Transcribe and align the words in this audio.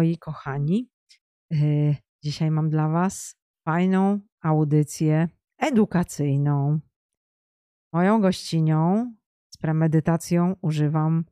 moi 0.00 0.18
kochani. 0.18 0.88
Y, 1.52 1.96
dzisiaj 2.22 2.50
mam 2.50 2.70
dla 2.70 2.88
Was 2.88 3.36
fajną 3.64 4.20
audycję 4.40 5.28
edukacyjną. 5.58 6.80
Moją 7.92 8.20
gościnią 8.20 9.14
z 9.50 9.56
premedytacją 9.56 10.56
używam 10.62 11.24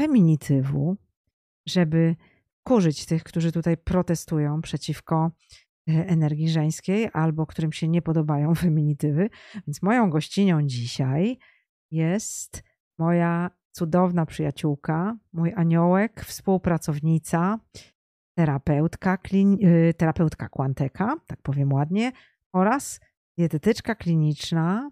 feminitywu, 0.00 0.96
żeby 1.66 2.16
kurzyć 2.62 3.06
tych, 3.06 3.24
którzy 3.24 3.52
tutaj 3.52 3.76
protestują 3.76 4.60
przeciwko 4.60 5.30
y, 5.88 5.92
energii 6.06 6.48
żeńskiej 6.48 7.08
albo 7.12 7.46
którym 7.46 7.72
się 7.72 7.88
nie 7.88 8.02
podobają 8.02 8.54
feminitywy. 8.64 9.30
Więc 9.66 9.82
moją 9.82 10.10
gościnią 10.10 10.62
dzisiaj 10.62 11.38
jest 11.90 12.62
moja 12.98 13.50
cudowna 13.72 14.26
przyjaciółka, 14.26 15.16
mój 15.32 15.52
aniołek, 15.56 16.24
współpracownica, 16.24 17.58
terapeutka, 18.38 19.16
klin, 19.16 19.66
y, 19.66 19.94
terapeutka 19.94 20.48
Quanteka, 20.48 21.16
tak 21.26 21.42
powiem 21.42 21.72
ładnie, 21.72 22.12
oraz 22.52 23.00
dietetyczka 23.38 23.94
kliniczna 23.94 24.90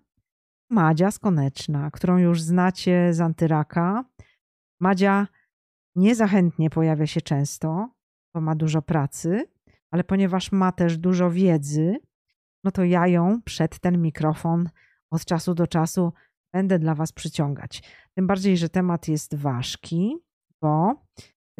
Madzia 0.70 1.10
Skoneczna, 1.10 1.90
którą 1.90 2.18
już 2.18 2.42
znacie 2.42 3.14
z 3.14 3.20
Antyraka. 3.20 4.04
Madzia 4.80 5.26
niezachętnie 5.96 6.70
pojawia 6.70 7.06
się 7.06 7.20
często, 7.20 7.90
bo 8.34 8.40
ma 8.40 8.54
dużo 8.54 8.82
pracy, 8.82 9.44
ale 9.90 10.04
ponieważ 10.04 10.52
ma 10.52 10.72
też 10.72 10.98
dużo 10.98 11.30
wiedzy, 11.30 11.96
no 12.64 12.70
to 12.70 12.84
ja 12.84 13.06
ją 13.06 13.42
przed 13.44 13.78
ten 13.78 14.02
mikrofon 14.02 14.68
od 15.10 15.24
czasu 15.24 15.54
do 15.54 15.66
czasu 15.66 16.12
będę 16.52 16.78
dla 16.78 16.94
Was 16.94 17.12
przyciągać. 17.12 17.82
Tym 18.16 18.26
bardziej, 18.26 18.56
że 18.56 18.68
temat 18.68 19.08
jest 19.08 19.34
ważki, 19.34 20.16
bo 20.62 21.04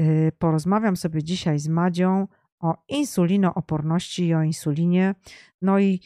y, 0.00 0.32
porozmawiam 0.38 0.96
sobie 0.96 1.22
dzisiaj 1.22 1.58
z 1.58 1.68
Madzią 1.68 2.28
o 2.60 2.84
insulinooporności 2.88 4.26
i 4.26 4.34
o 4.34 4.42
insulinie, 4.42 5.14
no 5.62 5.78
i 5.78 6.00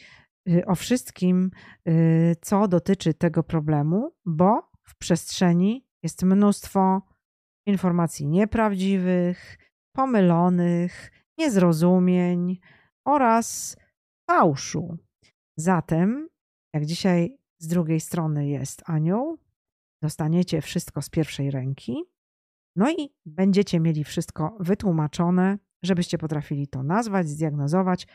y, 0.49 0.65
o 0.65 0.75
wszystkim, 0.75 1.51
y, 1.87 2.35
co 2.41 2.67
dotyczy 2.67 3.13
tego 3.13 3.43
problemu, 3.43 4.11
bo 4.25 4.69
w 4.83 4.97
przestrzeni 4.97 5.85
jest 6.03 6.23
mnóstwo 6.23 7.01
informacji 7.67 8.27
nieprawdziwych, 8.27 9.57
pomylonych, 9.95 11.11
niezrozumień 11.37 12.59
oraz 13.07 13.77
fałszu. 14.29 14.97
Zatem, 15.57 16.29
jak 16.73 16.85
dzisiaj 16.85 17.37
z 17.59 17.67
drugiej 17.67 17.99
strony 17.99 18.47
jest 18.47 18.81
anioł, 18.85 19.37
dostaniecie 20.01 20.61
wszystko 20.61 21.01
z 21.01 21.09
pierwszej 21.09 21.51
ręki, 21.51 22.03
no 22.75 22.91
i 22.91 23.09
będziecie 23.25 23.79
mieli 23.79 24.03
wszystko 24.03 24.57
wytłumaczone, 24.59 25.57
żebyście 25.83 26.17
potrafili 26.17 26.67
to 26.67 26.83
nazwać, 26.83 27.27
zdiagnozować 27.27 28.07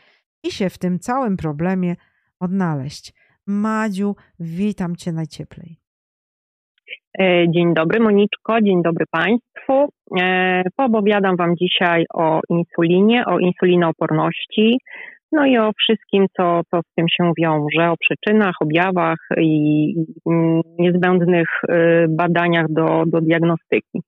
i 0.43 0.51
się 0.51 0.69
w 0.69 0.77
tym 0.77 0.99
całym 0.99 1.37
problemie 1.37 1.95
odnaleźć. 2.39 3.13
Madziu, 3.47 4.15
witam 4.39 4.95
Cię 4.95 5.11
najcieplej. 5.11 5.77
E, 7.19 7.45
dzień 7.49 7.73
dobry 7.73 7.99
Moniczko, 7.99 8.61
dzień 8.61 8.83
dobry 8.83 9.05
Państwu. 9.11 9.89
E, 10.19 10.63
poopowiadam 10.75 11.35
Wam 11.35 11.55
dzisiaj 11.57 12.05
o 12.13 12.41
insulinie, 12.49 13.25
o 13.25 13.39
insulinooporności, 13.39 14.77
no 15.31 15.45
i 15.45 15.57
o 15.57 15.71
wszystkim, 15.79 16.25
co, 16.37 16.61
co 16.71 16.79
z 16.81 16.93
tym 16.95 17.05
się 17.09 17.31
wiąże, 17.37 17.91
o 17.91 17.97
przyczynach, 17.97 18.55
objawach 18.61 19.17
i 19.37 19.93
niezbędnych 20.79 21.47
y, 21.63 22.05
badaniach 22.09 22.65
do, 22.69 23.03
do 23.07 23.21
diagnostyki. 23.21 24.01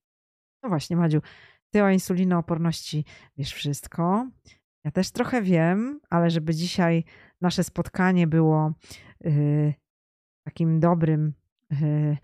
No 0.62 0.68
właśnie, 0.68 0.96
Madziu, 0.96 1.20
ty 1.70 1.82
o 1.82 1.90
insulinooporności 1.90 3.04
wiesz 3.38 3.52
wszystko. 3.52 4.26
Ja 4.84 4.90
też 4.90 5.12
trochę 5.12 5.42
wiem, 5.42 6.00
ale 6.10 6.30
żeby 6.30 6.54
dzisiaj 6.54 7.04
nasze 7.40 7.64
spotkanie 7.64 8.26
było 8.26 8.72
yy, 9.20 9.74
takim 10.44 10.80
dobrym, 10.80 11.32
yy, 11.70 12.16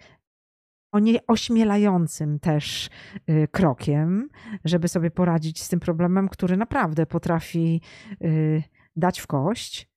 też 2.42 2.90
yy, 3.26 3.48
krokiem, 3.48 4.28
żeby 4.64 4.88
sobie 4.88 5.10
poradzić 5.10 5.62
z 5.62 5.68
tym 5.68 5.80
problemem, 5.80 6.28
który 6.28 6.56
naprawdę 6.56 7.06
potrafi 7.06 7.80
y, 8.24 8.62
dać 8.96 9.20
w 9.20 9.26
kość, 9.26 9.88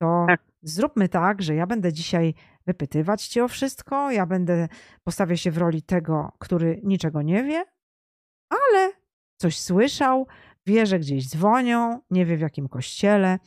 to 0.00 0.24
tak. 0.28 0.40
zróbmy 0.62 1.08
tak, 1.08 1.42
że 1.42 1.54
ja 1.54 1.66
będę 1.66 1.92
dzisiaj 1.92 2.34
wypytywać 2.66 3.26
cię 3.26 3.44
o 3.44 3.48
wszystko, 3.48 4.10
ja 4.10 4.26
będę 4.26 4.68
postawię 5.04 5.36
się 5.36 5.50
w 5.50 5.58
roli 5.58 5.82
tego, 5.82 6.32
który 6.38 6.80
niczego 6.84 7.22
nie 7.22 7.44
wie, 7.44 7.64
ale 8.48 8.92
coś 9.36 9.58
słyszał, 9.58 10.26
wie, 10.66 10.86
że 10.86 10.98
gdzieś 10.98 11.28
dzwonią, 11.28 12.00
nie 12.10 12.26
wie 12.26 12.36
w 12.36 12.40
jakim 12.40 12.68
kościele, 12.68 13.38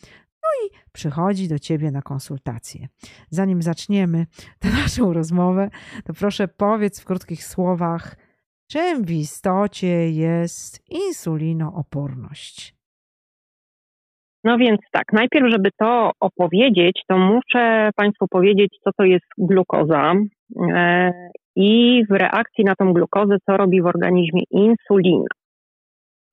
no 0.44 0.68
i 0.68 0.90
przychodzi 0.92 1.48
do 1.48 1.60
ciebie 1.60 1.92
na 1.92 2.02
konsultację. 2.02 2.88
Zanim 3.30 3.62
zaczniemy 3.62 4.28
tę 4.60 4.70
naszą 4.70 5.14
rozmowę, 5.14 5.70
to 6.04 6.14
proszę 6.14 6.48
powiedz 6.48 7.00
w 7.00 7.06
krótkich 7.06 7.44
słowach, 7.44 8.16
czym 8.68 9.06
w 9.06 9.12
istocie 9.12 10.12
jest 10.12 10.90
insulinooporność. 10.90 12.75
No 14.46 14.58
więc 14.58 14.80
tak, 14.92 15.04
najpierw, 15.14 15.52
żeby 15.52 15.70
to 15.80 16.12
opowiedzieć, 16.20 17.02
to 17.08 17.18
muszę 17.18 17.90
Państwu 17.96 18.28
powiedzieć, 18.28 18.78
co 18.84 18.92
to 18.98 19.04
jest 19.04 19.26
glukoza 19.38 20.14
e, 20.76 21.12
i 21.56 22.04
w 22.10 22.14
reakcji 22.14 22.64
na 22.64 22.76
tą 22.76 22.94
glukozę, 22.94 23.38
co 23.46 23.58
robi 23.58 23.82
w 23.82 23.86
organizmie 23.86 24.42
insulina. 24.52 25.26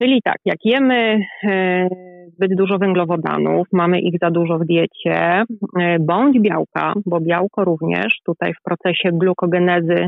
Czyli 0.02 0.20
tak, 0.24 0.36
jak 0.44 0.56
jemy 0.64 1.24
e, 1.44 1.88
zbyt 2.34 2.54
dużo 2.54 2.78
węglowodanów, 2.78 3.66
mamy 3.72 4.00
ich 4.00 4.14
za 4.22 4.30
dużo 4.30 4.58
w 4.58 4.64
diecie, 4.64 5.44
e, 5.80 5.98
bądź 6.00 6.40
białka, 6.40 6.92
bo 7.06 7.20
białko 7.20 7.64
również 7.64 8.20
tutaj 8.26 8.52
w 8.54 8.62
procesie 8.64 9.10
glukogenezy 9.12 10.06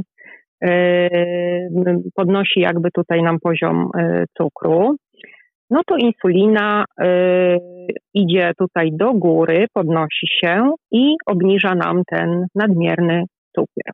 podnosi 2.14 2.60
jakby 2.60 2.90
tutaj 2.90 3.22
nam 3.22 3.40
poziom 3.40 3.90
cukru, 4.38 4.96
no 5.74 5.80
to 5.86 5.96
insulina 5.96 6.84
y, 6.84 7.04
idzie 8.14 8.52
tutaj 8.58 8.92
do 8.92 9.12
góry, 9.12 9.66
podnosi 9.72 10.26
się 10.40 10.70
i 10.90 11.14
obniża 11.26 11.74
nam 11.74 12.02
ten 12.06 12.46
nadmierny 12.54 13.24
cukier. 13.56 13.92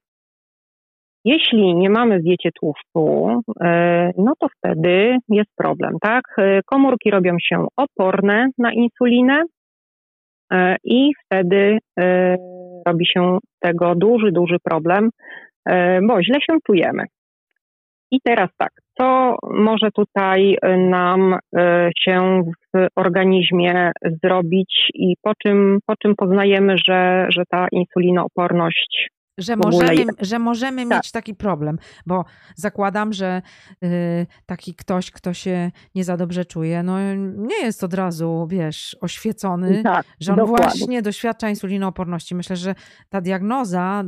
Jeśli 1.24 1.74
nie 1.74 1.90
mamy 1.90 2.19
w 2.19 2.22
diecie 2.22 2.50
tłuszczu, 2.60 3.40
y, 3.50 3.64
no 4.19 4.32
to 4.40 4.46
wtedy 4.58 5.19
jest 5.28 5.50
problem, 5.56 5.96
tak? 6.00 6.24
Y, 6.38 6.60
komórki 6.66 7.10
robią 7.10 7.36
się 7.42 7.66
oporne 7.76 8.48
na 8.58 8.72
insulinę 8.72 9.42
y, 10.52 10.56
i 10.84 11.10
wtedy 11.24 11.78
robi 12.86 13.06
się 13.06 13.38
tego 13.60 13.94
duży, 13.94 14.32
duży 14.32 14.56
problem, 14.64 15.10
bo 16.02 16.22
źle 16.22 16.40
się 16.40 16.58
czujemy. 16.66 17.04
I 18.10 18.20
teraz 18.24 18.50
tak, 18.58 18.70
co 19.00 19.37
może 19.50 19.91
tutaj 19.94 20.56
y, 20.65 20.77
nam 20.77 21.33
y, 21.33 21.59
się 21.99 22.43
w 22.75 22.87
organizmie 22.97 23.93
zrobić 24.25 24.91
i 24.94 25.15
po 25.22 25.33
czym, 25.34 25.78
po 25.87 25.94
czym 25.97 26.15
poznajemy, 26.16 26.77
że, 26.88 27.27
że 27.31 27.43
ta 27.50 27.66
insulinooporność 27.72 29.11
że 29.38 29.56
możemy, 29.56 30.05
że 30.21 30.38
możemy 30.38 30.87
tak. 30.87 30.99
mieć 30.99 31.12
taki 31.12 31.34
problem, 31.34 31.78
bo 32.06 32.25
zakładam, 32.56 33.12
że 33.12 33.43
y, 33.84 34.27
taki 34.47 34.75
ktoś, 34.75 35.11
kto 35.11 35.34
się 35.34 35.71
nie 35.94 36.05
za 36.05 36.17
dobrze 36.17 36.44
czuje, 36.44 36.82
no 36.82 37.15
nie 37.37 37.62
jest 37.62 37.84
od 37.84 37.94
razu, 37.94 38.47
wiesz, 38.50 38.97
oświecony, 39.00 39.82
tak, 39.82 40.06
że 40.21 40.32
on 40.32 40.38
dokładnie. 40.38 40.67
właśnie 40.67 41.03
doświadcza 41.03 41.49
insulinooporności. 41.50 42.34
Myślę, 42.34 42.56
że 42.56 42.75
ta 43.09 43.21
diagnoza, 43.21 44.05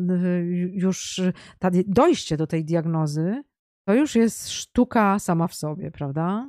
już 0.73 1.21
ta, 1.59 1.71
dojście 1.87 2.37
do 2.37 2.47
tej 2.47 2.65
diagnozy 2.65 3.43
to 3.87 3.94
już 3.94 4.16
jest 4.16 4.50
sztuka 4.50 5.19
sama 5.19 5.48
w 5.48 5.54
sobie, 5.54 5.91
prawda? 5.91 6.47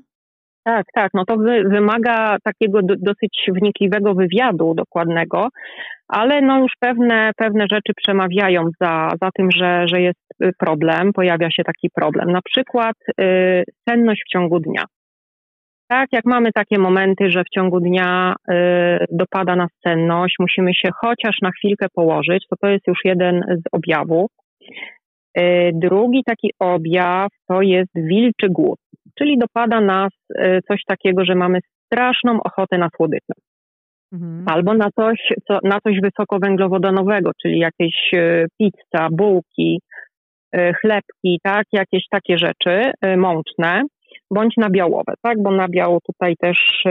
Tak, 0.66 0.85
tak. 0.94 1.11
No 1.13 1.25
to 1.25 1.38
wy, 1.38 1.63
wymaga 1.63 2.38
takiego 2.44 2.81
do, 2.81 2.95
dosyć 2.97 3.50
wnikliwego 3.53 4.13
wywiadu 4.13 4.74
dokładnego, 4.74 5.47
ale 6.07 6.41
no 6.41 6.59
już 6.59 6.71
pewne, 6.80 7.31
pewne 7.38 7.65
rzeczy 7.71 7.94
przemawiają 7.95 8.69
za, 8.81 9.09
za 9.21 9.30
tym, 9.31 9.51
że, 9.51 9.88
że 9.88 10.01
jest 10.01 10.19
y, 10.44 10.51
problem, 10.59 11.13
pojawia 11.13 11.51
się 11.51 11.63
taki 11.63 11.89
problem. 11.95 12.31
Na 12.31 12.41
przykład 12.41 12.95
y, 13.21 13.63
senność 13.89 14.21
w 14.25 14.31
ciągu 14.31 14.59
dnia. 14.59 14.83
Tak, 15.88 16.07
jak 16.12 16.25
mamy 16.25 16.51
takie 16.51 16.79
momenty, 16.79 17.31
że 17.31 17.44
w 17.44 17.50
ciągu 17.50 17.79
dnia 17.79 18.36
y, 18.51 18.53
dopada 19.12 19.56
nas 19.56 19.69
senność, 19.88 20.36
musimy 20.39 20.74
się 20.74 20.89
chociaż 21.01 21.36
na 21.41 21.51
chwilkę 21.51 21.88
położyć, 21.95 22.45
to 22.50 22.56
to 22.62 22.68
jest 22.68 22.88
już 22.88 23.00
jeden 23.06 23.44
z 23.50 23.63
objawów. 23.71 24.31
E, 25.35 25.71
drugi 25.71 26.24
taki 26.25 26.51
objaw 26.59 27.31
to 27.47 27.62
jest 27.62 27.91
wilczy 27.95 28.50
głód, 28.50 28.80
czyli 29.18 29.38
dopada 29.38 29.81
nas 29.81 30.12
e, 30.35 30.62
coś 30.62 30.81
takiego, 30.88 31.25
że 31.25 31.35
mamy 31.35 31.59
straszną 31.85 32.44
ochotę 32.44 32.77
na 32.77 32.89
słodycze. 32.95 33.33
Mhm. 34.13 34.44
Albo 34.47 34.74
na 34.74 34.89
coś, 34.91 35.19
co, 35.47 35.59
na 35.63 35.80
coś 35.81 35.97
wysokowęglowodanowego, 36.01 37.31
czyli 37.41 37.59
jakieś 37.59 37.95
e, 38.13 38.45
pizza, 38.59 39.07
bułki, 39.12 39.80
chlebki, 40.81 41.39
tak, 41.44 41.65
jakieś 41.71 42.03
takie 42.09 42.38
rzeczy 42.38 42.91
mączne. 43.18 43.81
bądź 44.31 44.57
nabiałowe, 44.57 45.13
tak? 45.21 45.41
Bo 45.44 45.51
nabiał 45.51 46.00
tutaj 46.07 46.36
też 46.38 46.83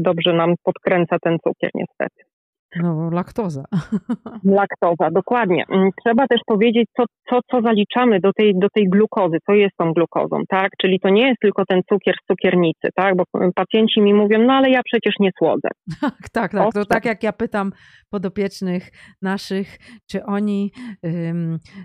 dobrze 0.00 0.32
nam 0.32 0.54
podkręca 0.62 1.16
ten 1.22 1.36
cukier 1.38 1.70
niestety. 1.74 2.28
No, 2.76 3.10
laktoza. 3.10 3.64
Laktoza, 4.44 5.10
dokładnie. 5.10 5.64
Mm, 5.70 5.90
trzeba 6.04 6.26
też 6.26 6.40
powiedzieć, 6.46 6.88
co, 6.96 7.04
co, 7.30 7.40
co 7.50 7.62
zaliczamy 7.62 8.20
do 8.20 8.32
tej, 8.32 8.58
do 8.58 8.68
tej 8.74 8.88
glukozy, 8.88 9.36
co 9.46 9.52
jest 9.52 9.76
tą 9.76 9.92
glukozą, 9.92 10.42
tak? 10.48 10.70
Czyli 10.80 11.00
to 11.00 11.08
nie 11.08 11.28
jest 11.28 11.40
tylko 11.40 11.64
ten 11.64 11.80
cukier 11.88 12.14
z 12.22 12.26
cukiernicy, 12.26 12.88
tak? 12.94 13.16
Bo 13.16 13.24
pacjenci 13.54 14.00
mi 14.00 14.14
mówią, 14.14 14.38
no 14.46 14.52
ale 14.52 14.70
ja 14.70 14.80
przecież 14.84 15.14
nie 15.20 15.30
słodzę. 15.38 15.68
Tak, 16.00 16.28
tak, 16.32 16.52
tak. 16.52 16.72
To 16.72 16.84
tak 16.84 17.04
jak 17.04 17.22
ja 17.22 17.32
pytam 17.32 17.72
podopiecznych 18.10 18.90
naszych, 19.22 19.78
czy 20.10 20.24
oni 20.24 20.72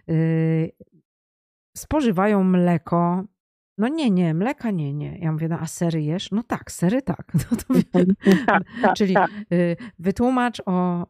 yy, 0.08 0.70
spożywają 1.78 2.44
mleko 2.44 3.24
no 3.78 3.88
nie, 3.88 4.10
nie, 4.10 4.34
mleka 4.34 4.72
nie, 4.72 4.94
nie. 4.94 5.18
Ja 5.18 5.32
mówię, 5.32 5.48
no 5.48 5.58
a 5.62 5.66
sery 5.66 6.02
jesz? 6.02 6.32
No 6.32 6.42
tak, 6.48 6.72
sery 6.72 7.02
tak. 7.02 7.26
No 7.52 7.58
to 7.58 7.74
tak, 8.46 8.64
tak 8.82 8.94
Czyli 8.94 9.14
tak. 9.14 9.30
Y, 9.54 9.76
wytłumacz 10.00 10.62
o 10.66 11.06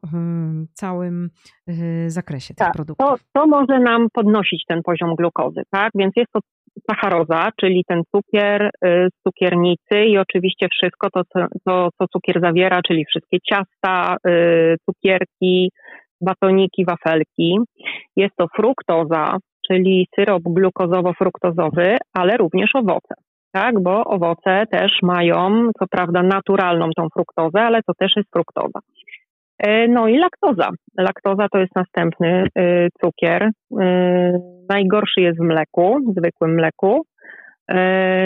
całym 0.74 1.30
y, 1.69 2.10
zakresie 2.12 2.54
tych 2.54 2.68
tak, 2.68 2.74
produktów. 2.74 3.07
To, 3.07 3.15
to 3.33 3.48
może 3.48 3.80
nam 3.80 4.07
podnosić 4.13 4.63
ten 4.68 4.81
poziom 4.83 5.15
glukozy, 5.15 5.62
tak? 5.71 5.89
Więc 5.95 6.13
jest 6.15 6.31
to 6.31 6.39
sacharoza, 6.92 7.50
czyli 7.60 7.83
ten 7.88 8.01
cukier 8.15 8.62
y, 8.65 8.69
z 8.86 9.24
cukiernicy 9.27 10.06
i 10.06 10.18
oczywiście 10.18 10.68
wszystko 10.71 11.10
to, 11.10 11.21
co, 11.68 11.89
co 11.98 12.07
cukier 12.07 12.42
zawiera, 12.42 12.81
czyli 12.88 13.06
wszystkie 13.06 13.38
ciasta, 13.50 14.15
cukierki, 14.86 15.69
batoniki, 16.21 16.86
wafelki. 16.86 17.57
Jest 18.15 18.36
to 18.38 18.48
fruktoza, 18.56 19.38
czyli 19.68 20.07
syrop 20.15 20.44
glukozowo-fruktozowy, 20.44 21.98
ale 22.13 22.38
również 22.38 22.69
owoce. 22.75 23.15
Tak, 23.51 23.83
bo 23.83 24.04
owoce 24.04 24.63
też 24.71 24.92
mają, 25.01 25.69
co 25.80 25.86
prawda, 25.92 26.24
naturalną 26.24 26.89
tą 26.95 27.07
fruktozę, 27.13 27.62
ale 27.62 27.81
to 27.83 27.94
też 27.94 28.13
jest 28.15 28.30
fruktoza. 28.33 28.80
E, 29.60 29.88
no 29.88 30.07
i 30.07 30.18
laktoza. 30.18 30.69
Laktoza 30.98 31.48
to 31.51 31.60
jest 31.60 31.75
następny 31.75 32.48
e, 32.56 32.88
cukier. 33.01 33.51
E, 33.81 34.39
najgorszy 34.69 35.21
jest 35.21 35.39
w 35.39 35.44
mleku, 35.44 36.13
zwykłym 36.18 36.54
mleku. 36.54 37.06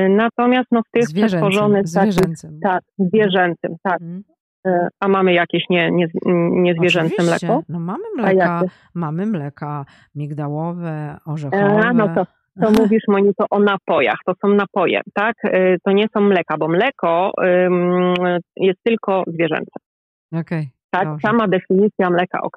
Natomiast 0.09 0.67
no, 0.71 0.81
w 0.81 0.91
tych 0.91 1.03
przetworzonych 1.13 1.87
zwierzęcym. 1.87 2.59
tak, 2.63 2.81
zwierzęcym, 2.97 3.75
tak. 3.83 4.01
Mm. 4.01 4.23
E, 4.67 4.87
a 4.99 5.07
mamy 5.07 5.33
jakieś 5.33 5.63
nie, 5.69 5.91
nie, 5.91 6.07
niezwierzęce 6.51 7.15
Oczywiście. 7.15 7.47
mleko? 7.47 7.63
No 7.69 7.79
mamy 7.79 8.03
mleka, 8.17 8.61
mamy 8.93 9.25
mleka 9.25 9.85
migdałowe, 10.15 11.17
orzechowe. 11.25 11.81
A, 11.85 11.93
no 11.93 12.07
to, 12.15 12.25
to 12.61 12.71
mówisz 12.81 13.03
Monito 13.07 13.45
o 13.49 13.59
napojach, 13.59 14.17
to 14.25 14.33
są 14.41 14.53
napoje, 14.53 15.01
tak? 15.13 15.35
E, 15.43 15.77
to 15.79 15.91
nie 15.91 16.05
są 16.13 16.21
mleka, 16.21 16.57
bo 16.57 16.67
mleko 16.67 17.31
jest 18.55 18.79
tylko 18.83 19.23
zwierzęce. 19.27 19.71
Okej. 20.31 20.41
Okay. 20.41 20.77
Tak, 20.89 21.07
Dobrze. 21.07 21.27
sama 21.27 21.47
definicja 21.47 22.09
mleka, 22.09 22.41
ok? 22.41 22.55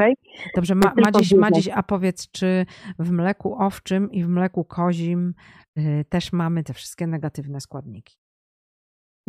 Dobrze, 0.54 0.74
ma, 0.74 0.92
Madziś, 1.36 1.68
a 1.74 1.82
powiedz, 1.82 2.30
czy 2.30 2.66
w 2.98 3.10
mleku 3.10 3.56
owczym 3.58 4.12
i 4.12 4.24
w 4.24 4.28
mleku 4.28 4.64
kozim 4.64 5.34
y, 5.78 6.04
też 6.08 6.32
mamy 6.32 6.64
te 6.64 6.74
wszystkie 6.74 7.06
negatywne 7.06 7.60
składniki? 7.60 8.19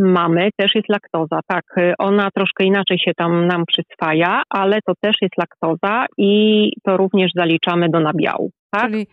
Mamy, 0.02 0.50
też 0.58 0.76
jest 0.76 0.90
laktoza. 0.90 1.40
Tak, 1.48 1.66
ona 2.00 2.32
troszkę 2.32 2.64
inaczej 2.64 3.00
się 3.00 3.12
tam 3.18 3.48
nam 3.48 3.64
przyswaja, 3.66 4.44
ale 4.50 4.80
to 4.82 4.94
też 5.02 5.16
jest 5.22 5.38
laktoza 5.38 6.06
i 6.18 6.70
to 6.84 6.98
również 6.98 7.32
zaliczamy 7.36 7.90
do 7.90 8.00
nabiału. 8.00 8.52
Tak? 8.72 8.86
Czyli 8.86 9.08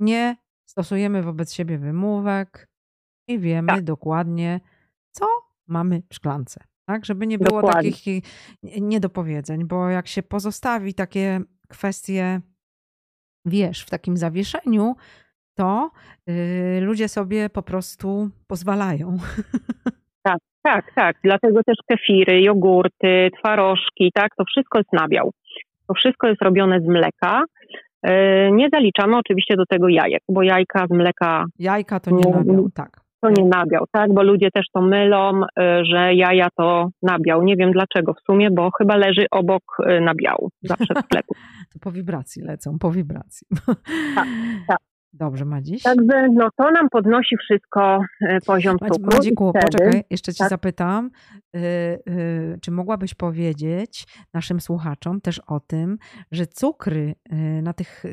nie 0.00 0.36
stosujemy 0.66 1.22
wobec 1.22 1.54
siebie 1.54 1.78
wymówek 1.78 2.68
i 3.28 3.38
wiemy 3.38 3.68
tak. 3.68 3.84
dokładnie, 3.84 4.60
co 5.10 5.26
mamy 5.68 6.02
w 6.10 6.14
szklance. 6.14 6.64
Tak, 6.86 7.04
żeby 7.04 7.26
nie 7.26 7.38
było 7.38 7.60
dokładnie. 7.62 7.92
takich 7.92 8.24
niedopowiedzeń, 8.80 9.64
bo 9.64 9.88
jak 9.88 10.08
się 10.08 10.22
pozostawi 10.22 10.94
takie 10.94 11.40
kwestie, 11.68 12.40
wiesz, 13.44 13.82
w 13.82 13.90
takim 13.90 14.16
zawieszeniu, 14.16 14.96
to 15.54 15.90
yy, 16.26 16.80
ludzie 16.80 17.08
sobie 17.08 17.50
po 17.50 17.62
prostu 17.62 18.30
pozwalają. 18.46 19.16
Tak, 20.24 20.38
tak, 20.62 20.94
tak. 20.94 21.16
Dlatego 21.24 21.60
też 21.66 21.76
kefiry, 21.86 22.42
jogurty, 22.42 23.30
twarożki, 23.38 24.10
tak, 24.14 24.28
to 24.36 24.44
wszystko 24.44 24.78
jest 24.78 24.92
nabiał. 24.92 25.30
To 25.88 25.94
wszystko 25.94 26.28
jest 26.28 26.42
robione 26.42 26.80
z 26.80 26.86
mleka. 26.86 27.44
E, 28.02 28.50
nie 28.52 28.68
zaliczamy 28.72 29.16
oczywiście 29.16 29.56
do 29.56 29.66
tego 29.66 29.88
jajek, 29.88 30.22
bo 30.28 30.42
jajka 30.42 30.86
z 30.86 30.90
mleka. 30.90 31.44
Jajka 31.58 32.00
to 32.00 32.10
nie 32.10 32.32
nabiał, 32.32 32.68
tak. 32.74 33.00
To 33.20 33.30
nie 33.30 33.44
nabiał, 33.44 33.84
tak, 33.92 34.14
bo 34.14 34.22
ludzie 34.22 34.50
też 34.50 34.66
to 34.72 34.80
mylą, 34.80 35.40
e, 35.58 35.84
że 35.84 36.14
jaja 36.14 36.48
to 36.56 36.88
nabiał. 37.02 37.42
Nie 37.42 37.56
wiem 37.56 37.72
dlaczego 37.72 38.14
w 38.14 38.20
sumie, 38.26 38.50
bo 38.50 38.70
chyba 38.78 38.96
leży 38.96 39.26
obok 39.30 39.62
e, 39.86 40.00
nabiału 40.00 40.48
zawsze 40.62 40.94
w 40.94 40.98
sklepu. 41.06 41.34
to 41.72 41.78
po 41.80 41.92
wibracji 41.92 42.42
lecą, 42.42 42.78
po 42.78 42.90
wibracji. 42.90 43.46
tak, 44.14 44.26
tak. 44.68 44.78
Dobrze, 45.14 45.44
Madziś. 45.44 45.82
Także 45.82 46.28
no, 46.32 46.48
to 46.56 46.70
nam 46.70 46.88
podnosi 46.90 47.36
wszystko 47.36 48.00
e, 48.20 48.40
poziom 48.40 48.78
cukru. 48.78 49.16
Madziku, 49.16 49.50
wtedy, 49.50 49.66
poczekaj, 49.66 50.04
jeszcze 50.10 50.32
Cię 50.32 50.44
tak. 50.44 50.50
zapytam. 50.50 51.10
Yy, 51.54 51.60
yy, 52.06 52.58
czy 52.62 52.70
mogłabyś 52.70 53.14
powiedzieć 53.14 54.06
naszym 54.34 54.60
słuchaczom 54.60 55.20
też 55.20 55.38
o 55.38 55.60
tym, 55.60 55.98
że 56.32 56.46
cukry 56.46 57.14
yy, 57.30 57.62
na 57.62 57.72
tych 57.72 58.04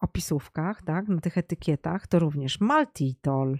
opisówkach, 0.00 0.82
tak, 0.82 1.08
na 1.08 1.20
tych 1.20 1.38
etykietach 1.38 2.06
to 2.06 2.18
również 2.18 2.60
maltitol, 2.60 3.58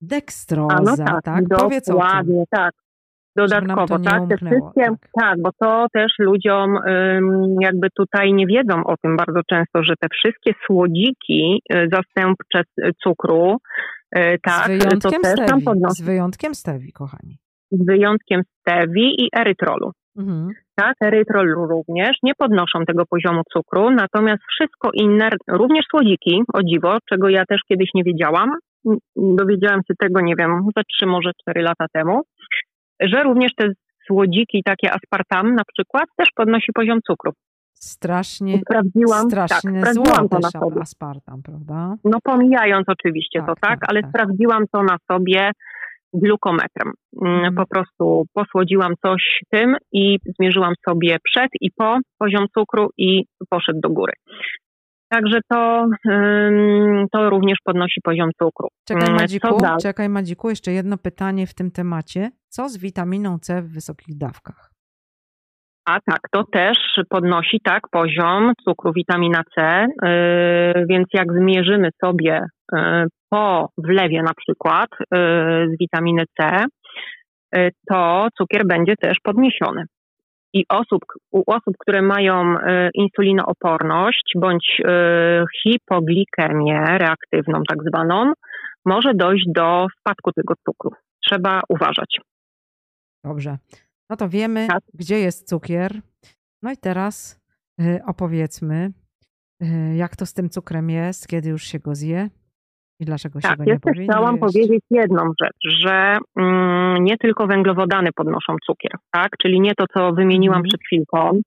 dekstroza, 0.00 0.80
no 0.84 0.96
tak? 0.96 1.22
tak? 1.24 1.44
Powiedz 1.58 1.88
o 1.88 2.00
tym. 2.00 2.44
tak 2.50 2.83
dodatkowo, 3.36 3.98
tak? 3.98 4.22
Te 4.28 4.36
wszystkie, 4.36 4.84
tak. 4.84 5.10
tak. 5.20 5.42
bo 5.42 5.50
to 5.60 5.86
też 5.92 6.12
ludziom 6.18 6.78
jakby 7.60 7.88
tutaj 7.90 8.32
nie 8.32 8.46
wiedzą 8.46 8.84
o 8.84 8.96
tym 8.96 9.16
bardzo 9.16 9.40
często, 9.50 9.82
że 9.82 9.94
te 10.00 10.08
wszystkie 10.12 10.52
słodziki 10.66 11.62
y, 11.72 11.88
zastępcze 11.92 12.62
cukru, 13.02 13.56
y, 14.16 14.38
tak, 14.42 14.64
z 14.64 14.68
wyjątkiem 14.68 15.00
to 15.00 15.10
też 15.10 15.32
stewi, 15.32 15.48
tam 15.48 15.60
podnosi. 15.62 16.02
Z 16.02 16.06
wyjątkiem 16.06 16.54
stewi, 16.54 16.92
kochani. 16.92 17.38
Z 17.70 17.86
wyjątkiem 17.86 18.42
stewi 18.60 19.24
i 19.24 19.28
erytrolu. 19.36 19.92
Mhm. 20.18 20.48
Tak, 20.76 20.94
erytrol 21.02 21.48
również 21.48 22.16
nie 22.22 22.32
podnoszą 22.38 22.84
tego 22.86 23.06
poziomu 23.06 23.42
cukru, 23.52 23.90
natomiast 23.90 24.42
wszystko 24.50 24.90
inne, 24.94 25.28
również 25.48 25.84
słodziki, 25.90 26.42
o 26.54 26.62
dziwo, 26.62 26.98
czego 27.10 27.28
ja 27.28 27.44
też 27.48 27.60
kiedyś 27.68 27.88
nie 27.94 28.04
wiedziałam, 28.04 28.50
dowiedziałam 29.16 29.80
się 29.80 29.94
tego, 29.98 30.20
nie 30.20 30.34
wiem, 30.38 30.50
za 30.76 30.82
trzy, 30.82 31.06
może 31.06 31.30
cztery 31.40 31.62
lata 31.62 31.86
temu, 31.92 32.22
że 33.00 33.22
również 33.22 33.54
te 33.54 33.68
słodziki, 34.06 34.62
takie 34.64 34.92
aspartam 34.92 35.54
na 35.54 35.62
przykład, 35.64 36.04
też 36.16 36.28
podnosi 36.36 36.72
poziom 36.74 37.00
cukru. 37.06 37.32
Strasznie, 37.74 38.58
sprawdziłam, 38.58 39.30
strasznie 39.30 39.80
tak, 39.80 39.90
sprawdziłam 39.90 40.28
to 40.28 40.38
na 40.38 40.50
sobie. 40.50 40.80
aspartam, 40.80 41.42
prawda? 41.42 41.94
No 42.04 42.18
pomijając 42.24 42.88
oczywiście 42.88 43.38
tak, 43.38 43.48
to, 43.48 43.54
tak, 43.54 43.80
tak 43.80 43.90
ale 43.90 44.02
tak. 44.02 44.10
sprawdziłam 44.10 44.64
to 44.72 44.82
na 44.82 44.96
sobie 45.12 45.50
glukometrem. 46.14 46.92
Mm. 47.22 47.54
Po 47.54 47.66
prostu 47.66 48.24
posłodziłam 48.32 48.92
coś 49.02 49.40
tym 49.50 49.76
i 49.92 50.18
zmierzyłam 50.38 50.74
sobie 50.88 51.16
przed 51.24 51.48
i 51.60 51.70
po 51.70 51.98
poziom 52.18 52.46
cukru 52.54 52.90
i 52.98 53.24
poszedł 53.50 53.80
do 53.80 53.90
góry. 53.90 54.12
Także 55.14 55.38
to, 55.50 55.86
to 57.12 57.30
również 57.30 57.58
podnosi 57.64 58.00
poziom 58.04 58.30
cukru. 58.42 58.68
Czekaj 58.88 59.08
mm, 59.08 59.20
Madziku, 59.20 59.58
czekaj 59.82 60.08
Madziku, 60.08 60.50
jeszcze 60.50 60.72
jedno 60.72 60.98
pytanie 60.98 61.46
w 61.46 61.54
tym 61.54 61.70
temacie. 61.70 62.30
Co 62.48 62.68
z 62.68 62.78
witaminą 62.78 63.38
C 63.38 63.62
w 63.62 63.72
wysokich 63.74 64.18
dawkach? 64.18 64.70
A 65.88 65.92
tak, 66.10 66.20
to 66.32 66.44
też 66.44 66.78
podnosi 67.08 67.60
tak 67.64 67.82
poziom 67.90 68.52
cukru 68.64 68.92
witamina 68.92 69.42
C, 69.54 69.86
yy, 70.02 70.86
więc 70.88 71.06
jak 71.12 71.32
zmierzymy 71.32 71.88
sobie 72.04 72.46
yy, 72.72 73.06
po 73.30 73.68
wlewie 73.78 74.22
na 74.22 74.34
przykład 74.34 74.88
yy, 75.00 75.68
z 75.68 75.78
witaminy 75.80 76.24
C, 76.40 76.64
to 77.90 78.28
cukier 78.38 78.66
będzie 78.66 78.96
też 78.96 79.16
podniesiony. 79.22 79.84
I 80.54 80.64
osób, 80.68 81.00
u 81.30 81.42
osób, 81.46 81.74
które 81.78 82.02
mają 82.02 82.54
insulinooporność 82.94 84.32
bądź 84.36 84.82
hipoglikemię 85.62 86.84
reaktywną 86.98 87.62
tak 87.68 87.78
zwaną, 87.88 88.32
może 88.84 89.14
dojść 89.14 89.44
do 89.54 89.86
spadku 90.00 90.32
tego 90.32 90.54
cukru. 90.66 90.90
Trzeba 91.26 91.60
uważać. 91.68 92.20
Dobrze. 93.24 93.58
No 94.10 94.16
to 94.16 94.28
wiemy, 94.28 94.66
tak. 94.68 94.82
gdzie 94.94 95.18
jest 95.18 95.48
cukier. 95.48 96.00
No 96.62 96.72
i 96.72 96.76
teraz 96.76 97.40
y, 97.80 98.00
opowiedzmy, 98.06 98.90
jak 99.94 100.16
to 100.16 100.26
z 100.26 100.34
tym 100.34 100.50
cukrem 100.50 100.90
jest, 100.90 101.28
kiedy 101.28 101.48
już 101.48 101.62
się 101.62 101.78
go 101.78 101.94
zje 101.94 102.30
i 103.04 103.06
dlaczego 103.06 103.40
tak, 103.40 103.50
się 103.50 103.56
go 103.56 103.64
nie 103.64 104.04
chciałam 104.04 104.34
jeść. 104.34 104.40
powiedzieć 104.40 104.80
jedną 104.90 105.32
rzecz, 105.42 105.76
że 105.84 106.16
mm, 106.36 107.04
nie 107.04 107.16
tylko 107.18 107.46
węglowodany 107.46 108.10
podnoszą 108.16 108.56
cukier, 108.66 108.92
tak? 109.12 109.28
Czyli 109.42 109.60
nie 109.60 109.74
to, 109.74 109.84
co 109.94 110.12
wymieniłam 110.12 110.58
mm. 110.58 110.68
przed 110.68 110.80
chwilką, 110.80 111.40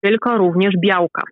tylko 0.00 0.38
również 0.38 0.74
białka. 0.80 1.22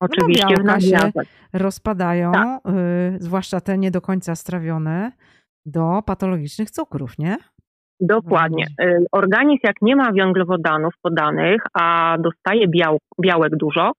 No 0.00 0.08
Oczywiście 0.10 0.54
no 0.58 0.64
białka 0.64 0.80
się 0.80 1.10
rozpadają, 1.52 2.32
tak. 2.32 2.60
y, 2.66 3.16
zwłaszcza 3.20 3.60
te 3.60 3.78
nie 3.78 3.90
do 3.90 4.00
końca 4.00 4.34
strawione 4.34 5.12
do 5.66 6.02
patologicznych 6.06 6.70
cukrów, 6.70 7.18
nie? 7.18 7.36
Dokładnie. 8.00 8.64
Y, 8.82 9.06
organizm, 9.12 9.60
jak 9.62 9.76
nie 9.82 9.96
ma 9.96 10.12
węglowodanów 10.12 10.94
podanych, 11.02 11.62
a 11.74 12.16
dostaje 12.18 12.68
biał, 12.68 12.98
białek 13.22 13.56
dużo 13.56 13.92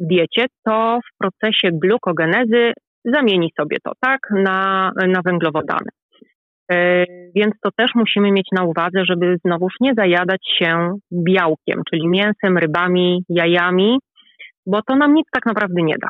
w 0.00 0.06
diecie, 0.06 0.46
to 0.64 0.98
w 1.06 1.18
procesie 1.18 1.70
glukogenezy 1.72 2.72
zamieni 3.04 3.50
sobie 3.60 3.76
to, 3.84 3.92
tak, 4.00 4.20
na, 4.30 4.90
na 5.08 5.20
węglowodany. 5.24 5.90
Y, 6.72 7.06
więc 7.34 7.54
to 7.62 7.70
też 7.76 7.90
musimy 7.94 8.32
mieć 8.32 8.48
na 8.52 8.64
uwadze, 8.64 9.04
żeby 9.04 9.36
znowuż 9.44 9.72
nie 9.80 9.94
zajadać 9.94 10.40
się 10.58 10.98
białkiem, 11.12 11.82
czyli 11.90 12.08
mięsem, 12.08 12.58
rybami, 12.58 13.24
jajami, 13.28 13.98
bo 14.66 14.82
to 14.82 14.96
nam 14.96 15.14
nic 15.14 15.26
tak 15.32 15.46
naprawdę 15.46 15.82
nie 15.82 15.94
da. 16.02 16.08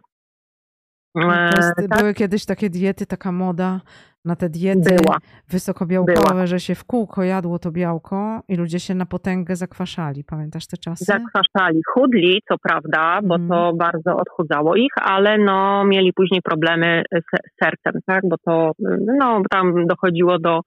No, 1.14 1.44
jest, 1.44 1.74
tak? 1.90 2.00
Były 2.00 2.14
kiedyś 2.14 2.46
takie 2.46 2.70
diety, 2.70 3.06
taka 3.06 3.32
moda 3.32 3.80
na 4.24 4.36
te 4.36 4.48
diety 4.48 4.96
Była. 4.96 5.18
wysokobiałkowe, 5.48 6.34
Była. 6.34 6.46
że 6.46 6.60
się 6.60 6.74
w 6.74 6.84
kółko 6.84 7.22
jadło 7.22 7.58
to 7.58 7.70
białko 7.70 8.40
i 8.48 8.56
ludzie 8.56 8.80
się 8.80 8.94
na 8.94 9.06
potęgę 9.06 9.56
zakwaszali. 9.56 10.24
Pamiętasz 10.24 10.66
te 10.66 10.76
czasy? 10.76 11.04
Zakwaszali. 11.04 11.80
Chudli, 11.94 12.40
co 12.48 12.54
prawda, 12.68 13.20
bo 13.22 13.34
mm. 13.34 13.48
to 13.48 13.72
bardzo 13.76 14.16
odchudzało 14.16 14.76
ich, 14.76 14.92
ale 15.02 15.38
no, 15.38 15.84
mieli 15.84 16.12
później 16.12 16.42
problemy 16.42 17.02
z 17.12 17.64
sercem, 17.64 18.00
tak? 18.06 18.20
bo 18.24 18.36
to 18.46 18.72
no, 19.18 19.42
tam 19.50 19.86
dochodziło 19.86 20.38
do 20.38 20.60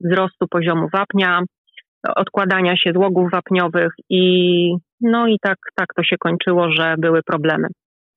wzrostu 0.00 0.46
poziomu 0.50 0.88
wapnia, 0.92 1.42
odkładania 2.16 2.76
się 2.76 2.92
złogów 2.92 3.30
wapniowych 3.30 3.92
i 4.10 4.74
no 5.00 5.26
i 5.26 5.38
tak, 5.42 5.58
tak 5.74 5.86
to 5.96 6.02
się 6.02 6.16
kończyło, 6.18 6.70
że 6.70 6.94
były 6.98 7.22
problemy 7.22 7.68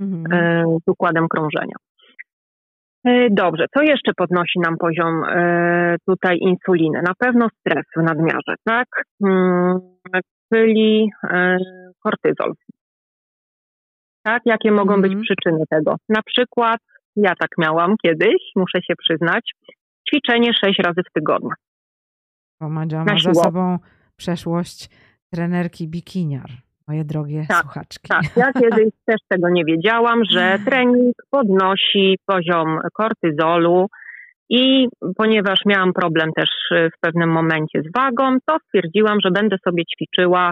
mm. 0.01 0.24
z 0.86 0.88
układem 0.88 1.27
krążenia. 1.27 1.75
E, 3.05 3.27
dobrze, 3.29 3.65
co 3.77 3.84
jeszcze 3.84 4.12
podnosi 4.17 4.60
nam 4.60 4.77
poziom 4.77 5.24
e, 5.24 5.96
tutaj 6.08 6.38
insuliny? 6.38 7.01
Na 7.01 7.13
pewno 7.20 7.48
stres 7.60 7.86
w 7.98 8.03
nadmiarze, 8.03 8.55
tak? 8.63 8.88
Mm, 9.24 9.79
czyli 10.53 11.10
e, 11.24 11.58
kortyzol. 12.03 12.53
Tak? 14.24 14.41
Jakie 14.46 14.72
mogą 14.72 15.01
być 15.01 15.13
mhm. 15.13 15.22
przyczyny 15.22 15.63
tego? 15.70 15.96
Na 16.10 16.22
przykład, 16.25 16.79
ja 17.15 17.34
tak 17.39 17.50
miałam 17.58 17.96
kiedyś, 18.03 18.51
muszę 18.55 18.79
się 18.81 18.93
przyznać, 18.96 19.51
ćwiczenie 20.10 20.53
sześć 20.53 20.79
razy 20.79 21.01
w 21.10 21.13
tygodniu. 21.13 21.51
Bo 22.62 22.70
Madzia 22.70 23.05
ma 23.05 23.20
za 23.20 23.34
sobą 23.34 23.77
przeszłość 24.15 24.89
trenerki 25.34 25.88
bikiniar 25.88 26.50
moje 26.91 27.03
drogie 27.05 27.45
tak, 27.48 27.62
słuchaczki. 27.62 28.07
Tak, 28.07 28.24
ja 28.36 28.53
kiedyś 28.62 28.93
też 29.05 29.21
tego 29.29 29.50
nie 29.50 29.65
wiedziałam, 29.65 30.21
że 30.29 30.57
trening 30.65 31.15
podnosi 31.29 32.17
poziom 32.25 32.79
kortyzolu 32.93 33.88
i 34.50 34.88
ponieważ 35.17 35.60
miałam 35.65 35.93
problem 35.93 36.29
też 36.36 36.50
w 36.71 37.00
pewnym 37.01 37.29
momencie 37.29 37.81
z 37.81 37.93
wagą, 37.98 38.38
to 38.45 38.57
stwierdziłam, 38.67 39.17
że 39.25 39.31
będę 39.31 39.55
sobie 39.67 39.83
ćwiczyła 39.86 40.51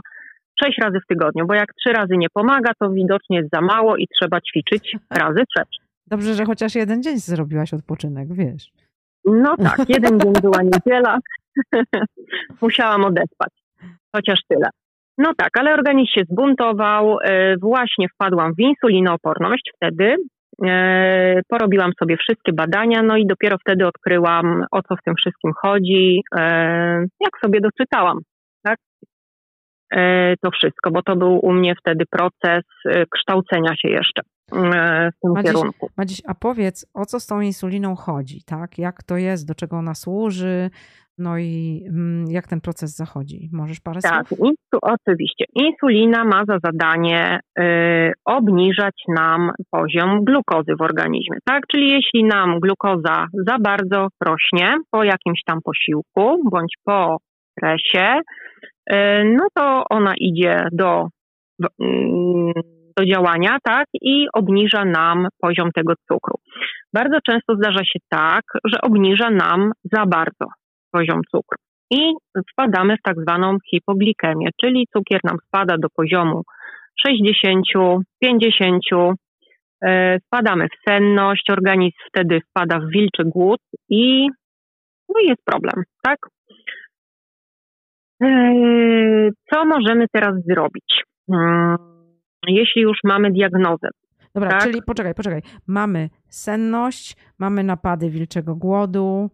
sześć 0.64 0.78
razy 0.82 1.00
w 1.04 1.08
tygodniu, 1.08 1.48
bo 1.48 1.54
jak 1.54 1.74
trzy 1.74 1.94
razy 1.94 2.18
nie 2.18 2.28
pomaga, 2.34 2.72
to 2.80 2.90
widocznie 2.90 3.38
jest 3.38 3.50
za 3.54 3.62
mało 3.62 3.98
i 3.98 4.08
trzeba 4.08 4.42
ćwiczyć 4.42 4.96
razy 5.24 5.44
sześć. 5.58 5.80
Dobrze, 6.08 6.34
że 6.34 6.46
chociaż 6.46 6.76
jeden 6.76 7.04
dzień 7.04 7.18
zrobiłaś 7.18 7.74
odpoczynek, 7.74 8.28
wiesz. 8.34 8.72
No 9.26 9.58
tak, 9.58 9.90
jeden 9.90 10.20
dzień 10.20 10.34
była 10.42 10.62
niedziela. 10.64 11.18
Musiałam 12.62 13.06
odespać. 13.06 13.50
Chociaż 14.16 14.40
tyle. 14.48 14.70
No 15.20 15.34
tak, 15.38 15.58
ale 15.58 15.74
organizm 15.74 16.12
się 16.16 16.22
zbuntował, 16.32 17.18
e, 17.22 17.58
właśnie 17.58 18.08
wpadłam 18.10 18.54
w 18.54 18.60
insulinooporność 18.60 19.72
wtedy, 19.76 20.16
e, 20.66 21.42
porobiłam 21.48 21.92
sobie 22.00 22.18
wszystkie 22.18 22.54
badania, 22.54 23.04
no 23.04 23.18
i 23.18 23.28
dopiero 23.28 23.58
wtedy 23.58 23.88
odkryłam, 23.88 24.66
o 24.72 24.82
co 24.82 24.96
w 24.96 25.04
tym 25.06 25.16
wszystkim 25.16 25.52
chodzi, 25.62 26.22
e, 26.36 26.42
jak 27.00 27.40
sobie 27.42 27.62
doczytałam, 27.62 28.18
tak? 28.64 28.78
To 30.42 30.52
wszystko, 30.52 30.92
bo 30.92 31.02
to 31.02 31.16
był 31.16 31.40
u 31.46 31.54
mnie 31.54 31.76
wtedy 31.76 32.06
proces 32.12 32.64
kształcenia 33.12 33.76
się 33.76 33.90
jeszcze 33.90 34.22
w 34.52 35.22
tym 35.22 35.32
Madziś, 35.34 35.52
kierunku. 35.52 35.90
Madziś, 35.98 36.22
a 36.28 36.36
powiedz, 36.36 36.86
o 36.94 37.06
co 37.06 37.20
z 37.20 37.28
tą 37.28 37.42
insuliną 37.42 37.96
chodzi, 37.96 38.44
tak? 38.44 38.78
Jak 38.78 39.04
to 39.04 39.18
jest, 39.18 39.48
do 39.48 39.56
czego 39.56 39.78
ona 39.78 39.96
służy, 39.96 40.70
no 41.20 41.38
i 41.38 41.84
mm, 41.88 42.26
jak 42.30 42.48
ten 42.48 42.62
proces 42.62 42.96
zachodzi? 42.96 43.50
Możesz 43.54 43.80
parę 43.80 44.00
tak, 44.02 44.28
słów? 44.28 44.40
Tak, 44.72 44.80
oczywiście. 44.82 45.46
Insulina 45.56 46.24
ma 46.26 46.46
za 46.48 46.58
zadanie 46.64 47.40
y, 47.60 47.64
obniżać 48.26 48.96
nam 49.08 49.52
poziom 49.72 50.24
glukozy 50.26 50.76
w 50.80 50.82
organizmie, 50.82 51.38
tak? 51.46 51.64
Czyli 51.72 51.90
jeśli 51.90 52.24
nam 52.24 52.60
glukoza 52.60 53.28
za 53.48 53.58
bardzo 53.60 54.08
rośnie 54.26 54.78
po 54.92 55.04
jakimś 55.04 55.40
tam 55.46 55.60
posiłku 55.64 56.50
bądź 56.52 56.74
po 56.86 57.18
stresie, 57.52 58.22
y, 58.92 58.96
no 59.38 59.48
to 59.54 59.84
ona 59.90 60.14
idzie 60.18 60.68
do, 60.72 61.08
y, 61.64 61.66
do 62.98 63.06
działania, 63.06 63.58
tak? 63.64 63.88
I 64.02 64.28
obniża 64.34 64.86
nam 64.86 65.28
poziom 65.42 65.72
tego 65.72 65.94
cukru. 66.08 66.36
Bardzo 66.94 67.18
często 67.26 67.56
zdarza 67.56 67.84
się 67.84 68.00
tak, 68.10 68.44
że 68.66 68.82
obniża 68.82 69.30
nam 69.30 69.72
za 69.84 70.06
bardzo 70.06 70.46
poziom 70.92 71.22
cukru. 71.32 71.58
I 71.92 72.14
wpadamy 72.52 72.98
w 72.98 73.02
tak 73.04 73.16
zwaną 73.22 73.58
hipoglikemię, 73.70 74.50
czyli 74.62 74.88
cukier 74.94 75.20
nam 75.24 75.38
spada 75.48 75.78
do 75.78 75.88
poziomu 75.90 76.44
60, 77.08 77.66
50, 78.20 78.84
e, 79.82 80.18
spadamy 80.26 80.68
w 80.68 80.90
senność, 80.90 81.50
organizm 81.50 81.98
wtedy 82.10 82.40
wpada 82.50 82.80
w 82.80 82.90
wilczy 82.92 83.24
głód 83.26 83.60
i 83.90 84.30
no 85.10 85.20
jest 85.22 85.42
problem, 85.46 85.84
tak? 86.04 86.18
E, 88.24 88.28
co 89.54 89.66
możemy 89.66 90.06
teraz 90.12 90.34
zrobić? 90.46 91.04
Mm, 91.34 91.78
jeśli 92.48 92.82
już 92.82 92.98
mamy 93.04 93.32
diagnozę. 93.32 93.90
Dobra, 94.36 94.50
tak? 94.50 94.64
czyli 94.64 94.82
poczekaj, 94.82 95.14
poczekaj. 95.14 95.42
Mamy 95.68 96.10
senność, 96.30 97.16
mamy 97.40 97.64
napady 97.64 98.10
wilczego 98.10 98.56
głodu, 98.56 99.30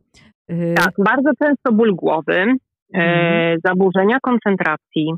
tak, 0.75 0.93
bardzo 0.97 1.29
często 1.43 1.71
ból 1.71 1.95
głowy, 1.95 2.53
mm. 2.93 3.57
zaburzenia 3.65 4.17
koncentracji, 4.21 5.13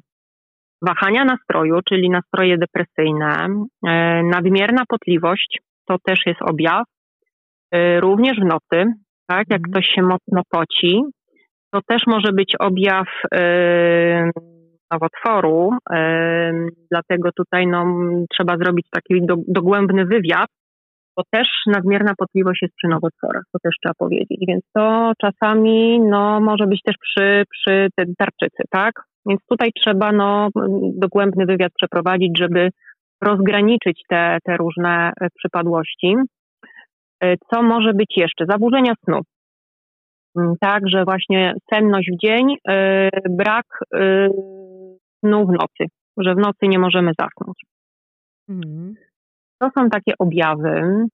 wahania 0.82 1.26
nastroju, 1.26 1.80
czyli 1.90 2.10
nastroje 2.10 2.58
depresyjne, 2.58 3.48
e, 3.88 4.24
nadmierna 4.24 4.84
potliwość, 4.88 5.62
to 5.86 5.98
też 6.06 6.20
jest 6.26 6.42
objaw. 6.42 6.84
Również 8.00 8.38
w 8.40 8.46
nocy, 8.46 8.94
tak, 9.28 9.46
jak 9.50 9.60
mm. 9.60 9.72
ktoś 9.72 9.88
się 9.88 10.02
mocno 10.02 10.42
poci, 10.50 11.02
to 11.72 11.80
też 11.88 12.02
może 12.08 12.32
być 12.34 12.56
objaw 12.60 13.08
nowotworu, 14.92 15.72
dlatego 16.92 17.30
tutaj 17.32 17.68
no, 17.68 17.86
trzeba 18.30 18.58
zrobić 18.58 18.88
taki 18.92 19.22
dogłębny 19.48 20.06
wywiad, 20.06 20.50
bo 21.18 21.24
też 21.32 21.48
nadmierna 21.68 22.14
potliwość 22.18 22.62
jest 22.62 22.76
przy 22.76 22.88
nowotworach, 22.88 23.44
to 23.54 23.60
też 23.64 23.76
trzeba 23.82 23.94
powiedzieć, 23.98 24.44
więc 24.48 24.64
to 24.76 25.12
czasami 25.22 26.00
no, 26.00 26.40
może 26.40 26.68
być 26.68 26.82
też 26.86 26.96
przy, 27.02 27.44
przy 27.52 27.88
tarczycy, 28.18 28.64
tak? 28.70 28.94
Więc 29.26 29.42
tutaj 29.50 29.72
trzeba 29.82 30.12
no, 30.12 30.50
dogłębny 30.94 31.46
wywiad 31.46 31.72
przeprowadzić, 31.74 32.38
żeby 32.38 32.70
rozgraniczyć 33.22 34.02
te, 34.10 34.38
te 34.44 34.58
różne 34.58 35.12
e, 35.22 35.28
przypadłości. 35.36 36.16
E, 37.24 37.36
co 37.54 37.64
może 37.64 37.94
być 37.94 38.18
jeszcze? 38.18 38.46
Zaburzenia 38.50 38.94
snu. 39.04 39.22
Mm, 40.38 40.54
tak, 40.62 40.90
że 40.90 41.06
właśnie 41.06 41.54
senność 41.74 42.10
w 42.12 42.26
dzień, 42.26 42.56
e, 42.68 43.10
brak 43.30 43.66
snu 45.20 45.46
w 45.48 45.52
nocy, 45.52 45.86
że 46.18 46.36
w 46.36 46.38
nocy 46.38 46.68
nie 46.68 46.80
możemy 46.80 47.12
zasnąć. 47.20 47.58
Mhm. 48.50 49.07
To 49.60 49.70
są 49.78 49.90
takie 49.90 50.14
objawy. 50.20 51.06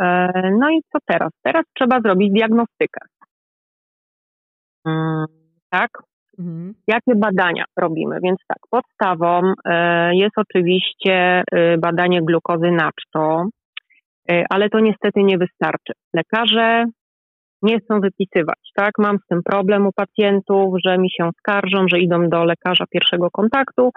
E, 0.00 0.30
no 0.58 0.70
i 0.70 0.82
co 0.92 0.98
teraz? 1.06 1.30
Teraz 1.42 1.64
trzeba 1.74 2.00
zrobić 2.00 2.32
diagnostykę. 2.32 3.00
Mm, 4.86 5.26
tak? 5.70 5.90
Mhm. 6.38 6.74
Jakie 6.88 7.14
badania 7.14 7.64
robimy? 7.76 8.18
Więc 8.22 8.38
tak, 8.48 8.58
podstawą 8.70 9.52
e, 9.64 10.14
jest 10.14 10.38
oczywiście 10.38 11.42
e, 11.52 11.78
badanie 11.78 12.22
glukozy 12.22 12.70
na 12.70 12.90
czto, 13.00 13.46
ale 14.50 14.70
to 14.70 14.80
niestety 14.80 15.22
nie 15.22 15.38
wystarczy. 15.38 15.92
Lekarze 16.14 16.84
nie 17.62 17.80
chcą 17.80 18.00
wypisywać, 18.00 18.58
tak? 18.74 18.90
Mam 18.98 19.18
z 19.18 19.26
tym 19.28 19.42
problem 19.42 19.86
u 19.86 19.92
pacjentów, 19.92 20.74
że 20.84 20.98
mi 20.98 21.10
się 21.10 21.30
skarżą, 21.38 21.88
że 21.88 22.00
idą 22.00 22.28
do 22.28 22.44
lekarza 22.44 22.84
pierwszego 22.90 23.30
kontaktu 23.30 23.90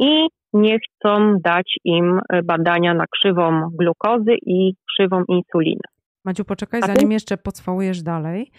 i 0.00 0.28
nie 0.52 0.78
chcą 0.78 1.38
dać 1.44 1.76
im 1.84 2.20
e, 2.28 2.42
badania 2.42 2.94
na 2.94 3.04
krzywą 3.06 3.68
glukozy 3.78 4.34
i 4.46 4.74
krzywą 4.88 5.24
insuliny. 5.28 5.80
Maciu, 6.24 6.44
poczekaj, 6.44 6.80
zanim 6.86 7.12
jeszcze 7.12 7.36
pocwałujesz 7.36 8.02
dalej, 8.02 8.50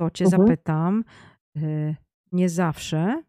to 0.00 0.10
cię 0.10 0.24
mhm. 0.24 0.42
zapytam. 0.42 1.04
E, 1.56 1.94
nie 2.32 2.48
zawsze 2.48 3.22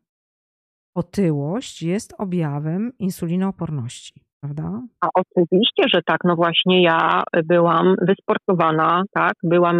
otyłość 0.95 1.83
jest 1.83 2.13
objawem 2.17 2.91
insulinooporności. 2.99 4.21
Prawda? 4.41 4.81
A 5.01 5.07
oczywiście, 5.13 5.83
że 5.93 6.01
tak. 6.05 6.17
No 6.23 6.35
właśnie 6.35 6.83
ja 6.83 7.23
byłam 7.43 7.95
wysportowana, 8.01 9.03
tak? 9.13 9.33
Byłam 9.43 9.77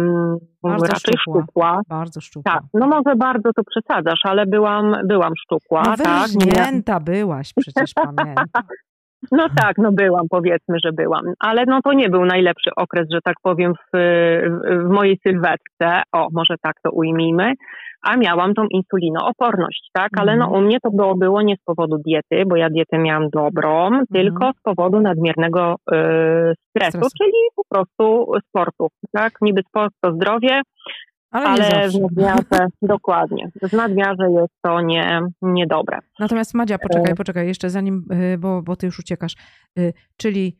Bardzo 0.62 0.86
raczej 0.86 1.14
szczupła. 1.18 1.42
szczupła. 1.42 1.80
Bardzo 1.88 2.20
szczupła. 2.20 2.52
Tak, 2.52 2.62
no 2.74 2.86
może 2.86 3.16
bardzo 3.16 3.52
to 3.56 3.62
przesadzasz, 3.64 4.20
ale 4.24 4.46
byłam, 4.46 4.94
byłam 5.04 5.32
szczupła, 5.44 5.82
No 5.86 5.96
tak? 6.04 6.28
Nie, 6.46 6.82
byłaś, 7.00 7.52
przecież 7.56 7.90
pamiętam. 8.16 8.46
no 9.32 9.46
tak, 9.56 9.78
no 9.78 9.92
byłam, 9.92 10.26
powiedzmy, 10.30 10.76
że 10.84 10.92
byłam. 10.92 11.22
Ale 11.38 11.64
no 11.66 11.80
to 11.84 11.92
nie 11.92 12.08
był 12.08 12.24
najlepszy 12.24 12.70
okres, 12.76 13.08
że 13.12 13.18
tak 13.24 13.36
powiem, 13.42 13.72
w, 13.74 13.98
w 14.86 14.88
mojej 14.90 15.18
sylwetce. 15.26 16.02
O, 16.12 16.28
może 16.32 16.54
tak 16.62 16.76
to 16.84 16.90
ujmijmy. 16.90 17.52
A 18.02 18.16
miałam 18.16 18.54
tą 18.54 18.62
insulinooporność, 18.70 19.90
tak? 19.92 20.10
Ale 20.18 20.36
no 20.36 20.44
Mhm. 20.44 20.62
u 20.62 20.66
mnie 20.66 20.78
to 20.82 20.90
było, 20.90 21.14
było 21.16 21.42
nie 21.42 21.56
z 21.56 21.62
powodu 21.64 21.98
diety, 22.06 22.46
bo 22.46 22.56
ja 22.56 22.70
dietę 22.70 22.98
miałam 22.98 23.28
dobrą, 23.30 23.90
tylko 24.14 24.50
z 24.58 24.60
powodu 24.62 25.00
nadmiernego 25.00 25.74
y, 25.74 25.94
stresu, 26.68 26.98
Stresu. 26.98 27.10
czyli 27.18 27.32
po 27.56 27.62
prostu 27.70 28.32
sportu, 28.48 28.88
tak? 29.12 29.32
Niby 29.40 29.62
sport 29.68 29.94
to 30.00 30.12
zdrowie, 30.14 30.60
Ale, 31.30 31.46
ale 31.46 31.88
w 31.88 32.00
nadmiarze, 32.00 32.66
dokładnie, 32.82 33.48
w 33.62 33.72
nadmiarze 33.72 34.30
jest 34.30 34.52
to 34.62 34.80
nie, 34.80 35.20
niedobre. 35.42 35.98
Natomiast 36.18 36.54
Madzia, 36.54 36.78
poczekaj, 36.78 37.12
E. 37.12 37.14
poczekaj, 37.14 37.46
jeszcze 37.46 37.70
zanim, 37.70 38.04
y, 38.34 38.38
bo, 38.38 38.62
bo 38.62 38.76
ty 38.76 38.86
już 38.86 38.98
uciekasz. 38.98 39.34
Y, 39.78 39.92
Czyli 40.16 40.56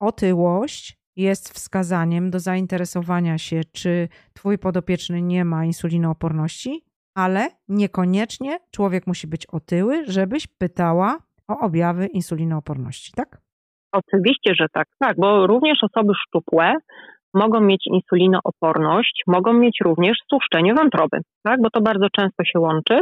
otyłość 0.00 1.01
jest 1.16 1.54
wskazaniem 1.54 2.30
do 2.30 2.38
zainteresowania 2.38 3.38
się, 3.38 3.60
czy 3.72 4.08
twój 4.32 4.58
podopieczny 4.58 5.22
nie 5.22 5.44
ma 5.44 5.64
insulinooporności, 5.64 6.84
ale 7.14 7.48
niekoniecznie 7.68 8.58
człowiek 8.70 9.06
musi 9.06 9.26
być 9.26 9.46
otyły, 9.46 10.04
żebyś 10.06 10.46
pytała 10.46 11.18
o 11.48 11.58
objawy 11.58 12.06
insulinooporności, 12.06 13.12
tak? 13.12 13.40
Oczywiście, 13.92 14.54
że 14.60 14.66
tak, 14.72 14.88
tak, 14.98 15.16
bo 15.16 15.46
również 15.46 15.78
osoby 15.82 16.12
szczupłe 16.26 16.74
mogą 17.34 17.60
mieć 17.60 17.86
insulinooporność, 17.86 19.22
mogą 19.26 19.52
mieć 19.52 19.78
również 19.84 20.18
tłuszczenie 20.30 20.74
wątroby, 20.74 21.18
tak, 21.42 21.60
bo 21.62 21.70
to 21.70 21.80
bardzo 21.80 22.06
często 22.16 22.44
się 22.44 22.60
łączy 22.60 23.00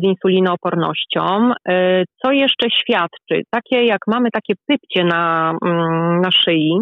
z 0.00 0.02
insulinoopornością. 0.02 1.52
E, 1.68 2.04
Co 2.22 2.32
jeszcze 2.32 2.70
świadczy? 2.70 3.42
Takie 3.50 3.84
jak 3.84 3.98
mamy 4.06 4.30
takie 4.30 4.54
pypcie 4.66 5.04
na, 5.04 5.52
mm, 5.64 6.20
na 6.20 6.30
szyi, 6.30 6.78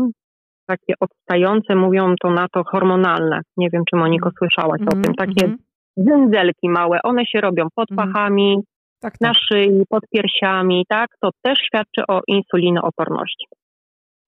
takie 0.66 0.94
odstające, 1.00 1.74
mówią 1.74 2.14
to 2.22 2.30
na 2.30 2.46
to 2.52 2.64
hormonalne. 2.64 3.40
Nie 3.56 3.68
wiem, 3.72 3.82
czy 3.90 3.96
Moniko 3.96 4.30
słyszałaś 4.38 4.80
o 4.80 4.96
Mhm, 4.96 5.02
tym. 5.02 5.14
Takie 5.14 5.56
dzędzelki 5.98 6.68
małe, 6.68 6.98
one 7.02 7.26
się 7.26 7.40
robią 7.40 7.66
pod 7.74 7.90
Mhm. 7.90 8.12
pachami, 8.12 8.56
Tak, 9.00 9.14
na 9.20 9.28
tak. 9.28 9.36
szyi, 9.38 9.82
pod 9.88 10.02
piersiami, 10.14 10.84
tak? 10.88 11.08
To 11.20 11.30
też 11.42 11.58
świadczy 11.58 12.02
o 12.08 12.20
insulinooporności. 12.26 13.46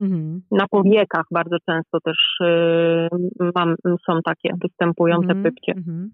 Mhm. 0.01 0.43
Na 0.51 0.67
powiekach 0.71 1.25
bardzo 1.31 1.57
często 1.69 1.99
też 2.05 2.17
yy, 2.41 3.51
mam, 3.55 3.75
są 4.07 4.19
takie 4.25 4.51
występujące 4.63 5.29
Mhm, 5.33 5.43
pypcie. 5.43 5.73
mhm. 5.77 6.11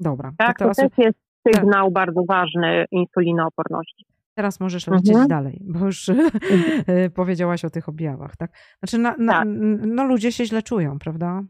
Dobra, 0.00 0.30
Tak, 0.38 0.58
to 0.58 0.64
to 0.68 0.74
teraz, 0.74 0.76
też 0.76 1.06
jest 1.06 1.18
sygnał 1.48 1.90
bardzo 1.90 2.20
ważny 2.28 2.84
insulinooporności. 2.90 4.04
teraz 4.34 4.60
możesz 4.60 4.88
Mhm. 4.88 5.02
lecieć 5.06 5.28
dalej, 5.28 5.58
bo 5.60 5.86
już 5.86 6.08
y, 6.08 6.14
powiedziałaś 7.20 7.64
o 7.64 7.70
tych 7.70 7.88
objawach, 7.88 8.36
tak? 8.36 8.50
Znaczy, 8.78 8.98
na, 8.98 9.14
na, 9.18 9.32
Tak. 9.32 9.48
no 9.86 10.04
ludzie 10.04 10.32
się 10.32 10.44
źle 10.44 10.62
czują, 10.62 10.98
prawda? 10.98 11.40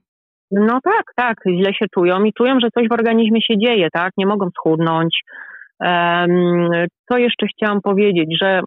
No 0.51 0.79
tak, 0.85 1.05
tak, 1.17 1.37
źle 1.47 1.75
się 1.75 1.87
czują 1.95 2.25
i 2.25 2.33
czują, 2.33 2.61
że 2.61 2.69
coś 2.75 2.89
w 2.89 2.93
organizmie 2.93 3.43
się 3.43 3.59
dzieje, 3.59 3.89
tak? 3.93 4.13
Nie 4.19 4.27
mogą 4.27 4.49
schudnąć. 4.59 5.21
Co 7.09 7.19
jeszcze 7.19 7.47
chciałam 7.47 7.81
powiedzieć, 7.81 8.29
że 8.43 8.61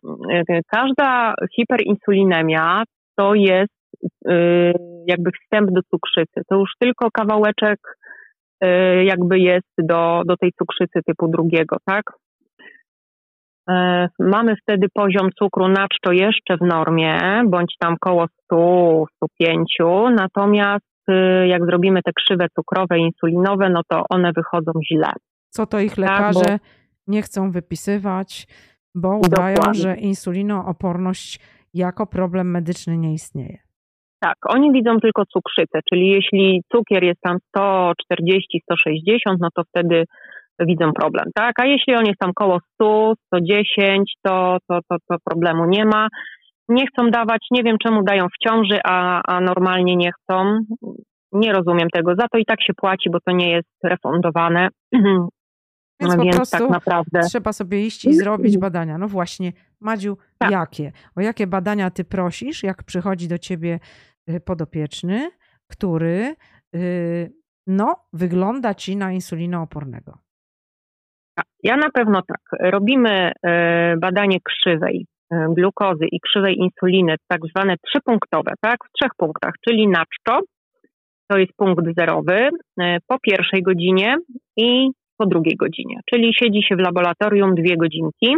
y, 0.50 0.62
każda 0.72 1.34
hiperinsulinemia 1.56 2.84
to 3.18 3.34
jest 3.36 3.74
y, 4.04 4.74
jakby 5.08 5.32
wstęp 5.44 5.72
do 5.72 5.82
cukrzycy. 5.82 6.42
To 6.50 6.56
już 6.56 6.70
tylko 6.80 7.12
kawałeczek 7.12 7.80
jakby 9.06 9.40
jest 9.40 9.74
do, 9.78 10.22
do 10.26 10.38
tej 10.38 10.52
cukrzycy 10.60 11.00
typu 11.06 11.28
drugiego, 11.28 11.78
tak? 11.86 12.04
E, 13.70 14.08
Mamy 14.20 14.56
wtedy 14.62 14.88
poziom 14.94 15.30
cukru 15.40 15.68
naczczo 15.68 16.12
jeszcze 16.12 16.58
w 16.58 16.62
normie, 16.62 17.18
bądź 17.48 17.76
tam 17.80 17.96
koło 18.02 18.26
100, 18.44 19.06
105, 19.16 19.78
natomiast 20.16 20.86
y, 21.10 21.48
jak 21.48 21.66
zrobimy 21.66 22.02
te 22.06 22.12
krzywe 22.14 22.46
cukrowe, 22.56 22.98
insulinowe, 23.00 23.70
no 23.70 23.82
to 23.88 24.04
one 24.10 24.32
wychodzą 24.36 24.72
źle. 24.92 25.12
Co 25.50 25.66
to 25.66 25.80
ich 25.80 25.96
Tak, 25.96 25.98
bo- 25.98 26.02
lekarze 26.14 26.60
nie 27.08 27.22
chcą 27.22 27.52
wypisywać, 27.52 28.48
bo 28.96 29.18
udają, 29.18 29.56
Dokładnie. 29.56 29.82
że 29.82 29.96
insulinooporność 29.96 31.40
jako 31.74 32.08
problem 32.08 32.52
medyczny 32.52 32.98
nie 32.98 33.14
istnieje. 33.14 33.58
Tak, 34.24 34.36
oni 34.50 34.72
widzą 34.72 35.00
tylko 35.00 35.26
cukrzycę, 35.26 35.80
czyli 35.90 36.08
jeśli 36.08 36.62
cukier 36.72 37.04
jest 37.04 37.22
tam 37.22 37.38
140, 37.48 38.62
160, 38.64 39.40
no 39.42 39.48
to 39.56 39.64
wtedy 39.64 40.04
widzą 40.60 40.94
problem, 40.94 41.26
tak? 41.36 41.60
A 41.60 41.66
jeśli 41.66 41.96
on 41.96 42.06
jest 42.06 42.20
tam 42.20 42.32
koło 42.36 42.60
100, 42.74 43.14
110, 43.26 44.14
to, 44.22 44.58
to, 44.70 44.80
to, 44.90 44.96
to 45.10 45.16
problemu 45.24 45.66
nie 45.66 45.86
ma. 45.86 46.08
Nie 46.70 46.88
chcą 46.88 47.10
dawać, 47.12 47.48
nie 47.52 47.64
wiem 47.64 47.78
czemu 47.84 48.04
dają 48.04 48.28
w 48.28 48.48
ciąży, 48.48 48.80
a, 48.84 49.22
a 49.28 49.42
normalnie 49.42 49.96
nie 49.96 50.12
chcą. 50.12 50.60
Nie 51.32 51.54
rozumiem 51.54 51.90
tego. 51.90 52.16
Za 52.16 52.28
to 52.32 52.38
i 52.38 52.46
tak 52.46 52.64
się 52.64 52.74
płaci, 52.74 53.10
bo 53.10 53.20
to 53.20 53.32
nie 53.32 53.52
jest 53.52 53.70
refundowane. 53.84 54.70
Więc 56.00 56.16
po 56.16 56.24
Więc 56.24 56.36
prostu 56.36 56.58
tak 56.58 56.70
naprawdę 56.70 57.22
trzeba 57.22 57.54
sobie 57.54 57.86
iść 57.86 58.06
i 58.06 58.14
zrobić 58.14 58.58
badania. 58.58 58.98
No 58.98 59.08
właśnie, 59.08 59.52
Madziu, 59.82 60.18
Tak. 60.38 60.52
jakie? 60.52 60.92
O 61.16 61.22
jakie 61.22 61.48
badania 61.48 61.90
ty 61.90 62.04
prosisz, 62.04 62.64
jak 62.64 62.84
przychodzi 62.84 63.28
do 63.28 63.38
ciebie 63.38 63.80
podopieczny, 64.46 65.30
który 65.68 66.36
y, 66.76 67.34
no, 67.68 67.96
wygląda 68.14 68.74
ci 68.74 68.98
na 68.98 69.12
insulinoopornego? 69.12 70.18
Ja 71.64 71.78
na 71.78 71.90
pewno 71.90 72.22
tak. 72.22 72.72
Robimy 72.72 73.32
e, 73.44 73.96
badanie 73.98 74.38
krzywej 74.44 75.06
e, 75.32 75.48
glukozy 75.50 76.06
i 76.12 76.20
krzywej 76.20 76.58
insuliny, 76.58 77.16
tak 77.28 77.42
zwane 77.56 77.76
trzypunktowe, 77.78 78.54
tak? 78.62 78.78
W 78.86 78.92
trzech 79.00 79.12
punktach, 79.18 79.54
czyli 79.68 79.88
naczczo, 79.88 80.40
to 81.28 81.38
jest 81.38 81.54
punkt 81.58 81.86
zerowy, 81.98 82.50
e, 82.80 82.98
po 83.08 83.20
pierwszej 83.20 83.64
godzinie 83.64 84.18
i 84.58 84.90
po 85.18 85.26
drugiej 85.26 85.56
godzinie. 85.56 86.00
Czyli 86.10 86.34
siedzi 86.34 86.64
się 86.64 86.76
w 86.76 86.80
laboratorium 86.80 87.56
dwie 87.56 87.78
godzinki. 87.78 88.36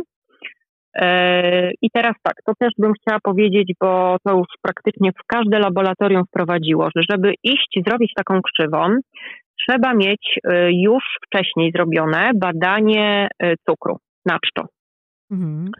E, 0.96 1.72
I 1.82 1.90
teraz 1.94 2.14
tak, 2.24 2.36
to 2.46 2.54
też 2.60 2.72
bym 2.78 2.94
chciała 2.94 3.20
powiedzieć, 3.24 3.72
bo 3.82 4.18
to 4.24 4.38
już 4.38 4.48
praktycznie 4.62 5.12
w 5.12 5.28
każde 5.28 5.60
laboratorium 5.60 6.24
wprowadziło, 6.26 6.90
że 6.96 7.02
żeby 7.10 7.34
iść 7.44 7.80
zrobić 7.88 8.14
taką 8.16 8.42
krzywą, 8.42 8.98
trzeba 9.60 9.94
mieć 9.94 10.40
e, 10.44 10.72
już 10.72 11.04
wcześniej 11.26 11.72
zrobione 11.76 12.32
badanie 12.36 13.28
e, 13.40 13.54
cukru 13.70 13.98
naczczo. 14.26 14.68
Mhm. 15.32 15.72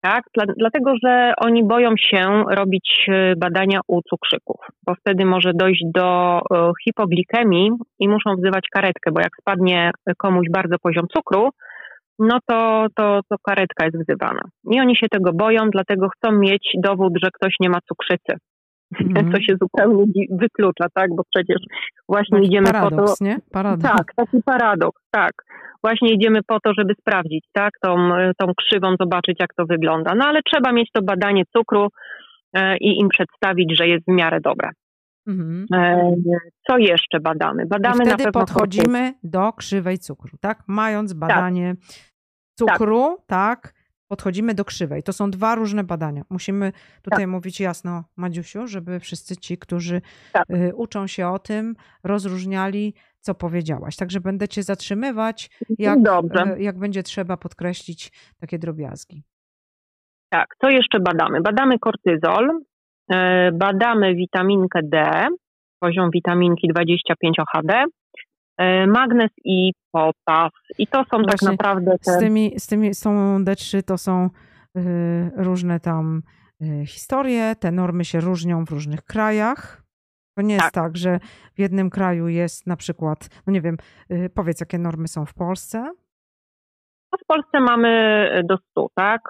Tak? 0.00 0.22
Dla, 0.34 0.44
dlatego, 0.56 0.92
że 1.04 1.32
oni 1.36 1.64
boją 1.64 1.90
się 1.98 2.44
robić 2.50 3.06
badania 3.36 3.80
u 3.88 4.02
cukrzyków, 4.02 4.56
bo 4.86 4.94
wtedy 4.94 5.24
może 5.24 5.50
dojść 5.54 5.84
do 5.94 6.40
hipoglikemii 6.84 7.70
i 7.98 8.08
muszą 8.08 8.36
wzywać 8.36 8.64
karetkę, 8.72 9.12
bo 9.12 9.20
jak 9.20 9.32
spadnie 9.40 9.90
komuś 10.16 10.46
bardzo 10.50 10.78
poziom 10.78 11.06
cukru, 11.08 11.50
no 12.18 12.38
to, 12.46 12.86
to, 12.96 13.20
to 13.30 13.36
karetka 13.42 13.84
jest 13.84 13.98
wzywana. 13.98 14.42
I 14.70 14.80
oni 14.80 14.96
się 14.96 15.06
tego 15.10 15.32
boją, 15.32 15.70
dlatego 15.70 16.08
chcą 16.08 16.32
mieć 16.32 16.70
dowód, 16.78 17.12
że 17.22 17.30
ktoś 17.30 17.54
nie 17.60 17.70
ma 17.70 17.78
cukrzycy. 17.88 18.38
Mhm. 19.00 19.26
Co 19.32 19.40
się 19.40 19.56
zupełnie 19.60 20.24
wyklucza, 20.30 20.86
tak? 20.94 21.10
Bo 21.16 21.22
przecież 21.34 21.62
właśnie 22.08 22.38
Taki 22.38 22.48
idziemy 22.48 22.66
po 22.66 22.72
to, 22.72 22.80
paradoks, 22.80 23.20
nie? 23.20 23.36
Paradoks. 23.52 23.82
tak, 23.82 24.14
taki 24.16 24.42
paradoks, 24.42 25.02
tak. 25.10 25.32
Właśnie 25.82 26.12
idziemy 26.12 26.40
po 26.46 26.60
to, 26.60 26.72
żeby 26.78 26.94
sprawdzić, 27.00 27.44
tak, 27.52 27.72
tą, 27.82 28.10
tą 28.38 28.52
krzywą, 28.54 28.94
zobaczyć, 29.00 29.36
jak 29.40 29.54
to 29.54 29.64
wygląda. 29.66 30.14
No 30.14 30.24
ale 30.24 30.40
trzeba 30.42 30.72
mieć 30.72 30.88
to 30.92 31.02
badanie 31.02 31.42
cukru 31.56 31.88
e, 32.54 32.76
i 32.76 33.00
im 33.00 33.08
przedstawić, 33.08 33.78
że 33.78 33.88
jest 33.88 34.04
w 34.04 34.12
miarę 34.12 34.40
dobre. 34.40 34.70
Mhm. 35.28 35.66
E, 35.74 36.14
co 36.66 36.78
jeszcze 36.78 37.20
badamy? 37.20 37.64
I 37.64 37.66
Badamy 37.66 37.98
na 37.98 38.04
wtedy 38.04 38.24
pewno 38.24 38.40
podchodzimy 38.40 39.14
do 39.22 39.52
krzywej 39.52 39.98
cukru, 39.98 40.38
tak? 40.40 40.62
Mając 40.66 41.12
badanie 41.12 41.74
cukru, 42.58 43.16
tak. 43.26 43.74
podchodzimy 44.08 44.54
do 44.54 44.64
krzywej. 44.64 45.02
To 45.02 45.12
są 45.12 45.30
dwa 45.30 45.54
różne 45.54 45.84
badania. 45.84 46.22
Musimy 46.30 46.72
tutaj 47.02 47.26
mówić 47.26 47.60
jasno, 47.60 48.04
Madziusiu, 48.16 48.66
żeby 48.66 49.00
wszyscy 49.00 49.36
ci, 49.36 49.58
którzy 49.58 50.00
Tak. 50.32 50.50
y, 50.50 50.74
uczą 50.74 51.06
się 51.06 51.28
o 51.28 51.38
tym, 51.38 51.74
rozróżniali, 52.04 52.94
co 53.20 53.34
powiedziałaś. 53.34 53.96
Także 53.96 54.20
będę 54.20 54.48
cię 54.48 54.62
zatrzymywać, 54.62 55.50
jak, 55.78 56.02
Dobrze. 56.02 56.54
y, 56.56 56.62
jak 56.62 56.78
będzie 56.78 57.02
trzeba 57.02 57.36
podkreślić 57.36 58.12
takie 58.40 58.58
drobiazgi. 58.58 59.22
Tak, 60.30 60.46
co 60.60 60.70
jeszcze 60.70 61.00
badamy? 61.00 61.40
Badamy 61.40 61.78
kortyzol, 61.78 62.60
badamy 63.52 64.14
witaminkę 64.14 64.80
D, 64.82 65.26
poziom 65.80 66.10
witaminki 66.10 66.72
25-OHD, 66.72 67.84
e, 68.58 68.86
magnez 68.86 69.30
i 69.44 69.72
potas. 69.92 70.50
I 70.78 70.86
to 70.86 70.98
są 70.98 71.04
tak 71.10 71.26
Właśnie 71.26 71.48
naprawdę 71.48 71.98
te... 72.04 72.12
Z 72.12 72.18
tymi, 72.18 72.60
z 72.60 72.66
tymi, 72.66 72.94
z 72.94 73.00
tą 73.00 73.38
D3 73.44 73.82
to 73.82 73.98
są 73.98 74.30
różne 75.36 75.80
tam 75.80 76.22
historie, 76.86 77.56
te 77.60 77.72
normy 77.72 78.04
się 78.04 78.20
różnią 78.20 78.64
w 78.64 78.70
różnych 78.70 79.02
krajach. 79.02 79.82
To 80.36 80.42
nie 80.42 80.54
jest 80.54 80.64
tak. 80.64 80.74
tak, 80.74 80.96
że 80.96 81.20
w 81.54 81.60
jednym 81.60 81.90
kraju 81.90 82.28
jest 82.28 82.66
na 82.66 82.76
przykład, 82.76 83.42
no 83.46 83.52
nie 83.52 83.60
wiem, 83.60 83.76
powiedz, 84.34 84.60
jakie 84.60 84.78
normy 84.78 85.08
są 85.08 85.26
w 85.26 85.34
Polsce? 85.34 85.90
No 87.12 87.18
w 87.22 87.26
Polsce 87.26 87.60
mamy 87.60 87.90
do 88.48 88.56
100, 88.70 88.86
tak? 88.94 89.20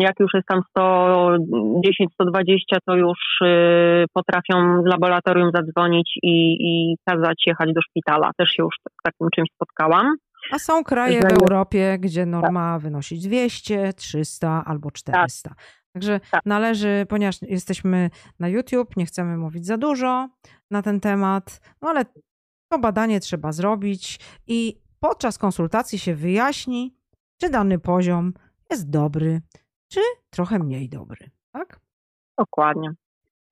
Jak 0.00 0.20
już 0.20 0.34
jest 0.34 0.46
tam 0.46 0.60
110, 0.70 2.12
120, 2.14 2.76
to 2.86 2.96
już 2.96 3.18
y, 3.44 4.04
potrafią 4.12 4.82
z 4.82 4.86
laboratorium 4.86 5.50
zadzwonić 5.54 6.18
i, 6.22 6.56
i 6.60 6.96
kazać 7.08 7.42
jechać 7.46 7.72
do 7.72 7.80
szpitala. 7.82 8.30
Też 8.38 8.50
się 8.50 8.62
już 8.62 8.74
z 8.80 9.02
takim 9.04 9.28
czymś 9.34 9.48
spotkałam. 9.54 10.16
A 10.52 10.58
są 10.58 10.84
kraje 10.84 11.20
w 11.20 11.42
Europie, 11.42 11.98
gdzie 11.98 12.26
norma 12.26 12.72
tak. 12.72 12.82
wynosi 12.82 13.18
200, 13.18 13.92
300 13.92 14.62
albo 14.66 14.90
400. 14.90 15.48
Tak. 15.48 15.58
Także 15.92 16.20
tak. 16.30 16.40
należy, 16.46 17.06
ponieważ 17.08 17.42
jesteśmy 17.42 18.10
na 18.40 18.48
YouTube, 18.48 18.96
nie 18.96 19.06
chcemy 19.06 19.36
mówić 19.36 19.66
za 19.66 19.78
dużo 19.78 20.28
na 20.70 20.82
ten 20.82 21.00
temat, 21.00 21.60
no 21.82 21.88
ale 21.88 22.04
to 22.72 22.78
badanie 22.78 23.20
trzeba 23.20 23.52
zrobić 23.52 24.18
i 24.46 24.76
podczas 25.00 25.38
konsultacji 25.38 25.98
się 25.98 26.14
wyjaśni, 26.14 26.94
czy 27.40 27.50
dany 27.50 27.78
poziom 27.78 28.32
jest 28.70 28.90
dobry, 28.90 29.40
czy 29.92 30.00
trochę 30.30 30.58
mniej 30.58 30.88
dobry, 30.88 31.30
tak? 31.52 31.80
Dokładnie. 32.38 32.90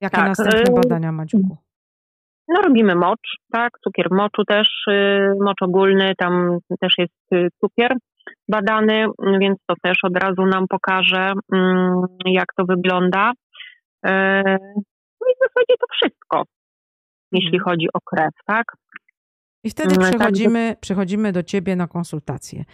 Jakie 0.01 0.17
tak. 0.17 0.29
następne 0.29 0.75
badania, 0.75 1.13
Madziuku? 1.13 1.57
No 2.49 2.63
robimy 2.63 2.95
mocz, 2.95 3.37
tak, 3.53 3.71
cukier 3.85 4.07
moczu 4.11 4.45
też, 4.45 4.69
y, 4.91 5.31
mocz 5.41 5.63
ogólny, 5.63 6.13
tam 6.19 6.59
też 6.81 6.95
jest 6.99 7.33
y, 7.33 7.49
cukier 7.61 7.97
badany, 8.49 9.07
więc 9.41 9.59
to 9.67 9.75
też 9.83 9.99
od 10.03 10.17
razu 10.17 10.47
nam 10.47 10.65
pokaże, 10.69 11.33
mm, 11.53 12.03
jak 12.25 12.47
to 12.57 12.65
wygląda. 12.65 13.33
No 15.21 15.27
i 15.31 15.35
w 15.35 15.43
zasadzie 15.43 15.75
to 15.81 15.87
wszystko, 15.93 16.43
jeśli 17.33 17.59
mhm. 17.59 17.65
chodzi 17.65 17.87
o 17.95 18.01
krew, 18.01 18.35
tak? 18.47 18.65
I 19.65 19.71
wtedy 19.71 19.95
mm, 19.95 20.11
przechodzimy, 20.11 20.77
przechodzimy 20.81 21.33
do 21.33 21.43
ciebie 21.43 21.77
na 21.77 21.87
konsultację. 21.87 22.65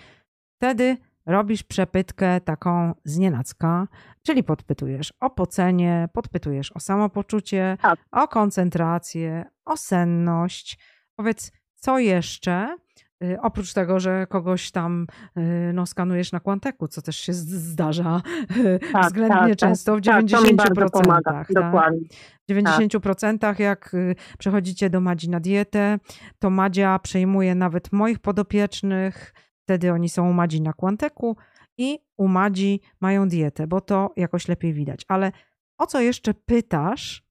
Wtedy 0.56 0.96
robisz 1.26 1.62
przepytkę 1.62 2.40
taką 2.40 2.94
z 3.04 3.18
nienacka, 3.18 3.88
czyli 4.22 4.44
podpytujesz 4.44 5.12
o 5.20 5.30
pocenie, 5.30 6.08
podpytujesz 6.12 6.72
o 6.72 6.80
samopoczucie, 6.80 7.76
tak. 7.82 7.98
o 8.10 8.28
koncentrację, 8.28 9.44
o 9.64 9.76
senność. 9.76 10.78
Powiedz, 11.16 11.52
co 11.74 11.98
jeszcze? 11.98 12.76
Y, 13.22 13.40
oprócz 13.40 13.72
tego, 13.72 14.00
że 14.00 14.26
kogoś 14.26 14.70
tam 14.70 15.06
y, 15.36 15.72
no, 15.74 15.86
skanujesz 15.86 16.32
na 16.32 16.40
kwanteku, 16.40 16.88
co 16.88 17.02
też 17.02 17.16
się 17.16 17.32
zdarza 17.32 18.22
tak, 18.92 19.06
względnie 19.06 19.36
tak, 19.36 19.48
tak. 19.48 19.58
często, 19.58 19.96
w 19.96 20.00
90%. 20.00 20.56
Tak, 20.56 20.90
pomaga, 20.90 21.32
tak? 21.32 21.52
dokładnie. 21.52 22.08
W 22.48 22.52
90% 22.52 23.38
tak. 23.38 23.58
jak 23.58 23.94
y, 23.94 24.14
przechodzicie 24.38 24.90
do 24.90 25.00
Madzi 25.00 25.30
na 25.30 25.40
dietę, 25.40 25.98
to 26.38 26.50
Madzia 26.50 26.98
przejmuje 26.98 27.54
nawet 27.54 27.92
moich 27.92 28.18
podopiecznych, 28.18 29.34
wtedy 29.62 29.92
oni 29.92 30.08
są 30.08 30.30
u 30.30 30.32
Madzi 30.32 30.62
na 30.62 30.72
kwanteku 30.72 31.36
i 31.78 31.98
u 32.16 32.28
Madzi 32.28 32.80
mają 33.00 33.28
dietę, 33.28 33.66
bo 33.66 33.80
to 33.80 34.12
jakoś 34.16 34.48
lepiej 34.48 34.72
widać. 34.72 35.04
Ale 35.08 35.32
o 35.78 35.86
co 35.86 36.00
jeszcze 36.00 36.34
pytasz 36.34 37.24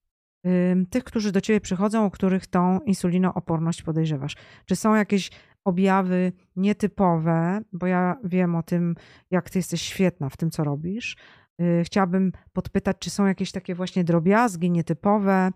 tych, 0.89 1.04
którzy 1.04 1.32
do 1.32 1.41
ciebie 1.41 1.62
przychodzą, 1.62 2.06
o 2.06 2.12
których 2.12 2.48
tą 2.48 2.80
insulinooporność 2.80 3.82
podejrzewasz? 3.82 4.36
Czy 4.65 4.76
są 4.76 4.96
jakieś 4.96 5.30
objawy 5.65 6.32
nietypowe, 6.56 7.60
bo 7.73 7.88
ja 7.88 8.15
wiem 8.23 8.56
o 8.56 8.63
tym, 8.63 8.95
jak 9.32 9.49
ty 9.49 9.60
jesteś 9.60 9.82
świetna 9.82 10.30
w 10.30 10.38
tym, 10.38 10.49
co 10.49 10.63
robisz. 10.63 11.15
Y, 11.62 11.84
chciałabym 11.86 12.32
podpytać, 12.54 12.97
czy 12.99 13.10
są 13.10 13.26
jakieś 13.26 13.52
takie 13.52 13.76
właśnie 13.76 14.04
drobiazgi 14.04 14.71
nietypowe, 14.71 15.49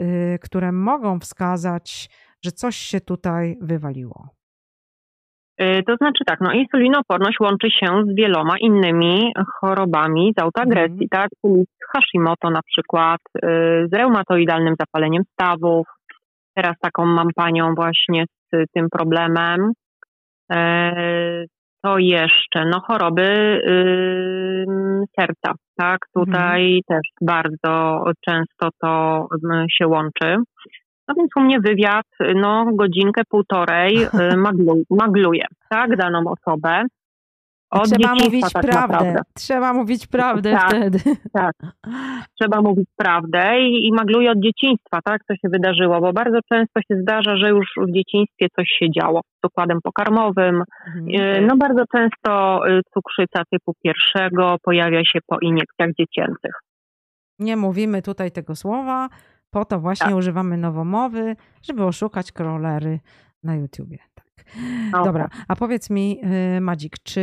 y, 0.00 0.38
które 0.42 0.72
mogą 0.72 1.20
wskazać, 1.20 2.08
że 2.44 2.50
coś 2.50 2.76
się 2.76 3.00
tutaj 3.00 3.56
wywaliło. 3.60 4.28
Y, 5.60 5.82
to 5.86 5.96
znaczy 5.96 6.24
tak, 6.26 6.40
no 6.40 6.52
insulinoporność 6.52 7.40
łączy 7.40 7.70
się 7.70 7.86
z 7.86 8.16
wieloma 8.16 8.58
innymi 8.60 9.32
chorobami 9.60 10.32
z 10.38 10.42
autoagresji, 10.42 10.96
mm. 10.96 11.08
tak, 11.10 11.28
czyli 11.40 11.64
z 11.64 11.92
Hashimoto 11.92 12.50
na 12.50 12.60
przykład, 12.62 13.20
z 13.90 13.92
reumatoidalnym 13.92 14.74
zapaleniem 14.80 15.22
stawów. 15.32 15.86
Teraz 16.54 16.76
taką 16.80 17.06
mam 17.06 17.28
panią 17.36 17.74
właśnie 17.74 18.24
z 18.52 18.70
tym 18.74 18.88
problemem. 18.90 19.72
To 21.82 21.98
e, 21.98 22.02
jeszcze, 22.02 22.64
no 22.66 22.80
choroby 22.80 23.22
y, 23.22 24.64
serca, 25.20 25.52
tak? 25.76 25.98
Tutaj 26.14 26.62
mhm. 26.62 26.82
też 26.88 27.10
bardzo 27.20 28.04
często 28.20 28.68
to 28.80 29.26
się 29.70 29.86
łączy. 29.86 30.36
No 31.08 31.14
więc 31.14 31.30
u 31.36 31.40
mnie 31.40 31.60
wywiad, 31.60 32.06
no 32.34 32.66
godzinkę, 32.72 33.22
półtorej 33.28 34.04
y, 34.04 34.08
magluje, 34.90 35.44
tak, 35.70 35.96
daną 35.96 36.24
osobę. 36.30 36.84
Od 37.70 37.84
Trzeba 37.84 38.14
mówić 38.14 38.52
tak 38.52 38.62
prawdę. 38.62 38.94
Naprawdę. 38.96 39.20
Trzeba 39.34 39.72
mówić 39.72 40.06
prawdę 40.06 40.52
tak, 40.52 40.68
wtedy. 40.68 40.98
Tak. 41.32 41.54
Trzeba 42.40 42.62
mówić 42.62 42.88
prawdę 42.96 43.60
i, 43.60 43.86
i 43.86 43.92
magluję 43.92 44.30
od 44.30 44.38
dzieciństwa, 44.38 44.98
tak, 45.04 45.24
co 45.24 45.34
się 45.34 45.48
wydarzyło, 45.48 46.00
bo 46.00 46.12
bardzo 46.12 46.38
często 46.52 46.80
się 46.80 47.00
zdarza, 47.02 47.36
że 47.36 47.48
już 47.48 47.66
w 47.76 47.92
dzieciństwie 47.92 48.46
coś 48.56 48.68
się 48.78 48.90
działo 48.90 49.20
z 49.20 49.46
układem 49.46 49.78
pokarmowym. 49.82 50.62
Mhm. 50.96 51.46
No 51.46 51.56
bardzo 51.56 51.84
często 51.92 52.60
y, 52.68 52.80
cukrzyca 52.94 53.42
typu 53.52 53.72
pierwszego 53.84 54.56
pojawia 54.62 55.04
się 55.04 55.18
po 55.26 55.36
iniekcjach 55.40 55.90
dziecięcych. 55.98 56.52
Nie 57.38 57.56
mówimy 57.56 58.02
tutaj 58.02 58.30
tego 58.30 58.56
słowa, 58.56 59.08
po 59.50 59.64
to 59.64 59.80
właśnie 59.80 60.06
tak. 60.06 60.16
używamy 60.16 60.56
nowomowy, 60.56 61.36
żeby 61.62 61.84
oszukać 61.84 62.32
krolery 62.32 63.00
na 63.42 63.56
YouTubie. 63.56 63.98
Okay. 64.92 65.04
Dobra, 65.04 65.28
a 65.48 65.56
powiedz 65.56 65.90
mi, 65.90 66.20
y, 66.56 66.60
Madzik, 66.60 66.96
czy 67.02 67.20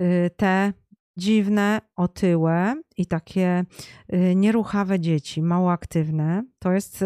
y, 0.00 0.30
te 0.36 0.72
dziwne, 1.16 1.80
otyłe 1.96 2.74
i 2.96 3.06
takie 3.06 3.64
y, 4.12 4.34
nieruchawe 4.34 5.00
dzieci, 5.00 5.42
mało 5.42 5.72
aktywne, 5.72 6.42
to 6.58 6.72
jest 6.72 7.04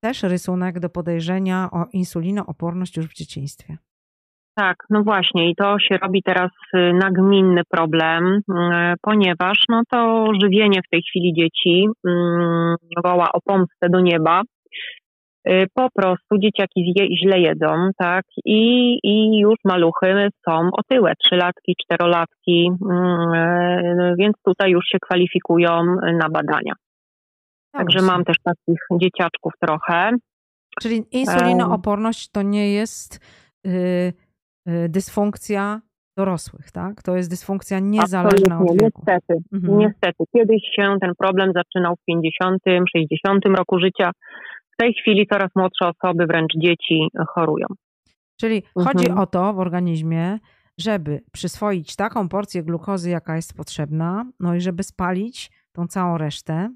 też 0.00 0.22
rysunek 0.22 0.80
do 0.80 0.88
podejrzenia 0.88 1.68
o 1.72 1.86
insulinooporność 1.92 2.96
już 2.96 3.06
w 3.06 3.14
dzieciństwie. 3.14 3.76
Tak, 4.56 4.76
no 4.90 5.02
właśnie 5.02 5.50
i 5.50 5.54
to 5.54 5.78
się 5.78 5.98
robi 5.98 6.22
teraz 6.22 6.50
nagminny 6.94 7.62
problem, 7.70 8.40
ponieważ 9.02 9.64
no 9.68 9.82
to 9.90 10.28
żywienie 10.42 10.80
w 10.86 10.90
tej 10.90 11.02
chwili 11.02 11.32
dzieci 11.34 11.88
mm, 12.08 12.76
woła 13.04 13.32
o 13.32 13.40
pomstę 13.40 13.88
do 13.90 14.00
nieba 14.00 14.42
po 15.74 15.88
prostu 15.94 16.38
dzieciaki 16.38 16.94
źle 17.22 17.40
jedzą, 17.40 17.90
tak, 17.98 18.24
i, 18.44 18.98
i 19.02 19.38
już 19.38 19.54
maluchy 19.64 20.28
są 20.44 20.70
otyłe, 20.72 21.12
trzylatki, 21.24 21.74
czterolatki, 21.82 22.70
mm, 22.90 23.32
y, 23.32 24.14
więc 24.18 24.36
tutaj 24.44 24.70
już 24.70 24.84
się 24.84 24.98
kwalifikują 24.98 25.84
na 26.20 26.28
badania. 26.30 26.72
Także 27.72 28.02
mam 28.02 28.24
też 28.24 28.36
takich 28.44 28.80
dzieciaczków 29.02 29.52
trochę. 29.60 30.10
Czyli 30.80 31.02
insulinooporność 31.12 32.30
to 32.30 32.42
nie 32.42 32.72
jest 32.72 33.20
y, 33.66 34.12
dysfunkcja 34.88 35.80
dorosłych, 36.16 36.70
tak? 36.72 37.02
To 37.02 37.16
jest 37.16 37.30
dysfunkcja 37.30 37.78
niezależna 37.78 38.54
Absolutnie, 38.54 38.72
od 38.72 38.82
wieku. 38.82 39.02
Niestety, 39.06 39.34
mhm. 39.52 39.78
niestety. 39.78 40.24
Kiedyś 40.36 40.62
się 40.76 40.96
ten 41.00 41.12
problem 41.18 41.52
zaczynał 41.54 41.94
w 41.96 42.04
50, 42.04 42.62
60 42.96 43.44
roku 43.58 43.78
życia, 43.78 44.10
w 44.78 44.82
tej 44.82 44.94
chwili 44.94 45.26
coraz 45.26 45.50
młodsze 45.56 45.86
osoby, 45.88 46.26
wręcz 46.26 46.52
dzieci, 46.56 47.08
chorują. 47.28 47.66
Czyli 48.40 48.62
mhm. 48.76 48.86
chodzi 48.86 49.10
o 49.10 49.26
to 49.26 49.52
w 49.52 49.58
organizmie, 49.58 50.38
żeby 50.78 51.20
przyswoić 51.32 51.96
taką 51.96 52.28
porcję 52.28 52.62
glukozy, 52.62 53.10
jaka 53.10 53.36
jest 53.36 53.56
potrzebna, 53.56 54.24
no 54.40 54.54
i 54.54 54.60
żeby 54.60 54.82
spalić 54.82 55.50
tą 55.72 55.86
całą 55.86 56.18
resztę. 56.18 56.70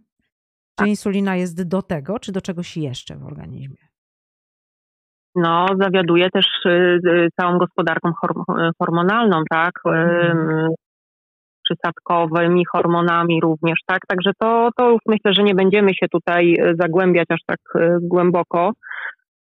Czy 0.71 0.77
tak. 0.77 0.88
insulina 0.88 1.37
jest 1.37 1.69
do 1.69 1.83
tego, 1.83 2.19
czy 2.19 2.33
do 2.33 2.41
czegoś 2.41 2.77
jeszcze 2.77 3.17
w 3.17 3.27
organizmie? 3.27 3.77
No, 5.35 5.67
zawiaduje 5.81 6.31
też 6.31 6.47
y, 6.67 7.01
y, 7.07 7.29
całą 7.41 7.59
gospodarką 7.59 8.12
hormonalną, 8.79 9.43
tak? 9.51 9.73
Mhm 9.87 10.69
przysadkowymi 11.72 12.64
hormonami 12.72 13.40
również, 13.40 13.78
tak? 13.87 14.00
Także 14.08 14.30
to, 14.38 14.68
to 14.76 14.90
już 14.90 15.00
myślę, 15.06 15.35
że 15.35 15.42
nie 15.42 15.54
będziemy 15.54 15.94
się 15.94 16.08
tutaj 16.08 16.54
e, 16.54 16.74
zagłębiać 16.80 17.26
aż 17.30 17.40
tak 17.46 17.58
e, 17.74 17.98
głęboko. 18.02 18.72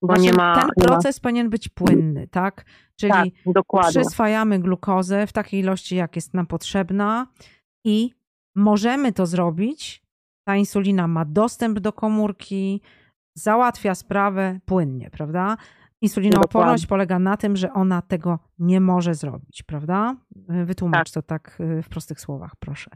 Bo 0.01 0.15
nie 0.15 0.33
ma, 0.33 0.55
ten 0.55 0.85
proces 0.85 1.17
ma... 1.17 1.21
powinien 1.23 1.49
być 1.49 1.69
płynny, 1.69 2.27
tak? 2.27 2.65
Czyli 2.99 3.11
tak, 3.11 3.83
przyswajamy 3.89 4.59
glukozę 4.59 5.27
w 5.27 5.33
takiej 5.33 5.59
ilości, 5.59 5.95
jak 5.95 6.15
jest 6.15 6.33
nam 6.33 6.47
potrzebna 6.47 7.27
i 7.85 8.11
możemy 8.55 9.11
to 9.13 9.25
zrobić. 9.25 10.01
Ta 10.47 10.55
insulina 10.55 11.07
ma 11.07 11.25
dostęp 11.25 11.79
do 11.79 11.93
komórki, 11.93 12.81
załatwia 13.37 13.95
sprawę 13.95 14.59
płynnie, 14.65 15.09
prawda? 15.09 15.57
Insulinooporność 16.01 16.87
polega 16.87 17.19
na 17.19 17.37
tym, 17.37 17.55
że 17.55 17.73
ona 17.73 18.01
tego 18.01 18.39
nie 18.59 18.81
może 18.81 19.13
zrobić, 19.13 19.63
prawda? 19.63 20.15
Wytłumacz 20.65 21.11
tak. 21.11 21.23
to 21.23 21.27
tak 21.27 21.57
y, 21.59 21.81
w 21.81 21.89
prostych 21.89 22.19
słowach, 22.19 22.51
proszę. 22.59 22.91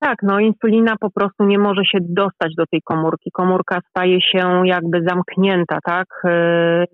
Tak, 0.00 0.18
no 0.22 0.40
insulina 0.40 0.96
po 1.00 1.10
prostu 1.10 1.44
nie 1.44 1.58
może 1.58 1.84
się 1.84 1.98
dostać 2.00 2.54
do 2.56 2.66
tej 2.66 2.82
komórki. 2.82 3.30
Komórka 3.30 3.80
staje 3.88 4.20
się 4.20 4.62
jakby 4.64 5.02
zamknięta, 5.08 5.78
tak? 5.84 6.06
E, 6.24 6.84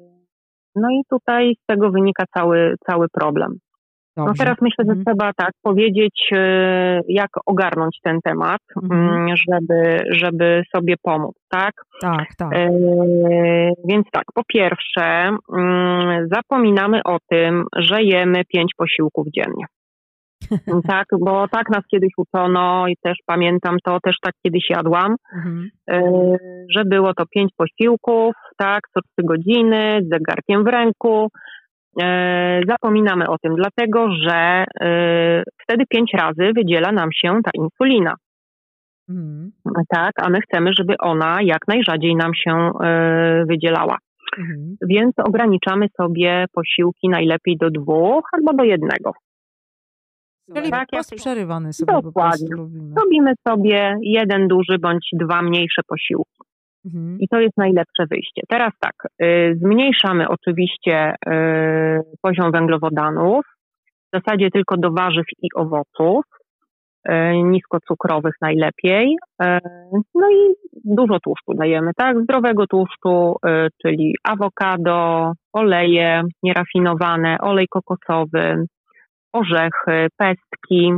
no 0.74 0.88
i 0.90 1.02
tutaj 1.10 1.54
z 1.62 1.66
tego 1.66 1.90
wynika 1.90 2.24
cały, 2.36 2.74
cały 2.90 3.06
problem. 3.08 3.58
No 4.16 4.32
teraz 4.38 4.56
myślę, 4.60 4.84
że 4.84 4.92
mhm. 4.92 5.04
trzeba 5.04 5.32
tak 5.32 5.50
powiedzieć, 5.62 6.28
e, 6.32 7.00
jak 7.08 7.30
ogarnąć 7.46 7.98
ten 8.02 8.18
temat, 8.24 8.60
mhm. 8.82 9.08
Mm, 9.08 9.36
żeby, 9.36 9.98
żeby 10.10 10.62
sobie 10.76 10.94
pomóc, 11.02 11.36
tak? 11.48 11.72
Tak, 12.00 12.28
tak. 12.38 12.52
E, 12.54 12.70
więc 13.88 14.06
tak, 14.12 14.24
po 14.34 14.42
pierwsze, 14.48 15.36
mm, 15.56 16.28
zapominamy 16.32 17.00
o 17.04 17.18
tym, 17.30 17.64
że 17.76 18.02
jemy 18.02 18.44
pięć 18.44 18.72
posiłków 18.76 19.26
dziennie. 19.36 19.66
tak, 20.92 21.06
bo 21.20 21.48
tak 21.48 21.70
nas 21.70 21.82
kiedyś 21.90 22.12
uczono 22.16 22.88
i 22.88 22.96
też 23.02 23.18
pamiętam 23.26 23.76
to, 23.84 24.00
też 24.00 24.16
tak 24.22 24.34
kiedyś 24.42 24.70
jadłam, 24.70 25.16
mhm. 25.36 25.70
E, 25.90 26.02
że 26.70 26.84
było 26.84 27.14
to 27.14 27.24
pięć 27.26 27.52
posiłków, 27.56 28.34
tak, 28.56 28.80
co 28.94 29.00
trzy 29.00 29.26
godziny, 29.26 30.00
z 30.02 30.08
zegarkiem 30.08 30.64
w 30.64 30.66
ręku, 30.66 31.28
zapominamy 32.68 33.28
o 33.28 33.38
tym, 33.38 33.56
dlatego 33.56 34.08
że 34.14 34.64
e, 34.80 35.42
wtedy 35.62 35.84
pięć 35.88 36.12
razy 36.14 36.52
wydziela 36.54 36.92
nam 36.92 37.08
się 37.12 37.40
ta 37.44 37.50
insulina. 37.54 38.14
Mhm. 39.08 39.52
Tak, 39.88 40.12
a 40.16 40.30
my 40.30 40.38
chcemy, 40.40 40.70
żeby 40.78 40.94
ona 40.98 41.38
jak 41.42 41.68
najrzadziej 41.68 42.16
nam 42.16 42.34
się 42.34 42.70
e, 42.84 43.44
wydzielała. 43.48 43.98
Mhm. 44.38 44.76
Więc 44.88 45.12
ograniczamy 45.18 45.86
sobie 45.96 46.44
posiłki 46.52 47.08
najlepiej 47.08 47.56
do 47.56 47.70
dwóch 47.70 48.24
albo 48.32 48.52
do 48.52 48.64
jednego. 48.64 49.12
Czyli 50.54 50.70
tak, 50.70 50.88
przerywany 51.16 51.72
sobie 51.72 51.92
Dokładnie. 52.02 52.48
Robimy 52.96 53.32
sobie 53.48 53.96
jeden 54.02 54.48
duży 54.48 54.78
bądź 54.78 55.08
dwa 55.12 55.42
mniejsze 55.42 55.82
posiłki. 55.88 56.38
Mhm. 56.86 57.16
I 57.20 57.28
to 57.28 57.40
jest 57.40 57.56
najlepsze 57.56 58.06
wyjście. 58.10 58.42
Teraz 58.48 58.72
tak, 58.80 58.94
y, 59.22 59.58
zmniejszamy 59.62 60.28
oczywiście 60.28 61.14
y, 61.14 62.02
poziom 62.22 62.52
węglowodanów, 62.52 63.44
w 64.12 64.16
zasadzie 64.16 64.50
tylko 64.50 64.76
do 64.76 64.90
warzyw 64.90 65.24
i 65.42 65.48
owoców, 65.54 66.24
y, 67.08 67.12
niskocukrowych 67.42 68.34
najlepiej. 68.40 69.16
No 70.14 70.30
i 70.30 70.54
dużo 70.84 71.20
tłuszczu 71.20 71.54
dajemy, 71.54 71.90
tak? 71.96 72.22
Zdrowego 72.22 72.66
tłuszczu, 72.66 73.36
czyli 73.82 74.14
awokado, 74.24 75.32
oleje 75.52 76.22
nierafinowane, 76.42 77.36
olej 77.40 77.66
kokosowy, 77.68 78.64
orzechy, 79.32 80.06
pestki. 80.16 80.92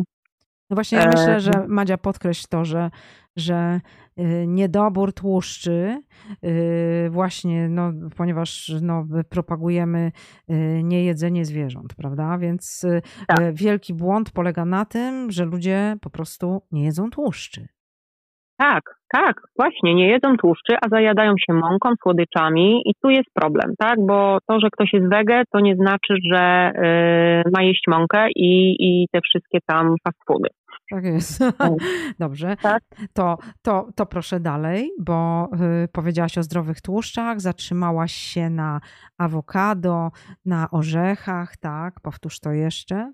No 0.70 0.74
właśnie 0.74 0.98
ja 0.98 1.06
myślę, 1.06 1.40
że 1.40 1.50
Madzia 1.68 1.98
podkreśl 1.98 2.44
to, 2.50 2.64
że 2.64 2.90
że 3.36 3.80
y, 4.18 4.46
niedobór 4.46 5.12
tłuszczy, 5.12 6.02
y, 6.44 7.08
właśnie, 7.10 7.68
no, 7.68 7.92
ponieważ 8.16 8.72
no, 8.82 9.06
propagujemy 9.30 10.12
y, 10.50 10.82
niejedzenie 10.82 11.44
zwierząt, 11.44 11.94
prawda? 11.94 12.38
Więc 12.38 12.86
tak. 13.28 13.54
wielki 13.54 13.94
błąd 13.94 14.30
polega 14.30 14.64
na 14.64 14.84
tym, 14.84 15.30
że 15.30 15.44
ludzie 15.44 15.96
po 16.00 16.10
prostu 16.10 16.62
nie 16.72 16.84
jedzą 16.84 17.10
tłuszczy. 17.10 17.68
Tak, 18.58 18.82
tak, 19.12 19.40
właśnie, 19.56 19.94
nie 19.94 20.08
jedzą 20.08 20.36
tłuszczy, 20.36 20.76
a 20.84 20.88
zajadają 20.88 21.34
się 21.38 21.52
mąką, 21.52 21.90
słodyczami 22.02 22.82
i 22.84 22.92
tu 23.02 23.10
jest 23.10 23.28
problem, 23.34 23.74
tak, 23.78 23.96
bo 24.06 24.38
to, 24.48 24.60
że 24.60 24.68
ktoś 24.72 24.92
jest 24.92 25.08
wege, 25.10 25.42
to 25.52 25.60
nie 25.60 25.76
znaczy, 25.76 26.14
że 26.32 26.72
y, 27.46 27.50
ma 27.56 27.62
jeść 27.62 27.82
mąkę 27.88 28.26
i, 28.36 28.76
i 28.80 29.06
te 29.12 29.20
wszystkie 29.20 29.58
tam 29.66 29.94
fast 30.04 30.18
foody. 30.26 30.48
Tak 30.90 31.04
jest. 31.04 31.38
Tak. 31.58 31.72
Dobrze. 32.18 32.56
Tak? 32.62 32.82
To, 33.12 33.38
to, 33.62 33.88
to 33.96 34.06
proszę 34.06 34.40
dalej, 34.40 34.90
bo 35.00 35.48
y, 35.84 35.88
powiedziałaś 35.88 36.38
o 36.38 36.42
zdrowych 36.42 36.80
tłuszczach, 36.80 37.40
zatrzymałaś 37.40 38.12
się 38.12 38.50
na 38.50 38.80
awokado, 39.18 40.10
na 40.44 40.70
orzechach, 40.70 41.56
tak? 41.56 42.00
Powtórz 42.02 42.40
to 42.40 42.52
jeszcze. 42.52 43.12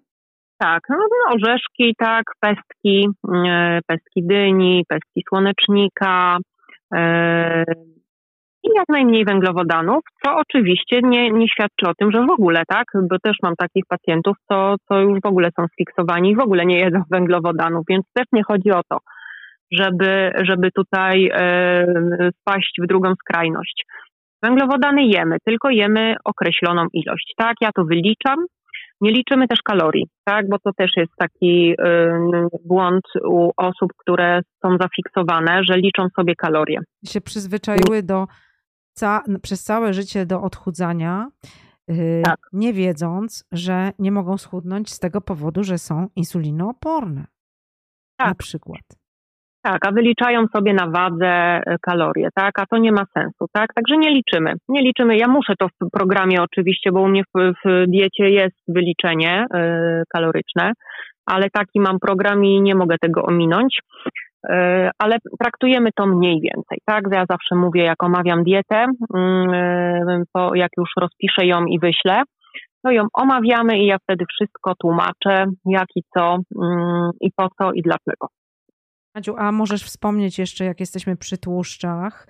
Tak, 0.59 0.83
no, 0.89 0.97
no 0.97 1.35
orzeszki, 1.35 1.95
tak, 1.99 2.25
pestki, 2.41 3.09
y, 3.29 3.81
pestki 3.87 4.27
dyni, 4.27 4.85
pestki 4.89 5.23
słonecznika, 5.29 6.39
y, 6.95 6.99
i 8.65 8.69
jak 8.77 8.89
najmniej 8.89 9.25
węglowodanów, 9.25 10.01
co 10.25 10.37
oczywiście 10.37 11.01
nie, 11.03 11.31
nie 11.31 11.49
świadczy 11.49 11.87
o 11.89 11.95
tym, 11.95 12.13
że 12.13 12.27
w 12.27 12.31
ogóle, 12.31 12.63
tak, 12.69 12.85
bo 13.11 13.19
też 13.19 13.37
mam 13.43 13.55
takich 13.57 13.85
pacjentów, 13.89 14.37
co, 14.49 14.75
co 14.89 15.01
już 15.01 15.19
w 15.21 15.27
ogóle 15.27 15.49
są 15.57 15.67
sfiksowani 15.73 16.31
i 16.31 16.37
w 16.37 16.43
ogóle 16.43 16.67
nie 16.67 16.79
jedzą 16.79 17.03
węglowodanów, 17.11 17.85
więc 17.89 18.05
też 18.15 18.27
nie 18.33 18.43
chodzi 18.43 18.71
o 18.71 18.81
to, 18.89 18.99
żeby, 19.73 20.33
żeby 20.43 20.71
tutaj 20.71 21.31
e, 21.33 22.31
spaść 22.41 22.79
w 22.83 22.87
drugą 22.87 23.15
skrajność. 23.15 23.85
Węglowodany 24.43 25.05
jemy, 25.05 25.37
tylko 25.45 25.71
jemy 25.71 26.15
określoną 26.25 26.87
ilość, 26.93 27.35
tak, 27.37 27.55
ja 27.61 27.71
to 27.75 27.85
wyliczam, 27.85 28.47
nie 29.03 29.11
liczymy 29.11 29.49
też 29.49 29.59
kalorii, 29.65 30.07
tak, 30.25 30.49
bo 30.49 30.59
to 30.59 30.71
też 30.77 30.91
jest 30.97 31.13
taki 31.17 31.73
y, 31.73 31.77
błąd 32.65 33.05
u 33.25 33.51
osób, 33.57 33.93
które 33.97 34.41
są 34.63 34.77
zafiksowane, 34.81 35.61
że 35.65 35.77
liczą 35.77 36.09
sobie 36.17 36.35
kalorie. 36.35 36.81
Się 37.05 37.21
przyzwyczaiły 37.21 38.03
do 38.03 38.27
ca 38.93 39.23
przez 39.43 39.65
całe 39.65 39.93
życie 39.93 40.27
do 40.27 40.43
odchudzania, 40.43 41.29
yy, 41.89 42.23
tak. 42.25 42.39
nie 42.53 42.73
wiedząc, 42.73 43.45
że 43.53 43.93
nie 43.99 44.13
mogą 44.13 44.39
schudnąć 44.39 44.93
z 44.93 44.99
tego 44.99 45.21
powodu, 45.21 45.65
że 45.65 45.79
są 45.79 46.09
insulinooporne. 46.17 47.25
Tak. 48.17 48.29
Na 48.29 48.35
przykład. 48.35 48.83
Tak, 49.65 49.87
a 49.87 49.93
wyliczają 49.93 50.47
sobie 50.47 50.75
na 50.75 50.87
wadze 50.87 51.27
e, 51.27 51.77
kalorie, 51.83 52.29
tak, 52.35 52.59
a 52.59 52.67
to 52.67 52.79
nie 52.79 52.93
ma 52.93 53.05
sensu, 53.15 53.47
tak, 53.53 53.75
także 53.75 53.97
nie 53.97 54.11
liczymy, 54.11 54.55
nie 54.69 54.83
liczymy, 54.83 55.17
ja 55.17 55.29
muszę 55.29 55.55
to 55.59 55.69
w 55.69 55.91
programie 55.93 56.43
oczywiście, 56.43 56.93
bo 56.93 57.01
u 57.01 57.09
mnie 57.09 57.23
w, 57.35 57.53
w 57.65 57.85
diecie 57.89 58.31
jest 58.31 58.57
wyliczenie 58.69 59.45
y, 59.45 60.03
kaloryczne, 60.09 60.73
ale 61.27 61.51
taki 61.51 61.81
mam 61.81 61.99
program 61.99 62.45
i 62.45 62.61
nie 62.61 62.75
mogę 62.75 62.97
tego 63.01 63.23
ominąć. 63.23 63.79
E, 64.49 64.91
ale 64.99 65.17
traktujemy 65.41 65.91
to 65.97 66.07
mniej 66.07 66.41
więcej, 66.41 66.79
tak? 66.85 67.05
Ja 67.13 67.25
zawsze 67.31 67.55
mówię, 67.55 67.83
jak 67.85 68.03
omawiam 68.03 68.45
dietę, 68.45 68.87
mm, 69.15 70.25
to 70.35 70.55
jak 70.55 70.71
już 70.79 70.91
rozpiszę 71.01 71.47
ją 71.47 71.65
i 71.65 71.79
wyślę, 71.79 72.23
to 72.85 72.91
ją 72.91 73.07
omawiamy 73.13 73.79
i 73.79 73.87
ja 73.87 73.97
wtedy 74.03 74.25
wszystko 74.35 74.75
tłumaczę, 74.75 75.47
jak 75.67 75.87
i 75.97 76.03
co, 76.17 76.39
mm, 76.63 77.11
i 77.21 77.31
po 77.37 77.49
co, 77.59 77.73
i 77.73 77.83
dlaczego. 77.83 78.29
Madziu, 79.15 79.35
a 79.39 79.53
możesz 79.53 79.83
wspomnieć 79.85 80.39
jeszcze, 80.39 80.65
jak 80.65 80.81
jesteśmy 80.81 81.17
przy 81.17 81.39
tłuszczach, 81.39 82.27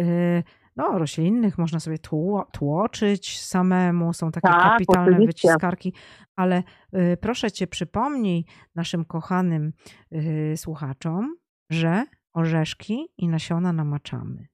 y, 0.00 0.42
no, 0.76 0.98
roślinnych, 0.98 1.58
można 1.58 1.80
sobie 1.80 1.98
tło, 1.98 2.46
tłoczyć 2.52 3.40
samemu, 3.40 4.12
są 4.12 4.30
takie 4.30 4.48
tak, 4.48 4.62
kapitalne 4.62 5.16
oczywiście. 5.16 5.26
wyciskarki, 5.26 5.92
ale 6.36 6.62
y, 6.94 7.16
proszę 7.20 7.50
cię, 7.50 7.66
przypomnij 7.66 8.44
naszym 8.74 9.04
kochanym 9.04 9.72
y, 10.12 10.54
słuchaczom, 10.56 11.34
że 11.70 12.04
orzeszki 12.34 13.06
i 13.18 13.28
nasiona 13.28 13.72
namaczamy. 13.72 14.46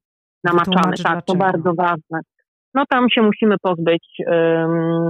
Namaczamy, 0.44 0.96
tak, 1.04 1.24
to 1.24 1.34
bardzo 1.34 1.74
ważne. 1.74 2.20
No 2.74 2.84
tam 2.88 3.10
się 3.10 3.22
musimy 3.22 3.56
pozbyć 3.62 4.04
um, 4.26 5.08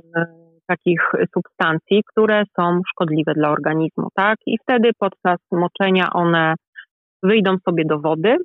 takich 0.67 1.01
substancji, 1.35 2.03
które 2.07 2.45
są 2.57 2.81
szkodliwe 2.91 3.35
dla 3.35 3.51
organizmu, 3.51 4.09
tak? 4.15 4.37
I 4.47 4.59
wtedy 4.63 4.91
podczas 4.99 5.39
moczenia 5.53 6.13
one 6.13 6.55
wyjdą 7.23 7.57
sobie 7.69 7.85
do 7.85 8.01
wody, 8.01 8.37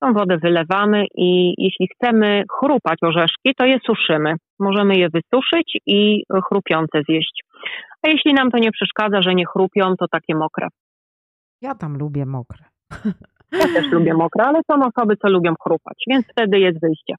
tą 0.00 0.12
wodę 0.12 0.38
wylewamy 0.38 1.06
i 1.14 1.54
jeśli 1.58 1.88
chcemy 1.94 2.42
chrupać 2.58 2.98
orzeszki, 3.02 3.54
to 3.58 3.64
je 3.66 3.78
suszymy. 3.86 4.34
Możemy 4.58 4.96
je 4.96 5.08
wysuszyć 5.08 5.78
i 5.86 6.22
chrupiące 6.48 7.02
zjeść. 7.08 7.44
A 8.02 8.08
jeśli 8.08 8.34
nam 8.34 8.50
to 8.50 8.58
nie 8.58 8.70
przeszkadza, 8.70 9.22
że 9.22 9.34
nie 9.34 9.46
chrupią, 9.46 9.94
to 9.98 10.08
takie 10.08 10.34
mokre. 10.34 10.68
Ja 11.62 11.74
tam 11.74 11.98
lubię 11.98 12.26
mokre. 12.26 12.64
Ja 13.52 13.64
też 13.64 13.92
lubię 13.92 14.14
mokre, 14.14 14.44
ale 14.44 14.60
są 14.70 14.86
osoby, 14.86 15.16
co 15.16 15.28
lubią 15.28 15.54
chrupać, 15.62 16.04
więc 16.10 16.26
wtedy 16.30 16.58
jest 16.58 16.80
wyjście. 16.80 17.14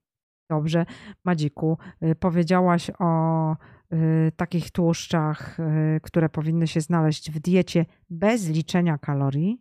Dobrze. 0.49 0.85
Madziku, 1.25 1.77
y, 2.03 2.15
powiedziałaś 2.15 2.91
o 2.99 3.51
y, 3.93 4.31
takich 4.37 4.71
tłuszczach, 4.71 5.59
y, 5.59 5.99
które 6.03 6.29
powinny 6.29 6.67
się 6.67 6.81
znaleźć 6.81 7.31
w 7.31 7.39
diecie 7.39 7.85
bez 8.09 8.49
liczenia 8.49 8.97
kalorii, 8.97 9.57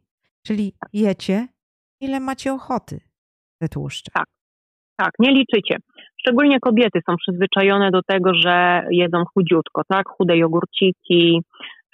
czyli 0.47 0.73
jecie 0.93 1.49
ile 2.01 2.21
macie 2.21 2.53
ochoty 2.53 3.01
te 3.61 3.69
tłuszcze. 3.69 4.11
Tak, 4.15 4.27
tak, 4.97 5.11
nie 5.19 5.31
liczycie. 5.31 5.77
Szczególnie 6.21 6.61
kobiety 6.61 7.01
są 7.09 7.17
przyzwyczajone 7.17 7.91
do 7.91 8.03
tego, 8.03 8.35
że 8.35 8.87
jedzą 8.91 9.25
chudziutko, 9.35 9.83
tak? 9.89 10.09
Chude 10.09 10.37
jogurciki, 10.37 11.43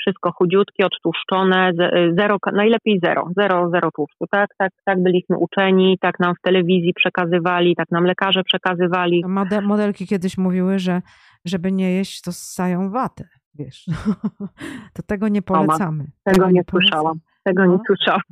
wszystko 0.00 0.32
chudziutkie, 0.32 0.86
odtłuszczone, 0.86 1.72
zero, 2.18 2.36
najlepiej 2.52 3.00
zero, 3.04 3.28
zero, 3.36 3.70
zero 3.70 3.90
tłuszczu, 3.90 4.24
tak, 4.30 4.50
tak, 4.58 4.72
tak 4.84 5.02
byliśmy 5.02 5.38
uczeni, 5.38 5.98
tak 6.00 6.20
nam 6.20 6.34
w 6.34 6.40
telewizji 6.42 6.94
przekazywali, 6.94 7.76
tak 7.76 7.90
nam 7.90 8.04
lekarze 8.04 8.44
przekazywali. 8.44 9.24
modelki 9.62 10.06
kiedyś 10.06 10.38
mówiły, 10.38 10.78
że 10.78 11.02
żeby 11.44 11.72
nie 11.72 11.92
jeść, 11.92 12.20
to 12.22 12.32
ssają 12.32 12.90
watę, 12.90 13.28
wiesz. 13.54 13.86
to 14.94 15.02
tego 15.02 15.28
nie 15.28 15.42
polecamy. 15.42 16.04
tego, 16.04 16.36
tego, 16.36 16.46
nie, 16.46 16.52
nie 16.52 16.62
słyszałam. 16.70 17.20
tego 17.44 17.66
nie 17.66 17.78
słyszałam. 17.86 18.22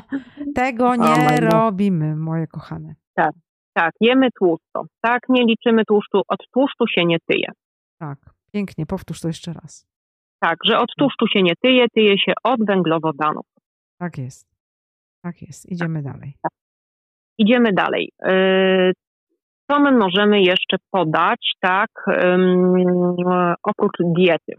tego 0.54 0.96
nie 0.96 1.40
robimy, 1.40 2.16
moje 2.16 2.46
kochane. 2.46 2.94
Tak, 3.14 3.32
tak, 3.74 3.94
jemy 4.00 4.28
tłusto, 4.38 4.84
tak, 5.00 5.22
nie 5.28 5.44
liczymy 5.44 5.84
tłuszczu, 5.84 6.22
od 6.28 6.40
tłuszczu 6.52 6.86
się 6.86 7.04
nie 7.04 7.18
tyje. 7.26 7.52
Tak, 7.98 8.18
pięknie, 8.52 8.86
powtórz 8.86 9.20
to 9.20 9.28
jeszcze 9.28 9.52
raz. 9.52 9.87
Tak, 10.40 10.56
że 10.64 10.78
od 10.78 10.88
tłuszczu 10.98 11.26
się 11.26 11.42
nie 11.42 11.52
tyje, 11.62 11.86
tyje 11.94 12.18
się 12.18 12.32
od 12.44 12.66
węglowodanów. 12.66 13.46
Tak 14.00 14.18
jest, 14.18 14.48
tak 15.22 15.42
jest, 15.42 15.72
idziemy 15.72 16.02
dalej. 16.02 16.34
Tak. 16.42 16.52
Idziemy 17.38 17.72
dalej. 17.72 18.12
Y, 18.28 18.92
co 19.70 19.80
my 19.80 19.92
możemy 19.92 20.42
jeszcze 20.42 20.76
podać, 20.90 21.52
tak, 21.60 21.90
oprócz 23.62 23.96
diety? 24.16 24.52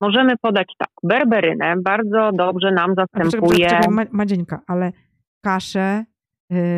Możemy 0.00 0.36
podać 0.42 0.72
tak, 0.78 0.90
berberynę, 1.02 1.74
bardzo 1.84 2.30
dobrze 2.32 2.72
nam 2.72 2.94
zastępuje... 2.94 3.68
Czekaj, 3.68 3.80
czekaj, 3.80 4.06
Madzieńka, 4.12 4.60
ale 4.66 4.92
kaszę, 5.44 6.04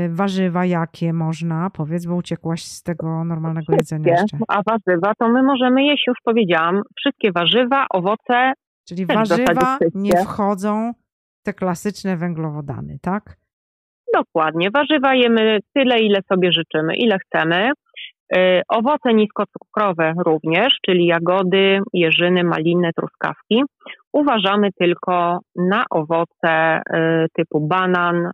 warzywa 0.09 0.65
jakie 0.65 1.13
można? 1.13 1.71
Powiedz, 1.71 2.07
bo 2.07 2.15
uciekłaś 2.15 2.63
z 2.63 2.83
tego 2.83 3.25
normalnego 3.25 3.73
jedzenia 3.73 4.13
jeszcze. 4.13 4.39
A 4.49 4.63
warzywa 4.63 5.13
to 5.19 5.29
my 5.29 5.43
możemy 5.43 5.85
jeść, 5.85 6.05
już 6.07 6.19
powiedziałam, 6.25 6.83
wszystkie 6.97 7.33
warzywa, 7.33 7.87
owoce. 7.91 8.53
Czyli 8.89 9.07
warzywa 9.07 9.79
nie 9.95 10.13
wchodzą 10.25 10.93
w 11.41 11.43
te 11.43 11.53
klasyczne 11.53 12.17
węglowodany, 12.17 12.99
tak? 13.03 13.37
Dokładnie. 14.15 14.71
Warzywa 14.71 15.15
jemy 15.15 15.59
tyle, 15.75 15.99
ile 15.99 16.21
sobie 16.33 16.53
życzymy, 16.53 16.97
ile 16.97 17.19
chcemy. 17.19 17.71
Y, 18.37 18.63
owoce 18.69 19.15
niskocukrowe 19.15 20.13
również, 20.27 20.77
czyli 20.87 21.07
jagody, 21.07 21.81
jeżyny, 21.93 22.45
maliny, 22.45 22.91
truskawki. 22.97 23.63
Uważamy 24.13 24.69
tylko 24.79 25.39
na 25.57 25.85
owoce 25.91 26.81
y, 26.81 27.27
typu 27.37 27.61
banan, 27.61 28.27
y, 28.27 28.31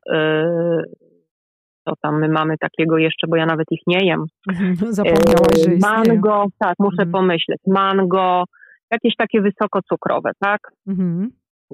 co 1.85 1.93
tam 2.03 2.21
my 2.21 2.29
mamy 2.29 2.59
takiego 2.59 2.99
jeszcze, 2.99 3.27
bo 3.27 3.37
ja 3.37 3.47
nawet 3.47 3.67
ich 3.71 3.81
nie 3.87 4.07
jem. 4.07 4.25
Zapomniałaś, 4.99 5.59
że 5.65 5.77
Mango, 5.81 6.47
tak, 6.59 6.75
muszę 6.79 7.03
mhm. 7.03 7.11
pomyśleć. 7.11 7.61
Mango, 7.67 8.45
jakieś 8.91 9.17
takie 9.17 9.41
wysokocukrowe, 9.41 10.31
tak? 10.41 10.61
Mhm. 10.89 11.31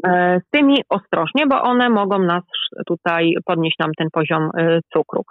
E, 0.06 0.40
z 0.46 0.50
tymi 0.50 0.82
ostrożnie, 0.88 1.46
bo 1.46 1.62
one 1.62 1.90
mogą 1.90 2.18
nas 2.18 2.42
tutaj 2.86 3.34
podnieść 3.44 3.78
nam 3.78 3.90
ten 3.98 4.08
poziom 4.12 4.50
e, 4.58 4.80
cukru. 4.92 5.22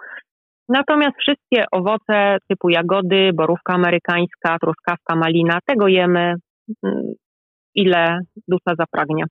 Natomiast 0.68 1.16
wszystkie 1.18 1.64
owoce 1.72 2.36
typu 2.48 2.68
jagody, 2.68 3.30
borówka 3.34 3.74
amerykańska, 3.74 4.58
truskawka, 4.58 5.16
malina, 5.16 5.58
tego 5.66 5.88
jemy 5.88 6.34
mm, 6.84 7.14
ile 7.74 8.18
dusza 8.48 8.74
zapragnie. 8.78 9.24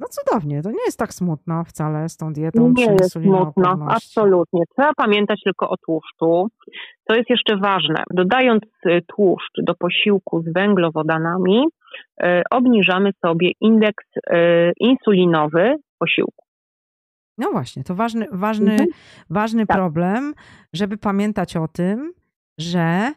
No 0.00 0.06
cudownie, 0.08 0.62
to 0.62 0.70
nie 0.70 0.84
jest 0.86 0.98
tak 0.98 1.14
smutno 1.14 1.64
wcale 1.64 2.08
z 2.08 2.16
tą 2.16 2.32
dietą. 2.32 2.72
Nie 2.76 2.84
jest 2.84 3.12
smutno, 3.12 3.86
absolutnie. 3.88 4.62
Trzeba 4.76 4.92
pamiętać 4.96 5.40
tylko 5.44 5.68
o 5.68 5.76
tłuszczu. 5.76 6.48
To 7.04 7.14
jest 7.14 7.30
jeszcze 7.30 7.56
ważne. 7.56 8.04
Dodając 8.10 8.62
y, 8.86 9.02
tłuszcz 9.16 9.62
do 9.62 9.74
posiłku 9.74 10.42
z 10.42 10.52
węglowodanami, 10.52 11.64
y, 12.22 12.42
obniżamy 12.50 13.10
sobie 13.26 13.50
indeks 13.60 14.04
y, 14.16 14.72
insulinowy 14.80 15.76
posiłku. 15.98 16.44
No 17.38 17.50
właśnie, 17.50 17.84
to 17.84 17.94
ważny, 17.94 18.26
ważny, 18.32 18.70
mhm. 18.70 18.88
ważny 19.30 19.66
tak. 19.66 19.76
problem, 19.76 20.34
żeby 20.72 20.96
pamiętać 20.96 21.56
o 21.56 21.68
tym, 21.68 22.12
że 22.58 23.12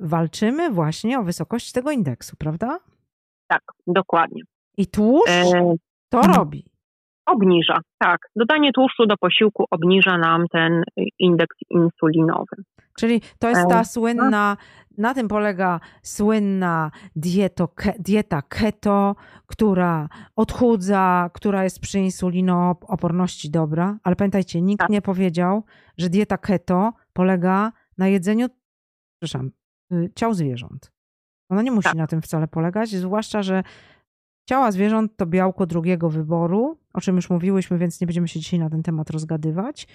walczymy 0.00 0.70
właśnie 0.70 1.18
o 1.18 1.22
wysokość 1.22 1.72
tego 1.72 1.90
indeksu, 1.90 2.36
prawda? 2.38 2.78
Tak, 3.48 3.62
dokładnie. 3.86 4.42
I 4.76 4.86
tłuszcz 4.86 5.54
e, 5.54 5.74
to 6.08 6.18
mhm. 6.18 6.34
robi. 6.34 6.64
Obniża, 7.26 7.78
tak. 7.98 8.18
Dodanie 8.36 8.72
tłuszczu 8.72 9.06
do 9.06 9.16
posiłku 9.16 9.64
obniża 9.70 10.18
nam 10.18 10.44
ten 10.52 10.82
indeks 11.18 11.56
insulinowy. 11.70 12.56
Czyli 12.98 13.20
to 13.38 13.48
jest 13.48 13.68
ta 13.68 13.80
e, 13.80 13.84
słynna, 13.84 14.56
na 14.98 15.14
tym 15.14 15.28
polega 15.28 15.80
słynna 16.02 16.90
dieto, 17.16 17.68
dieta 17.98 18.42
keto, 18.42 19.16
która 19.46 20.08
odchudza, 20.36 21.30
która 21.34 21.64
jest 21.64 21.80
przy 21.80 21.98
insulinooporności 21.98 23.50
dobra. 23.50 23.98
Ale 24.02 24.16
pamiętajcie, 24.16 24.62
nikt 24.62 24.80
tak. 24.80 24.90
nie 24.90 25.02
powiedział, 25.02 25.64
że 25.98 26.08
dieta 26.08 26.38
keto 26.38 26.92
polega 27.12 27.72
na 27.98 28.08
jedzeniu, 28.08 28.46
przepraszam, 29.22 29.50
y, 29.92 30.10
ciał 30.14 30.34
zwierząt. 30.34 30.92
Ona 31.48 31.62
nie 31.62 31.72
musi 31.72 31.88
tak. 31.88 31.94
na 31.94 32.06
tym 32.06 32.22
wcale 32.22 32.48
polegać, 32.48 32.88
zwłaszcza, 32.88 33.42
że 33.42 33.62
Ciała 34.48 34.72
zwierząt 34.72 35.16
to 35.16 35.26
białko 35.26 35.66
drugiego 35.66 36.10
wyboru, 36.10 36.78
o 36.94 37.00
czym 37.00 37.16
już 37.16 37.30
mówiłyśmy, 37.30 37.78
więc 37.78 38.00
nie 38.00 38.06
będziemy 38.06 38.28
się 38.28 38.40
dzisiaj 38.40 38.60
na 38.60 38.70
ten 38.70 38.82
temat 38.82 39.10
rozgadywać. 39.10 39.86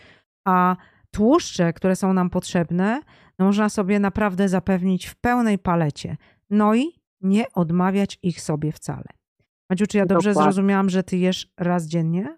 A 0.45 0.75
tłuszcze, 1.11 1.73
które 1.73 1.95
są 1.95 2.13
nam 2.13 2.29
potrzebne, 2.29 3.01
no 3.39 3.45
można 3.45 3.69
sobie 3.69 3.99
naprawdę 3.99 4.49
zapewnić 4.49 5.07
w 5.07 5.15
pełnej 5.15 5.59
palecie. 5.59 6.17
No 6.49 6.75
i 6.75 6.85
nie 7.21 7.45
odmawiać 7.53 8.19
ich 8.23 8.41
sobie 8.41 8.71
wcale. 8.71 9.05
Madziu, 9.69 9.85
czy 9.87 9.97
ja 9.97 10.05
dobrze 10.05 10.29
Dokładnie. 10.29 10.53
zrozumiałam, 10.53 10.89
że 10.89 11.03
ty 11.03 11.17
jesz 11.17 11.47
raz 11.57 11.87
dziennie? 11.87 12.37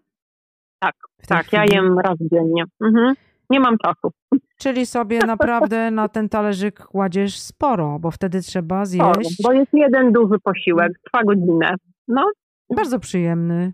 Tak, 0.80 0.95
tak, 1.28 1.45
chwili? 1.45 1.63
ja 1.69 1.76
jem 1.76 2.00
raz 2.00 2.17
dziennie. 2.19 2.63
Mhm. 2.84 3.15
Nie 3.50 3.60
mam 3.60 3.78
czasu. 3.78 4.12
Czyli 4.58 4.86
sobie 4.86 5.19
naprawdę 5.28 5.91
na 5.91 6.08
ten 6.10 6.30
talerzyk 6.30 6.86
kładziesz 6.86 7.39
sporo, 7.39 8.00
bo 8.00 8.12
wtedy 8.12 8.41
trzeba 8.41 8.86
zjeść. 8.86 9.06
Sporo, 9.06 9.24
bo 9.43 9.52
jest 9.52 9.74
jeden 9.74 10.12
duży 10.12 10.36
posiłek, 10.43 10.91
trwa 11.06 11.24
godzinę. 11.24 11.76
No. 12.12 12.32
Bardzo 12.76 13.00
przyjemny. 13.00 13.74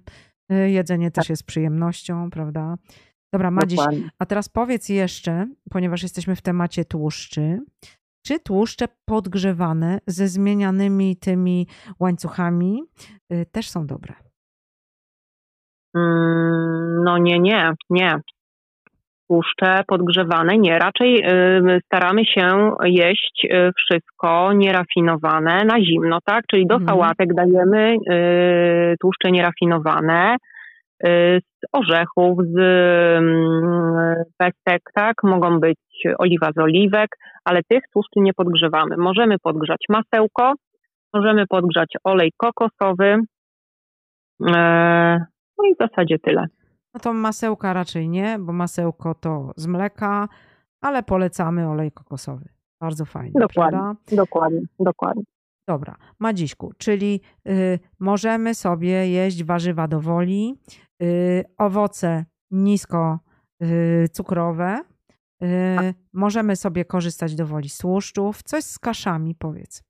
Y, 0.51 0.69
jedzenie 0.69 1.11
też 1.11 1.25
tak. 1.25 1.29
jest 1.29 1.43
przyjemnością, 1.43 2.29
prawda? 2.29 2.75
Dobra, 3.33 3.51
Madziś, 3.51 3.79
a 4.19 4.25
teraz 4.25 4.49
powiedz 4.49 4.89
jeszcze, 4.89 5.47
ponieważ 5.69 6.03
jesteśmy 6.03 6.35
w 6.35 6.41
temacie 6.41 6.85
tłuszczy, 6.85 7.59
czy 8.25 8.39
tłuszcze 8.39 8.87
podgrzewane 9.05 9.99
ze 10.07 10.27
zmienianymi 10.27 11.15
tymi 11.15 11.67
łańcuchami 11.99 12.83
y, 13.33 13.45
też 13.51 13.69
są 13.69 13.87
dobre? 13.87 14.13
Mm, 15.95 17.03
no 17.03 17.17
nie, 17.17 17.39
nie, 17.39 17.73
nie 17.89 18.21
tłuszcze 19.27 19.83
podgrzewane. 19.87 20.57
Nie, 20.57 20.79
raczej 20.79 21.23
y, 21.25 21.81
staramy 21.85 22.25
się 22.25 22.71
jeść 22.83 23.45
y, 23.45 23.71
wszystko 23.77 24.53
nierafinowane 24.53 25.65
na 25.65 25.81
zimno, 25.81 26.19
tak? 26.25 26.45
Czyli 26.51 26.67
do 26.67 26.75
mhm. 26.75 26.87
sałatek 26.87 27.33
dajemy 27.33 27.95
y, 28.11 28.95
tłuszcze 29.01 29.31
nierafinowane 29.31 30.35
z 31.03 31.65
orzechów, 31.73 32.39
z 32.43 32.57
pestek, 34.37 34.81
tak? 34.95 35.23
Mogą 35.23 35.59
być 35.59 35.79
oliwa 36.17 36.51
z 36.55 36.57
oliwek, 36.57 37.09
ale 37.45 37.61
tych 37.69 37.83
tłuszczy 37.93 38.19
nie 38.19 38.33
podgrzewamy. 38.33 38.97
Możemy 38.97 39.35
podgrzać 39.39 39.85
masełko, 39.89 40.53
możemy 41.13 41.47
podgrzać 41.47 41.93
olej 42.03 42.31
kokosowy, 42.37 43.17
no 44.39 45.67
i 45.69 45.75
w 45.75 45.77
zasadzie 45.79 46.19
tyle. 46.19 46.45
No 46.97 47.01
to 47.01 47.13
masełka 47.13 47.73
raczej 47.73 48.09
nie, 48.09 48.39
bo 48.39 48.53
masełko 48.53 49.15
to 49.15 49.51
z 49.55 49.67
mleka, 49.67 50.27
ale 50.81 51.03
polecamy 51.03 51.69
olej 51.69 51.91
kokosowy. 51.91 52.49
Bardzo 52.81 53.05
fajnie. 53.05 53.39
Dokładnie, 53.39 53.79
prawda? 53.79 54.15
dokładnie, 54.15 54.61
dokładnie. 54.79 55.23
Dobra, 55.67 55.95
Madziśku, 56.19 56.73
czyli 56.77 57.21
y, 57.47 57.79
możemy 57.99 58.55
sobie 58.55 59.09
jeść 59.09 59.43
warzywa 59.43 59.87
do 59.87 59.99
woli, 59.99 60.59
y, 61.03 61.43
owoce 61.57 62.25
nisko 62.51 63.19
y, 63.63 64.09
cukrowe, 64.11 64.83
y, 65.43 65.75
tak. 65.75 65.95
możemy 66.13 66.55
sobie 66.55 66.85
korzystać 66.85 67.35
do 67.35 67.45
woli 67.45 67.69
z 67.69 67.77
tłuszczów. 67.77 68.43
Coś 68.43 68.63
z 68.63 68.79
kaszami, 68.79 69.35
powiedz. 69.35 69.83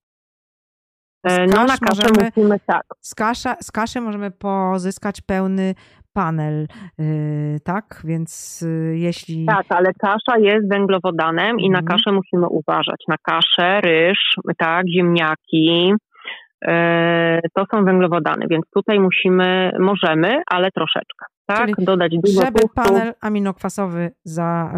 Z 1.25 1.51
no 1.53 1.63
na 1.63 1.77
kaszę 1.77 2.03
możemy, 2.35 2.59
tak. 2.59 2.85
Z, 3.01 3.15
kasza, 3.15 3.55
z 3.61 3.71
kaszy 3.71 4.01
możemy 4.01 4.31
pozyskać 4.31 5.21
pełny 5.21 5.75
panel, 6.17 6.67
y, 6.99 7.59
tak? 7.63 8.01
Więc 8.03 8.61
y, 8.61 8.97
jeśli. 8.97 9.45
Tak, 9.45 9.65
ale 9.69 9.93
kasza 9.93 10.37
jest 10.39 10.69
węglowodanem 10.69 11.59
i 11.59 11.69
na 11.69 11.79
mhm. 11.79 11.85
kaszę 11.85 12.11
musimy 12.11 12.47
uważać. 12.47 13.01
Na 13.07 13.15
kaszę, 13.17 13.81
ryż, 13.81 14.19
tak, 14.57 14.85
ziemniaki. 14.95 15.93
Y, 16.63 16.69
to 17.55 17.65
są 17.71 17.85
węglowodany, 17.85 18.45
więc 18.49 18.65
tutaj 18.75 18.99
musimy, 18.99 19.71
możemy, 19.79 20.41
ale 20.51 20.71
troszeczkę, 20.71 21.25
tak? 21.45 21.61
Czyli 21.61 21.85
Dodać 21.85 22.11
dużo 22.23 22.41
Żeby 22.41 22.59
panel 22.75 23.13
aminokwasowy 23.21 24.11
za, 24.23 24.73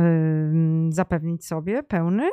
zapewnić 0.89 1.45
sobie 1.45 1.83
pełny, 1.83 2.29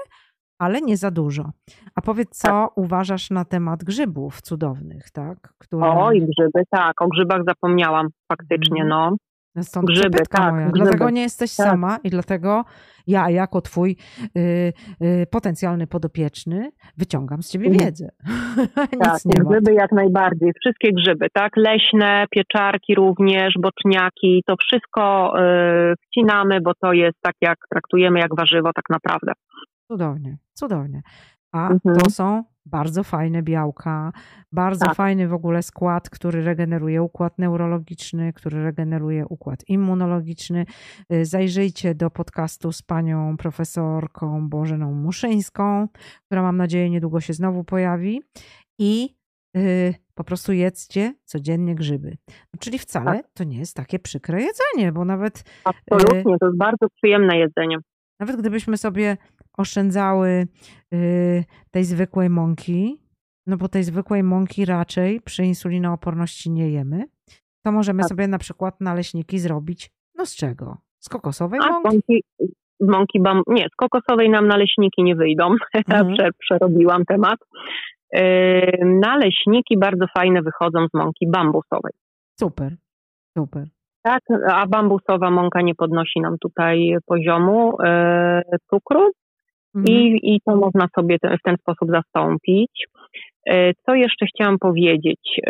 ale 0.59 0.81
nie 0.81 0.97
za 0.97 1.11
dużo. 1.11 1.51
A 1.95 2.01
powiedz, 2.03 2.31
co 2.39 2.49
tak. 2.49 2.79
uważasz 2.79 3.31
na 3.31 3.45
temat 3.45 3.85
grzybów 3.85 4.41
cudownych, 4.43 5.11
tak? 5.11 5.39
Które... 5.59 5.87
O, 5.87 6.13
i 6.13 6.21
grzyby, 6.21 6.63
tak. 6.71 7.03
O 7.03 7.09
grzybach 7.09 7.41
zapomniałam 7.49 8.07
faktycznie, 8.33 8.81
mm. 8.83 8.89
no. 8.89 9.17
Stąd 9.63 9.87
Grzyby, 9.87 10.19
tak, 10.31 10.53
moja. 10.53 10.67
grzyby. 10.71 10.79
Dlatego 10.79 11.11
nie 11.11 11.23
jesteś 11.23 11.57
Tak. 11.57 11.67
sama 11.67 11.99
i 12.05 12.11
dlatego 12.11 12.65
ja 13.07 13.31
jako 13.31 13.61
twój 13.61 13.97
y, 14.37 14.73
y, 15.03 15.27
potencjalny 15.31 15.87
podopieczny 15.87 16.71
wyciągam 16.97 17.43
z 17.43 17.51
ciebie 17.51 17.67
Mhm. 17.67 17.85
wiedzę. 17.87 18.09
Tak, 19.01 19.25
nie 19.25 19.43
ma. 19.45 19.51
grzyby 19.51 19.75
jak 19.75 19.93
najbardziej. 19.93 20.53
Wszystkie 20.61 20.93
grzyby, 20.93 21.27
tak? 21.33 21.53
Leśne, 21.57 22.25
pieczarki 22.31 22.95
również, 22.95 23.55
boczniaki, 23.63 24.43
to 24.47 24.55
wszystko 24.61 25.33
y, 25.41 25.95
wcinamy, 26.07 26.61
bo 26.61 26.73
to 26.83 26.93
jest 26.93 27.17
tak 27.23 27.35
jak 27.41 27.59
traktujemy 27.71 28.19
jak 28.21 28.37
warzywo 28.37 28.71
tak 28.75 28.85
naprawdę. 28.91 29.33
Cudownie, 29.97 30.37
cudownie. 30.55 31.03
A 31.53 31.71
Mhm. 31.71 31.97
to 31.99 32.11
są 32.11 32.45
bardzo 32.67 33.05
fajne 33.05 33.43
białka, 33.43 34.13
bardzo 34.53 34.85
Tak. 34.87 34.95
fajny 34.95 35.29
w 35.29 35.33
ogóle 35.33 35.63
skład, 35.63 36.11
który 36.11 36.43
regeneruje 36.45 37.03
układ 37.03 37.39
neurologiczny, 37.39 38.33
który 38.33 38.63
regeneruje 38.65 39.27
układ 39.27 39.69
immunologiczny. 39.69 40.67
Y, 41.13 41.25
Zajrzyjcie 41.25 41.95
do 41.95 42.11
podcastu 42.11 42.73
z 42.73 42.83
panią 42.83 43.37
profesorką 43.37 44.49
Bożeną 44.49 44.93
Muszyńską, 44.93 45.89
która 46.27 46.43
mam 46.43 46.57
nadzieję 46.57 46.91
niedługo 46.91 47.21
się 47.21 47.33
znowu 47.33 47.65
pojawi. 47.65 48.23
I 48.79 49.17
y, 49.57 49.95
po 50.15 50.25
prostu 50.25 50.53
jedzcie 50.53 51.15
codziennie 51.25 51.75
grzyby. 51.75 52.17
No, 52.29 52.59
czyli 52.61 52.79
wcale 52.79 53.17
Tak. 53.17 53.27
to 53.35 53.45
nie 53.45 53.59
jest 53.59 53.77
takie 53.77 53.99
przykre 53.99 54.43
jedzenie, 54.43 54.93
bo 54.93 55.05
nawet 55.05 55.45
Absolutnie, 55.65 56.23
to 56.41 56.47
jest 56.47 56.59
bardzo 56.59 56.87
przyjemne 56.97 57.39
jedzenie. 57.39 57.77
nawet 58.21 58.37
gdybyśmy 58.37 58.77
sobie 58.77 59.17
oszczędzały 59.57 60.47
y, 60.95 61.45
tej 61.71 61.85
zwykłej 61.85 62.31
mąki, 62.31 62.99
no 63.47 63.57
bo 63.57 63.69
tej 63.69 63.83
zwykłej 63.85 64.23
mąki 64.23 64.65
raczej 64.65 65.21
przy 65.21 65.45
insulinooporności 65.45 66.51
nie 66.51 66.71
jemy, 66.71 67.05
to 67.65 67.73
możemy 67.73 68.01
Tak. 68.03 68.09
sobie 68.09 68.29
na 68.29 68.39
przykład 68.39 68.81
naleśniki 68.81 69.39
zrobić, 69.39 69.91
no 70.15 70.27
z 70.27 70.37
czego? 70.37 70.77
Z 70.99 71.09
kokosowej 71.09 71.61
A 71.63 71.69
mąki? 71.71 71.89
mąki, 71.89 72.23
mąki 72.81 73.21
bam, 73.21 73.43
nie, 73.47 73.67
z 73.73 73.77
kokosowej 73.77 74.31
nam 74.31 74.49
naleśniki 74.49 75.03
nie 75.03 75.17
wyjdą. 75.17 75.49
Ja 75.75 75.99
Mhm. 76.01 76.15
prze, 76.17 76.29
przerobiłam 76.39 77.05
temat. 77.05 77.39
Yy, 78.13 78.21
naleśniki 78.85 79.79
bardzo 79.79 80.07
fajne 80.19 80.43
wychodzą 80.43 80.87
z 80.89 80.95
mąki 80.95 81.27
bambusowej. 81.31 81.93
Super, 82.41 82.77
super. 83.39 83.67
Tak, 84.03 84.23
a 84.53 84.67
bambusowa 84.67 85.31
mąka 85.31 85.61
nie 85.63 85.75
podnosi 85.75 86.21
nam 86.21 86.37
tutaj 86.41 86.97
poziomu 87.07 87.77
e, 87.85 88.43
cukru 88.71 89.11
Mhm. 89.77 89.99
i, 89.99 90.21
i 90.35 90.41
to 90.47 90.57
można 90.57 90.89
sobie 90.95 91.19
te, 91.19 91.37
w 91.39 91.43
ten 91.45 91.57
sposób 91.57 91.89
zastąpić. 91.91 92.87
E, 93.47 93.73
co 93.75 93.95
jeszcze 93.95 94.27
chciałam 94.27 94.59
powiedzieć? 94.59 95.41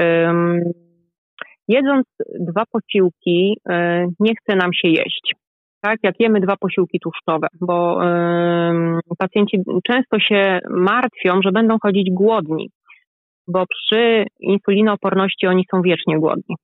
Jedząc 1.69 2.07
dwa 2.41 2.63
posiłki, 2.73 3.57
e, 3.69 4.07
nie 4.21 4.33
chce 4.35 4.57
nam 4.57 4.71
się 4.73 4.89
jeść. 4.89 5.35
Tak, 5.81 5.99
jak 6.03 6.15
jemy 6.19 6.41
dwa 6.41 6.57
posiłki 6.57 7.01
tłuszczowe, 7.01 7.47
bo 7.61 8.01
pacjenci 9.19 9.59
często 9.87 10.19
się 10.19 10.59
martwią, 10.71 11.41
że 11.45 11.53
będą 11.53 11.77
chodzić 11.83 12.11
głodni, 12.11 12.71
bo 13.49 13.65
przy 13.67 14.25
insulinooporności 14.41 15.47
oni 15.47 15.65
są 15.71 15.83
wiecznie 15.83 16.19
głodni. 16.19 16.57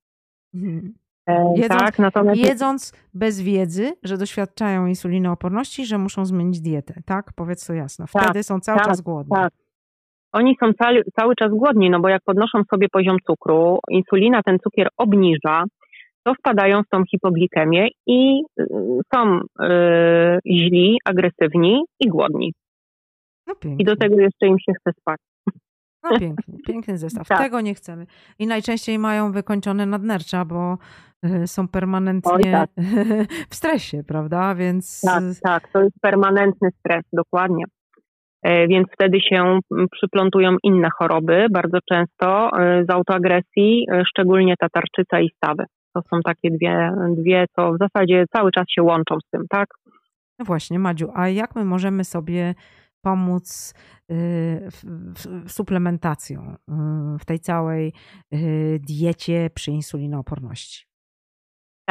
Mhm. 0.54 0.92
E, 1.26 1.54
Jedząc- 1.56 1.80
tak, 1.80 1.98
natomiast 1.98 2.40
Jedząc 2.40 2.92
bez 3.14 3.40
wiedzy, 3.40 3.92
że 4.02 4.18
doświadczają 4.18 4.86
insulinooporności, 4.86 5.86
że 5.86 5.98
muszą 5.98 6.24
zmienić 6.26 6.60
dietę, 6.60 6.94
tak? 7.06 7.32
Powiedz 7.36 7.66
to 7.66 7.72
jasno. 7.72 8.06
Tak, 8.12 8.24
Wtedy 8.24 8.42
są 8.42 8.60
cały 8.60 8.78
tak, 8.78 8.86
czas 8.88 9.00
głodni. 9.00 9.30
tak. 9.36 9.52
Oni 10.32 10.56
są 10.60 10.72
cały, 10.72 11.02
cały 11.20 11.34
czas 11.34 11.50
głodni, 11.50 11.90
no 11.90 12.00
bo 12.00 12.08
jak 12.08 12.22
podnoszą 12.24 12.62
sobie 12.70 12.88
poziom 12.88 13.16
cukru, 13.26 13.78
insulina 13.90 14.42
ten 14.42 14.58
cukier 14.58 14.88
obniża, 14.96 15.64
to 16.24 16.34
wpadają 16.34 16.82
w 16.82 16.88
tą 16.88 17.04
hipoglikemię 17.04 17.88
i 18.06 18.42
y, 18.60 18.64
są 19.14 19.38
y, 19.38 19.42
źli, 20.46 20.98
agresywni 21.04 21.82
i 22.00 22.08
głodni. 22.08 22.52
No 23.46 23.54
I 23.78 23.84
do 23.84 23.96
tego 23.96 24.20
jeszcze 24.20 24.46
im 24.46 24.58
się 24.58 24.72
chce 24.80 24.90
spać. 25.00 25.18
No 26.04 26.18
pięknie, 26.18 26.54
piękny 26.66 26.98
zestaw. 26.98 27.28
Tak. 27.28 27.38
Tego 27.38 27.60
nie 27.60 27.74
chcemy. 27.74 28.06
I 28.38 28.46
najczęściej 28.46 28.98
mają 28.98 29.32
wykończone 29.32 29.86
nadnercza, 29.86 30.44
bo 30.44 30.78
są 31.46 31.62
Oj, 31.62 31.68
permanentnie 31.68 32.52
tak. 32.52 32.70
w 33.50 33.54
stresie, 33.54 34.02
prawda? 34.04 34.54
Więc 34.54 35.00
Tak, 35.00 35.22
tak, 35.42 35.72
to 35.72 35.82
jest 35.82 36.00
permanentny 36.00 36.68
stres, 36.78 37.02
dokładnie. 37.12 37.64
E, 38.42 38.68
Więc 38.68 38.88
wtedy 38.94 39.20
się 39.20 39.58
przyplątują 39.92 40.56
inne 40.62 40.88
choroby, 40.98 41.46
bardzo 41.50 41.78
często 41.88 42.50
e, 42.58 42.84
z 42.84 42.90
autoagresji, 42.90 43.86
e, 43.92 44.02
szczególnie 44.08 44.54
ta 44.60 44.66
tarczyca 44.68 45.20
i 45.20 45.28
stawy. 45.36 45.64
To 45.94 46.02
są 46.10 46.20
takie 46.24 46.50
dwie, 46.50 46.92
dwie, 47.16 47.44
co 47.56 47.72
w 47.72 47.78
zasadzie 47.78 48.24
cały 48.36 48.50
czas 48.50 48.64
się 48.68 48.82
łączą 48.82 49.16
z 49.26 49.30
tym, 49.30 49.42
tak? 49.50 49.68
no 50.38 50.44
właśnie, 50.44 50.78
Madziu, 50.78 51.08
a 51.14 51.28
jak 51.28 51.56
my 51.56 51.64
możemy 51.64 52.04
sobie 52.04 52.54
pomóc 53.04 53.74
suplementacją 55.46 56.56
w 57.20 57.24
tej 57.24 57.38
całej 57.38 57.92
diecie 58.88 59.50
przy 59.54 59.70
insulinooporności? 59.70 60.91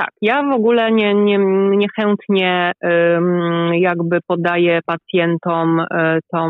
Tak, 0.02 0.10
ja 0.22 0.44
w 0.44 0.54
ogóle 0.56 0.92
nie, 0.92 1.14
nie, 1.14 1.38
niechętnie 1.78 2.72
jakby 3.74 4.20
podaję 4.28 4.80
pacjentom 4.86 5.80
y, 5.80 5.86
tą 6.32 6.50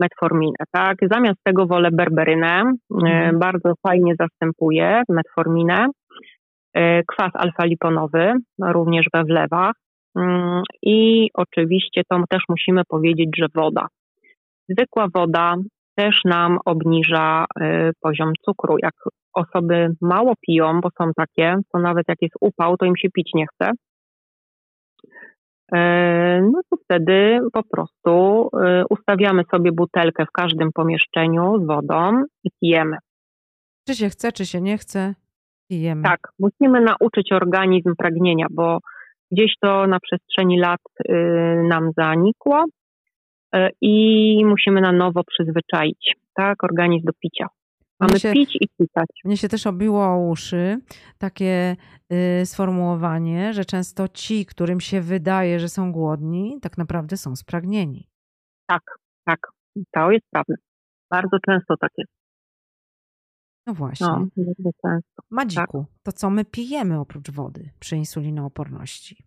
metforminę, 0.00 0.64
tak? 0.72 0.96
Zamiast 1.12 1.38
tego 1.44 1.66
wolę 1.66 1.88
berberynę, 1.92 2.62
y, 2.62 2.94
Mhm. 2.94 3.38
bardzo 3.38 3.72
fajnie 3.86 4.14
zastępuje 4.20 5.02
metforminę. 5.08 5.86
Y, 6.76 7.02
Kwas 7.06 7.30
alfa-liponowy, 7.34 8.32
również 8.62 9.06
we 9.14 9.24
wlewach. 9.24 9.72
I 10.82 11.28
oczywiście 11.34 12.02
to 12.10 12.22
też 12.30 12.42
musimy 12.48 12.82
powiedzieć, 12.88 13.28
że 13.38 13.46
woda. 13.54 13.86
Zwykła 14.68 15.06
woda 15.14 15.54
też 16.00 16.20
nam 16.24 16.58
obniża 16.64 17.44
y, 17.44 17.90
poziom 18.00 18.32
cukru. 18.44 18.76
Jak 18.82 18.94
osoby 19.32 19.94
mało 20.00 20.34
piją, 20.46 20.80
bo 20.80 20.88
są 20.98 21.10
takie, 21.16 21.56
to 21.72 21.78
nawet 21.78 22.08
jak 22.08 22.18
jest 22.22 22.34
upał, 22.40 22.76
to 22.76 22.86
im 22.86 22.96
się 22.96 23.08
pić 23.10 23.30
nie 23.34 23.46
chce. 23.46 23.70
E, 25.72 26.40
No 26.52 26.60
to 26.70 26.76
wtedy 26.84 27.40
po 27.52 27.62
prostu 27.62 28.48
y, 28.58 28.84
ustawiamy 28.90 29.42
sobie 29.50 29.72
butelkę 29.72 30.26
w 30.26 30.32
każdym 30.32 30.72
pomieszczeniu 30.72 31.64
z 31.64 31.66
wodą 31.66 32.24
i 32.44 32.50
pijemy. 32.60 32.96
Czy 33.88 33.94
się 33.94 34.08
chce, 34.08 34.32
czy 34.32 34.46
się 34.46 34.60
nie 34.60 34.78
chce, 34.78 35.14
pijemy. 35.70 36.02
Tak, 36.02 36.20
musimy 36.38 36.80
nauczyć 36.80 37.32
organizm 37.32 37.94
pragnienia, 37.98 38.46
bo 38.50 38.78
gdzieś 39.32 39.52
to 39.60 39.86
na 39.86 39.98
przestrzeni 40.00 40.58
lat 40.58 40.80
y, 41.08 41.12
nam 41.68 41.90
zanikło 41.96 42.64
y, 42.64 42.79
i 43.80 44.44
musimy 44.44 44.80
na 44.80 44.92
nowo 44.92 45.24
przyzwyczaić, 45.24 46.14
tak, 46.34 46.64
organizm 46.64 47.04
do 47.06 47.12
picia. 47.12 47.46
Mamy 48.00 48.20
się- 48.20 48.32
pić 48.32 48.56
i 48.60 48.68
pisać. 48.78 49.06
Mnie 49.24 49.36
się 49.36 49.48
też 49.48 49.66
obiło 49.66 50.06
o 50.06 50.28
uszy 50.28 50.78
takie 51.18 51.76
y, 52.42 52.46
sformułowanie, 52.46 53.52
że 53.52 53.64
często 53.64 54.08
ci, 54.08 54.46
którym 54.46 54.80
się 54.80 55.00
wydaje, 55.00 55.60
że 55.60 55.68
są 55.68 55.92
głodni, 55.92 56.58
tak 56.62 56.78
naprawdę 56.78 57.16
są 57.16 57.36
spragnieni. 57.36 58.08
Tak, 58.66 58.82
tak, 59.24 59.40
to 59.94 60.10
jest 60.10 60.26
prawda. 60.30 60.54
Bardzo 61.10 61.36
często 61.46 61.76
tak 61.76 61.90
jest. 61.98 62.12
No 63.66 63.74
właśnie. 63.74 64.06
No, 64.06 64.26
bardzo 64.36 64.70
często. 64.82 65.22
Madziku, 65.30 65.86
to 66.02 66.12
co 66.12 66.30
my 66.30 66.44
pijemy 66.44 67.00
oprócz 67.00 67.30
wody 67.30 67.70
przy 67.80 67.96
insulinooporności? 67.96 69.24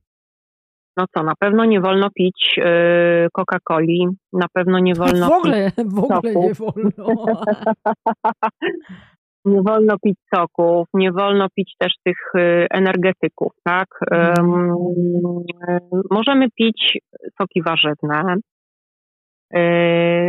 No 0.98 1.06
co, 1.16 1.24
na 1.24 1.34
pewno 1.40 1.66
nie 1.66 1.82
wolno 1.82 2.10
pić 2.16 2.56
y, 2.58 3.28
Coca-Coli, 3.34 4.08
na 4.34 4.46
pewno 4.54 4.80
nie 4.80 4.94
wolno 4.94 5.28
w 5.28 5.32
ogóle, 5.32 5.72
w 5.86 6.00
ogóle 6.00 6.34
nie 6.36 6.54
wolno. 6.54 6.92
nie 9.46 9.62
wolno 9.62 9.96
pić 10.04 10.18
soków, 10.36 10.88
nie 10.94 11.12
wolno 11.12 11.48
pić 11.56 11.76
też 11.80 11.94
tych 12.06 12.18
y, 12.38 12.68
energetyków, 12.72 13.52
tak? 13.64 13.88
Mhm. 14.12 14.76
Możemy 16.12 16.48
pić 16.58 16.98
soki 17.42 17.62
warzywne, 17.62 18.36
y, 19.56 19.60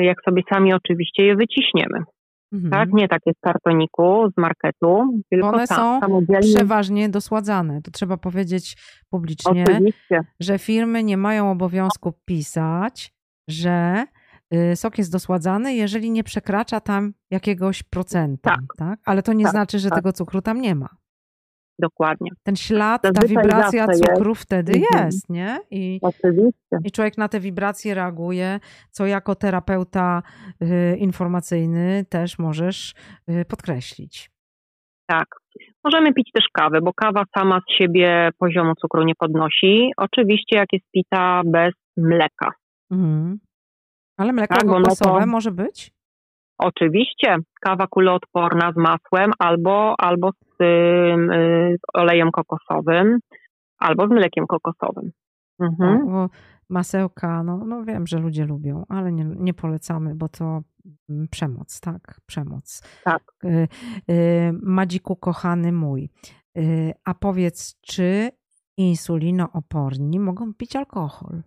jak 0.05 0.23
sobie 0.25 0.43
sami 0.53 0.75
oczywiście 0.75 1.27
je 1.27 1.37
wyciśniemy, 1.37 2.05
Mhm. 2.53 2.71
tak? 2.71 2.93
Nie 2.93 3.09
takie 3.09 3.31
z 3.33 3.41
kartoniku, 3.41 4.31
z 4.31 4.41
marketu, 4.41 5.21
tylko 5.31 5.49
One 5.49 5.65
sa- 5.67 5.77
są 5.77 6.01
samodzielnie. 6.01 6.55
Przeważnie 6.55 7.09
dosładzane. 7.09 7.83
To 7.83 7.91
trzeba 7.91 8.17
powiedzieć 8.17 8.77
publicznie, 9.11 9.63
Oczywiście, 9.63 10.21
że 10.41 10.59
firmy 10.59 11.03
nie 11.05 11.17
mają 11.17 11.51
obowiązku 11.51 12.13
pisać, 12.25 13.15
że 13.49 14.05
y, 14.55 14.77
sok 14.77 14.99
jest 14.99 15.13
dosładzany, 15.13 15.75
jeżeli 15.75 16.11
nie 16.11 16.25
przekracza 16.25 16.81
tam 16.81 17.13
jakiegoś 17.31 17.83
procenta. 17.83 18.51
Tak. 18.51 18.61
Tak. 18.77 18.99
Ale 19.05 19.23
to 19.23 19.33
nie 19.33 19.45
Tak, 19.45 19.53
znaczy, 19.53 19.79
że 19.79 19.89
tak. 19.89 19.99
tego 19.99 20.13
cukru 20.13 20.43
tam 20.43 20.61
nie 20.61 20.75
ma. 20.75 20.89
Dokładnie. 21.79 22.31
Ten 22.43 22.57
ślad, 22.57 23.03
ta 23.03 23.27
wibracja 23.27 23.87
zawsze 23.87 24.01
jest. 24.01 24.15
cukru 24.15 24.35
wtedy 24.35 24.73
Mhm. 24.73 25.07
jest, 25.07 25.31
nie? 25.31 25.59
I, 25.71 25.99
Oczywiście. 26.03 26.77
I 26.85 26.91
człowiek 26.91 27.19
na 27.19 27.29
te 27.29 27.41
wibracje 27.41 27.95
reaguje, 27.95 28.61
co 28.91 29.07
jako 29.07 29.35
terapeuta 29.35 30.23
y, 30.63 30.97
informacyjny 30.97 32.05
też 32.09 32.39
możesz 32.39 32.95
y, 33.29 33.45
podkreślić. 33.45 34.31
Tak. 35.07 35.27
Możemy 35.85 36.13
pić 36.13 36.31
też 36.35 36.45
kawę, 36.53 36.81
bo 36.81 36.93
kawa 36.93 37.25
sama 37.39 37.61
z 37.61 37.83
siebie 37.83 38.31
poziomu 38.39 38.73
cukru 38.75 39.05
nie 39.05 39.15
podnosi. 39.15 39.91
Oczywiście 39.97 40.59
jak 40.59 40.73
jest 40.73 40.85
pita 40.95 41.43
bez 41.45 41.75
mleka. 41.97 42.51
Mhm. 42.91 43.39
Ale 44.17 44.33
mleko 44.33 44.55
tak, 44.55 44.67
kokosowe 44.67 45.21
to... 45.21 45.27
może 45.27 45.51
być? 45.51 45.91
Oczywiście. 46.59 47.37
Kawa 47.61 47.87
kuloodporna 47.87 48.73
z 48.73 48.77
masłem 48.77 49.31
albo, 49.39 49.95
albo 49.99 50.31
z, 50.31 50.44
y, 50.61 51.77
olejem 51.95 52.31
kokosowym, 52.31 53.19
albo 53.79 54.07
z 54.07 54.11
mlekiem 54.11 54.47
kokosowym. 54.47 55.11
Mhm. 55.61 56.09
O, 56.15 56.29
masełka, 56.69 57.43
no, 57.43 57.65
no 57.65 57.85
wiem, 57.85 58.07
że 58.07 58.19
ludzie 58.19 58.45
lubią, 58.45 58.85
ale 58.89 59.13
nie, 59.13 59.25
nie 59.25 59.55
polecamy, 59.55 60.15
bo 60.15 60.29
to 60.29 60.61
mm, 61.09 61.29
przemoc, 61.31 61.81
tak? 61.81 62.21
Przemoc. 62.27 62.83
Tak. 63.05 63.23
Y, 63.45 63.69
y, 64.11 64.53
Madziku, 64.63 65.17
kochany 65.17 65.73
mój, 65.73 66.09
a 67.05 67.15
powiedz, 67.15 67.81
czy 67.81 68.31
insulinooporni 68.77 70.21
mogą 70.21 70.55
pić 70.55 70.77
alkohol? 70.77 71.43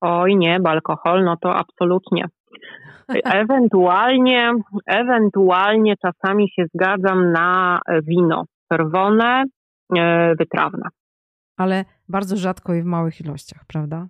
Oj 0.00 0.36
nie, 0.36 0.60
bo 0.60 0.70
alkohol, 0.70 1.24
no 1.24 1.36
to 1.36 1.54
absolutnie. 1.54 2.28
Ewentualnie, 3.24 4.52
ewentualnie 4.86 5.94
czasami 5.96 6.50
się 6.50 6.64
zgadzam 6.74 7.32
na 7.32 7.80
wino 8.02 8.44
czerwone, 8.72 9.44
wytrawne. 10.38 10.88
Ale 11.56 11.84
bardzo 12.08 12.36
rzadko 12.36 12.74
i 12.74 12.82
w 12.82 12.84
małych 12.84 13.20
ilościach, 13.20 13.64
prawda? 13.68 14.06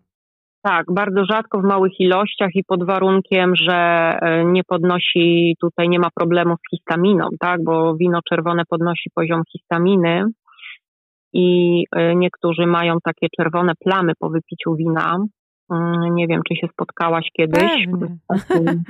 Tak, 0.63 0.87
bardzo 0.93 1.25
rzadko 1.25 1.61
w 1.61 1.65
małych 1.65 2.01
ilościach 2.01 2.51
i 2.55 2.65
pod 2.65 2.87
warunkiem, 2.87 3.57
że 3.57 3.75
e, 3.75 4.45
nie 4.45 4.65
podnosi, 4.65 5.55
tutaj 5.61 5.89
nie 5.89 5.99
ma 5.99 6.09
problemu 6.15 6.55
z 6.55 6.71
histaminą, 6.71 7.29
tak, 7.41 7.65
bo 7.65 7.97
wino 7.97 8.21
czerwone 8.29 8.63
podnosi 8.69 9.11
poziom 9.15 9.43
histaminy 9.53 10.25
i 11.33 11.85
e, 11.93 12.15
niektórzy 12.17 12.67
mają 12.67 12.99
takie 13.05 13.27
czerwone 13.37 13.73
plamy 13.85 14.13
po 14.19 14.31
wypiciu 14.31 14.75
wina, 14.75 15.19
nie 16.11 16.27
wiem, 16.27 16.41
czy 16.49 16.57
się 16.57 16.69
spotkałaś 16.73 17.31
kiedyś. 17.33 17.87
Pewnie. 18.39 18.83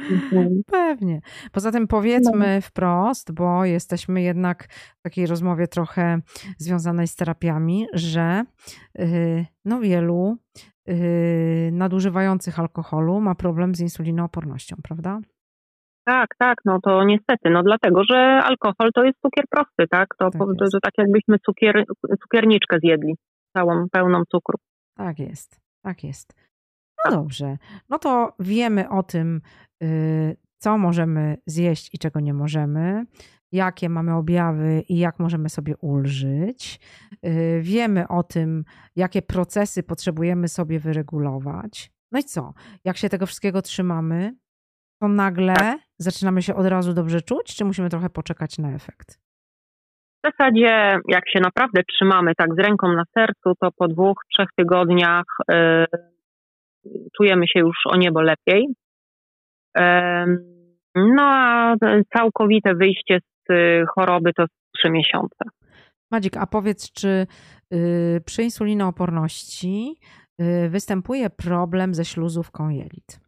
Pewnie. 0.73 1.21
Poza 1.53 1.73
tym 1.73 1.87
powiedzmy 1.87 2.55
no. 2.55 2.61
wprost, 2.61 3.35
bo 3.35 3.65
jesteśmy 3.65 4.23
jednak 4.23 4.69
w 4.99 5.03
takiej 5.03 5.27
rozmowie 5.27 5.67
trochę 5.67 6.19
związanej 6.59 7.07
z 7.07 7.17
terapiami, 7.17 7.87
że 7.93 8.45
y, 8.99 9.47
no 9.65 9.81
wielu 9.81 10.37
y, 10.89 11.71
nadużywających 11.73 12.59
alkoholu 12.61 13.21
ma 13.21 13.35
problem 13.35 13.75
z 13.75 13.81
insulinoopornością, 13.81 14.77
prawda? 14.85 15.21
Tak, 16.05 16.29
tak, 16.39 16.59
no 16.65 16.79
to 16.81 17.05
niestety, 17.05 17.51
no 17.51 17.63
dlatego, 17.63 18.05
że 18.05 18.17
alkohol 18.45 18.91
to 18.95 19.05
jest 19.05 19.19
cukier 19.21 19.45
prosty, 19.51 19.89
tak? 19.91 20.09
To, 20.19 20.31
tak, 20.31 20.41
to, 20.59 20.65
to 20.73 20.81
tak 20.83 20.93
jakbyśmy 20.99 21.39
cukier, 21.39 21.85
cukierniczkę 22.23 22.79
zjedli, 22.79 23.15
całą 23.57 23.87
pełną 23.93 24.23
cukru. 24.29 24.59
Tak 24.97 25.19
jest, 25.19 25.61
tak 25.83 26.05
jest. 26.05 26.46
No 27.11 27.17
dobrze, 27.17 27.59
no 27.89 27.99
to 27.99 28.35
wiemy 28.41 28.89
o 28.89 29.03
tym, 29.03 29.41
y, 29.83 30.37
co 30.59 30.79
możemy 30.79 31.37
zjeść 31.47 31.95
i 31.95 31.99
czego 31.99 32.21
nie 32.21 32.35
możemy, 32.35 33.05
jakie 33.53 33.89
mamy 33.89 34.15
objawy 34.15 34.83
i 34.89 34.99
jak 34.99 35.19
możemy 35.19 35.49
sobie 35.49 35.77
ulżyć. 35.77 36.81
Y, 37.27 37.61
wiemy 37.63 38.09
o 38.09 38.23
tym, 38.23 38.65
jakie 38.97 39.23
procesy 39.23 39.83
potrzebujemy 39.83 40.49
sobie 40.49 40.81
wyregulować. 40.81 41.91
No 42.13 42.19
i 42.19 42.25
co? 42.25 42.55
Jak 42.85 42.97
się 42.97 43.09
tego 43.09 43.27
wszystkiego 43.27 43.63
trzymamy, 43.63 44.37
to 45.01 45.09
nagle 45.09 45.55
tak. 45.55 45.79
zaczynamy 45.99 46.43
się 46.43 46.55
od 46.55 46.67
razu 46.67 46.95
dobrze 46.95 47.23
czuć, 47.23 47.57
czy 47.57 47.65
musimy 47.65 47.91
trochę 47.91 48.11
poczekać 48.11 48.59
na 48.59 48.73
efekt? 48.73 49.21
W 50.25 50.31
zasadzie, 50.31 50.99
jak 51.09 51.29
się 51.29 51.41
naprawdę 51.41 51.83
trzymamy 51.83 52.33
tak 52.35 52.55
z 52.55 52.59
ręką 52.59 52.93
na 52.93 53.05
sercu, 53.15 53.53
to 53.61 53.69
po 53.79 53.89
dwóch, 53.89 54.17
trzech 54.33 54.49
tygodniach 54.57 55.25
yy, 55.49 55.87
czujemy 57.17 57.49
się 57.49 57.61
już 57.61 57.77
o 57.87 57.97
niebo 57.97 58.23
lepiej. 58.23 58.67
No 60.97 61.23
a 61.23 61.75
całkowite 62.17 62.75
wyjście 62.75 63.19
z 63.21 63.51
y, 63.51 63.85
choroby 63.95 64.33
to 64.33 64.45
trzy 64.77 64.91
miesiące. 64.91 65.45
Madzik, 66.11 66.37
a 66.37 66.47
powiedz, 66.47 66.93
czy 66.93 67.27
y, 67.73 68.21
przy 68.27 68.43
insulinooporności 68.43 69.97
y, 70.41 70.69
występuje 70.69 71.31
problem 71.31 71.95
ze 71.95 72.05
śluzówką 72.05 72.69
jelit? 72.69 73.26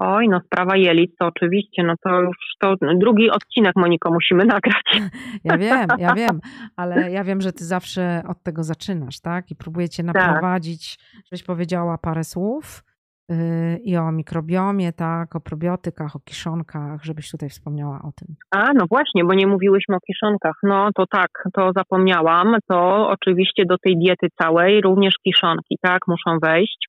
Oj, 0.00 0.28
no 0.28 0.40
sprawa 0.40 0.76
jelit 0.76 1.16
to 1.18 1.26
oczywiście, 1.26 1.82
no 1.82 1.94
to 2.04 2.20
już 2.20 2.36
to 2.60 2.74
drugi 2.94 3.30
odcinek 3.30 3.76
Moniko 3.76 4.12
musimy 4.12 4.44
nagrać. 4.44 5.00
Ja 5.44 5.58
wiem, 5.58 5.86
ja 5.98 6.14
wiem, 6.14 6.40
ale 6.76 7.10
ja 7.10 7.24
wiem, 7.24 7.40
że 7.40 7.52
ty 7.52 7.64
zawsze 7.64 8.22
od 8.28 8.42
tego 8.42 8.62
zaczynasz, 8.64 9.20
tak? 9.20 9.50
I 9.50 9.56
próbujecie 9.56 10.04
tak. 10.04 10.14
naprowadzić, 10.14 10.96
tak. 10.96 11.22
żebyś 11.24 11.42
powiedziała 11.42 11.98
parę 11.98 12.24
słów 12.24 12.84
yy, 13.28 13.36
i 13.84 13.96
o 13.96 14.12
mikrobiomie, 14.12 14.92
tak, 14.92 15.36
o 15.36 15.40
probiotykach, 15.40 16.16
o 16.16 16.20
kiszonkach, 16.20 17.04
żebyś 17.04 17.30
tutaj 17.30 17.48
wspomniała 17.48 18.00
o 18.02 18.12
tym. 18.12 18.34
A, 18.50 18.72
no 18.72 18.84
właśnie, 18.90 19.24
bo 19.24 19.34
nie 19.34 19.46
mówiłyśmy 19.46 19.96
o 19.96 20.00
kiszonkach. 20.00 20.56
No 20.62 20.90
to 20.94 21.06
tak, 21.06 21.30
to 21.52 21.72
zapomniałam. 21.76 22.56
To 22.68 23.08
oczywiście 23.08 23.64
do 23.66 23.78
tej 23.78 23.98
diety 23.98 24.26
całej 24.42 24.80
również 24.80 25.14
kiszonki, 25.24 25.78
tak, 25.82 26.00
muszą 26.08 26.38
wejść. 26.42 26.88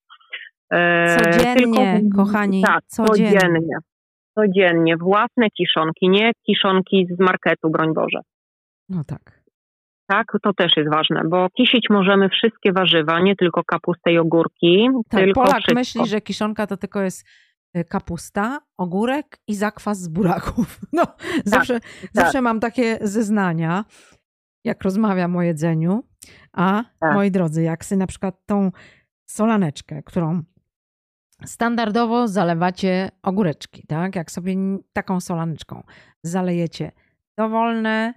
Codziennie, 0.72 1.99
Tylko, 1.99 2.15
kochani, 2.15 2.63
tak, 2.63 2.84
codziennie. 2.88 3.39
codziennie. 3.39 3.76
Codziennie. 4.36 4.97
Własne 4.97 5.49
kiszonki, 5.49 6.09
nie 6.09 6.32
kiszonki 6.45 7.07
z 7.15 7.20
marketu, 7.20 7.70
broń 7.70 7.93
Boże. 7.93 8.20
No 8.89 9.03
tak. 9.03 9.39
Tak, 10.07 10.26
to 10.43 10.53
też 10.53 10.78
jest 10.78 10.89
ważne, 10.89 11.22
bo 11.30 11.47
kisić 11.57 11.86
możemy 11.89 12.30
wszystkie 12.30 12.72
warzywa, 12.72 13.20
nie 13.20 13.36
tylko 13.36 13.63
kapustę 13.63 14.13
i 14.13 14.17
ogórki. 14.17 14.88
Tak, 15.09 15.22
tylko 15.22 15.41
Polak 15.41 15.57
wszystko. 15.57 15.76
myśli, 15.76 16.07
że 16.07 16.22
kiszonka 16.22 16.67
to 16.67 16.78
tylko 16.78 17.01
jest 17.01 17.28
y, 17.78 17.84
kapusta, 17.84 18.59
ogórek 18.78 19.38
i 19.47 19.55
zakwas 19.55 19.99
z 19.99 20.07
buraków. 20.07 20.80
No, 20.93 21.05
tak, 21.05 21.17
zawsze, 21.45 21.80
tak. 21.80 22.09
zawsze 22.13 22.41
mam 22.41 22.59
takie 22.59 22.97
zeznania, 23.01 23.86
jak 24.63 24.84
rozmawiam 24.84 25.36
o 25.36 25.41
jedzeniu. 25.41 26.03
A 26.53 26.84
tak. 26.99 27.13
moi 27.13 27.32
drodzy, 27.32 27.63
jak 27.63 27.86
sobie 27.86 27.99
na 27.99 28.07
przykład 28.07 28.36
tą 28.45 28.72
solaneczkę, 29.26 30.03
którą 30.03 30.41
Standardowo 31.46 32.28
zalewacie 32.28 33.10
ogóreczki, 33.24 33.84
tak? 33.88 34.16
Jak 34.16 34.32
sobie 34.32 34.56
taką 34.94 35.20
solaneczką 35.20 35.84
zalejecie 36.24 36.92
dowolne 37.38 38.14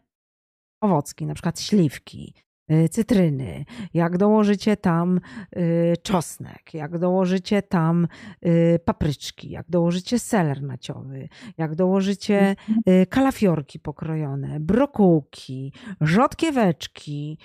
owocki, 0.80 1.26
na 1.26 1.34
przykład 1.34 1.60
śliwki, 1.60 2.34
y, 2.70 2.88
cytryny, 2.88 3.64
jak 3.94 4.18
dołożycie 4.18 4.76
tam 4.76 5.20
y, 5.56 5.94
czosnek, 6.02 6.74
jak 6.74 6.98
dołożycie 6.98 7.62
tam 7.62 8.08
y, 8.46 8.78
papryczki, 8.84 9.50
jak 9.50 9.66
dołożycie 9.70 10.18
seler 10.18 10.62
naciowy, 10.62 11.28
jak 11.58 11.74
dołożycie 11.74 12.56
kalafiorki 13.08 13.78
pokrojone, 13.78 14.60
brokułki, 14.60 15.72
rzodkieweczki, 16.00 17.38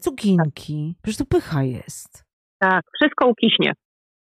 cukinki. 0.00 0.96
Przecież 1.02 1.18
to 1.18 1.26
pycha 1.26 1.62
jest. 1.62 2.24
Tak, 2.58 2.84
wszystko 2.94 3.26
ukiśnie. 3.26 3.72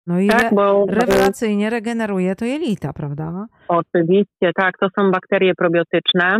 No 0.07 0.19
i 0.19 0.27
tak, 0.27 0.53
bo, 0.53 0.85
rewelacyjnie 0.89 1.69
regeneruje 1.69 2.35
to 2.35 2.45
jelita, 2.45 2.93
prawda? 2.93 3.47
Oczywiście, 3.67 4.51
tak, 4.55 4.77
to 4.77 4.87
są 4.97 5.11
bakterie 5.11 5.53
probiotyczne. 5.55 6.39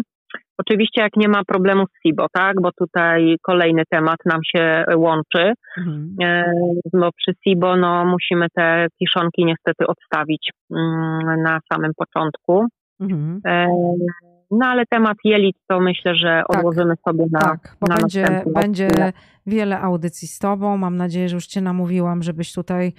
Oczywiście 0.57 1.01
jak 1.01 1.15
nie 1.17 1.27
ma 1.27 1.43
problemu 1.43 1.85
z 1.85 2.07
SIBO, 2.07 2.25
tak, 2.33 2.61
bo 2.61 2.69
tutaj 2.71 3.35
kolejny 3.41 3.83
temat 3.89 4.17
nam 4.25 4.39
się 4.55 4.83
łączy, 4.95 5.53
mhm. 5.77 6.15
E, 6.21 6.53
bo 6.93 7.09
przy 7.11 7.31
SIBO 7.43 7.75
no, 7.75 8.05
musimy 8.05 8.47
te 8.55 8.87
kiszonki 8.99 9.45
niestety 9.45 9.87
odstawić 9.87 10.49
mm, 10.71 11.41
na 11.43 11.59
samym 11.73 11.91
początku. 11.97 12.65
Mhm. 12.99 13.41
E, 13.47 13.67
no 14.51 14.65
ale 14.65 14.83
temat 14.89 15.17
jelit 15.23 15.55
to 15.69 15.79
myślę, 15.79 16.15
że 16.15 16.43
tak, 16.47 16.57
odłożymy 16.57 16.93
sobie 17.07 17.25
na 17.31 17.39
Tak, 17.39 17.75
bo 17.81 17.87
na 17.87 17.95
będzie, 17.95 18.43
będzie 18.53 18.89
wiele 19.45 19.79
audycji 19.79 20.27
z 20.27 20.39
Tobą. 20.39 20.77
Mam 20.77 20.97
nadzieję, 20.97 21.29
że 21.29 21.35
już 21.35 21.45
Cię 21.45 21.61
namówiłam, 21.61 22.23
żebyś 22.23 22.53
tutaj 22.53 22.87
Y, 22.87 22.93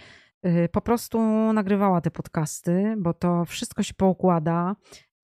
po 0.72 0.80
prostu 0.80 1.18
nagrywała 1.52 2.00
te 2.00 2.10
podcasty, 2.10 2.94
bo 2.98 3.14
to 3.14 3.44
wszystko 3.44 3.82
się 3.82 3.94
poukłada, 3.94 4.74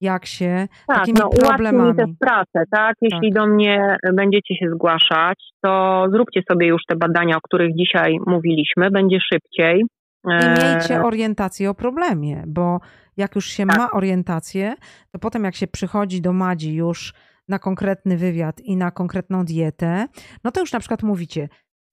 jak 0.00 0.26
się 0.26 0.68
tak, 0.86 0.96
takimi 0.96 1.18
no, 1.20 1.28
problemami. 1.28 1.90
mi 1.90 1.96
tę 1.96 2.04
pracę, 2.20 2.64
tak? 2.70 2.96
Jeśli 3.00 3.32
tak. 3.32 3.42
do 3.42 3.46
mnie 3.46 3.96
będziecie 4.12 4.54
się 4.54 4.70
zgłaszać, 4.74 5.38
to 5.60 6.04
zróbcie 6.12 6.42
sobie 6.50 6.66
już 6.66 6.82
te 6.88 6.96
badania, 6.96 7.36
o 7.36 7.40
których 7.40 7.76
dzisiaj 7.76 8.16
mówiliśmy, 8.26 8.90
będzie 8.90 9.18
szybciej. 9.32 9.84
I 10.24 10.48
miejcie 10.48 10.96
e, 10.96 11.02
orientację 11.02 11.70
o 11.70 11.74
problemie, 11.74 12.44
bo 12.46 12.80
jak 13.16 13.34
już 13.34 13.46
się 13.46 13.66
tak. 13.66 13.78
ma 13.78 13.90
orientację, 13.90 14.74
to 15.12 15.18
potem 15.18 15.44
jak 15.44 15.54
się 15.54 15.66
przychodzi 15.66 16.22
do 16.22 16.32
Madzi 16.32 16.74
już 16.74 17.14
na 17.48 17.58
konkretny 17.58 18.16
wywiad 18.16 18.60
i 18.60 18.76
na 18.76 18.90
konkretną 18.90 19.44
dietę, 19.44 20.06
no 20.44 20.50
to 20.50 20.60
już 20.60 20.72
na 20.72 20.78
przykład 20.80 21.02
mówicie, 21.02 21.48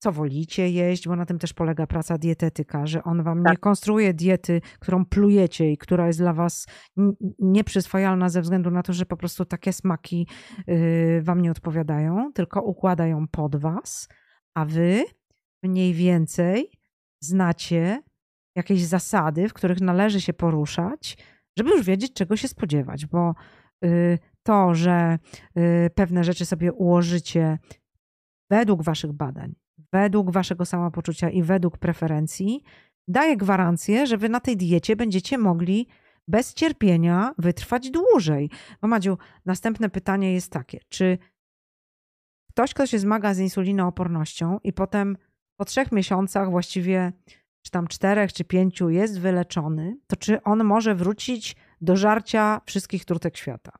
co 0.06 0.12
wolicie 0.12 0.70
jeść, 0.70 1.08
bo 1.08 1.16
na 1.16 1.26
tym 1.26 1.38
też 1.38 1.52
polega 1.52 1.86
praca 1.86 2.18
dietetyka, 2.18 2.86
że 2.86 3.04
on 3.04 3.22
wam 3.22 3.42
Tak. 3.42 3.52
nie 3.52 3.56
konstruuje 3.56 4.14
diety, 4.14 4.60
którą 4.78 5.04
plujecie 5.04 5.72
i 5.72 5.78
która 5.78 6.06
jest 6.06 6.18
dla 6.18 6.32
was 6.32 6.66
nieprzyswajalna 7.38 8.28
ze 8.28 8.42
względu 8.42 8.70
na 8.70 8.82
to, 8.82 8.92
że 8.92 9.06
po 9.06 9.16
prostu 9.16 9.44
takie 9.44 9.72
smaki 9.72 10.28
y, 10.68 11.20
wam 11.22 11.40
nie 11.40 11.50
odpowiadają, 11.50 12.32
tylko 12.32 12.62
układa 12.62 13.06
ją 13.06 13.28
pod 13.28 13.56
was, 13.56 14.08
a 14.54 14.64
wy 14.64 15.04
mniej 15.62 15.94
więcej 15.94 16.70
znacie 17.20 18.02
jakieś 18.56 18.84
zasady, 18.84 19.48
w 19.48 19.54
których 19.54 19.80
należy 19.80 20.20
się 20.20 20.32
poruszać, 20.32 21.18
żeby 21.58 21.70
już 21.70 21.86
wiedzieć, 21.86 22.12
czego 22.12 22.36
się 22.36 22.48
spodziewać, 22.48 23.06
bo 23.06 23.34
y, 23.84 24.18
to, 24.42 24.74
że 24.74 25.18
y, 25.58 25.90
pewne 25.94 26.24
rzeczy 26.24 26.46
sobie 26.46 26.72
ułożycie 26.72 27.58
według 28.50 28.82
waszych 28.82 29.12
badań, 29.12 29.54
według 29.92 30.30
waszego 30.30 30.64
samopoczucia 30.64 31.30
i 31.30 31.42
według 31.42 31.78
preferencji, 31.78 32.62
daje 33.08 33.36
gwarancję, 33.36 34.06
że 34.06 34.16
wy 34.16 34.28
na 34.28 34.40
tej 34.40 34.56
diecie 34.56 34.96
będziecie 34.96 35.38
mogli 35.38 35.88
bez 36.28 36.54
cierpienia 36.54 37.34
wytrwać 37.38 37.90
dłużej. 37.90 38.50
Madziu, 38.82 39.18
następne 39.46 39.90
pytanie 39.90 40.32
jest 40.32 40.52
takie, 40.52 40.80
czy 40.88 41.18
ktoś, 42.50 42.74
kto 42.74 42.86
się 42.86 42.98
zmaga 42.98 43.34
z 43.34 43.38
insulinoopornością 43.38 44.58
i 44.64 44.72
potem 44.72 45.16
po 45.56 45.64
trzech 45.64 45.92
miesiącach 45.92 46.50
właściwie, 46.50 47.12
czy 47.62 47.70
tam 47.70 47.86
czterech, 47.86 48.32
czy 48.32 48.44
pięciu 48.44 48.90
jest 48.90 49.20
wyleczony, 49.20 49.96
to 50.06 50.16
czy 50.16 50.42
on 50.42 50.64
może 50.64 50.94
wrócić 50.94 51.56
do 51.80 51.96
żarcia 51.96 52.60
wszystkich 52.66 53.04
trutek 53.04 53.36
świata? 53.36 53.72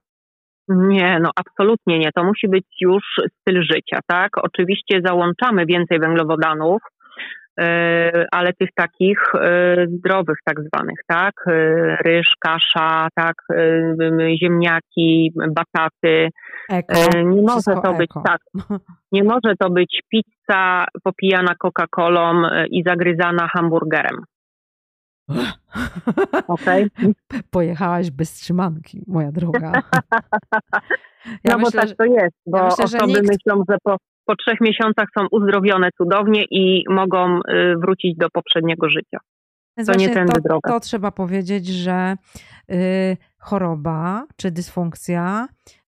Nie, 0.69 1.19
no 1.23 1.31
absolutnie 1.37 1.99
nie. 1.99 2.11
To 2.15 2.25
musi 2.25 2.49
być 2.49 2.67
już 2.81 3.05
styl 3.41 3.63
życia, 3.63 3.99
tak? 4.07 4.31
Oczywiście 4.43 5.01
załączamy 5.05 5.67
więcej 5.67 6.01
węglowodanów, 6.01 6.83
yy, 7.59 7.65
ale 8.33 8.53
tych 8.53 8.69
takich 8.75 9.19
yy, 9.35 9.87
zdrowych 9.89 10.37
tak 10.45 10.57
zwanych, 10.61 10.99
tak? 11.07 11.33
Yy, 11.47 11.97
Ryż, 12.05 12.35
kasza, 12.41 13.09
tak? 13.15 13.35
Ziemniaki, 14.43 15.33
bataty. 15.49 16.29
Eko. 16.71 16.95
Nie 17.25 17.43
może 17.43 17.53
Wszystko 17.53 17.81
to 17.83 17.95
być 17.95 18.11
eko. 18.11 18.23
tak. 18.27 18.41
Nie 19.13 19.25
może 19.25 19.57
to 19.61 19.71
być 19.71 20.01
pizza 20.11 20.85
popijana 21.05 21.55
Coca-Colą 21.65 22.43
i 22.71 22.83
zagryzana 22.87 23.49
hamburgerem, 23.49 24.17
okej? 26.49 26.87
Pojechałaś 27.51 28.11
bez 28.11 28.33
trzymanki, 28.35 29.03
moja 29.07 29.33
droga. 29.33 29.73
Ja 31.45 31.57
no 31.57 31.59
myślę, 31.59 31.81
bo 31.81 31.87
że- 31.89 31.95
tak 31.95 31.97
to 31.97 32.05
jest, 32.05 32.37
bo 32.47 32.65
myślę, 32.65 32.87
że 32.87 32.99
osoby 32.99 33.13
nikt- 33.13 33.29
myślą, 33.29 33.63
że 33.71 33.77
po, 33.83 33.97
po 34.25 34.37
trzech 34.37 34.61
miesiącach 34.61 35.09
są 35.19 35.27
uzdrowione 35.31 35.89
cudownie 35.97 36.45
i 36.51 36.85
mogą 36.91 37.39
y, 37.39 37.43
wrócić 37.83 38.17
do 38.17 38.31
poprzedniego 38.31 38.89
życia. 38.89 39.19
Więc 39.77 39.89
To 39.89 39.95
nie 39.95 40.09
tędy 40.09 40.33
to, 40.33 40.41
droga. 40.41 40.71
to 40.71 40.81
trzeba 40.81 41.11
powiedzieć, 41.11 41.67
że 41.67 42.17
y, 42.71 43.17
choroba 43.39 44.27
czy 44.37 44.51
dysfunkcja 44.51 45.49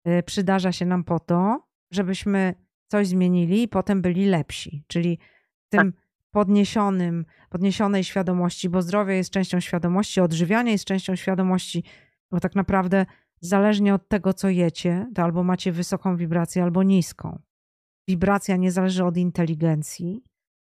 y, 0.08 0.24
przydarza 0.24 0.72
się 0.72 0.86
nam 0.86 1.04
po 1.04 1.20
to, 1.20 1.60
żebyśmy 1.92 2.54
coś 2.88 3.08
zmienili 3.08 3.64
i 3.64 3.68
potem 3.68 4.02
byli 4.02 4.26
lepsi. 4.26 4.84
Czyli 4.88 5.20
w 5.68 5.70
tym 5.70 5.92
Tak. 5.94 6.03
Podniesionym, 6.34 7.26
podniesionej 7.50 8.04
świadomości, 8.04 8.70
bo 8.70 8.82
zdrowie 8.82 9.16
jest 9.16 9.30
częścią 9.30 9.60
świadomości, 9.60 10.22
odżywianie 10.22 10.72
jest 10.72 10.86
częścią 10.86 11.16
świadomości, 11.16 11.84
bo 12.32 12.40
tak 12.40 12.56
naprawdę 12.56 13.06
zależnie 13.42 13.94
od 13.94 14.08
tego, 14.08 14.34
co 14.34 14.50
jecie, 14.50 15.12
to 15.16 15.24
albo 15.24 15.44
macie 15.44 15.72
wysoką 15.72 16.18
wibrację, 16.18 16.64
albo 16.64 16.84
niską. 16.84 17.40
Wibracja 18.08 18.56
nie 18.56 18.72
zależy 18.72 19.06
od 19.06 19.18
inteligencji, 19.18 20.24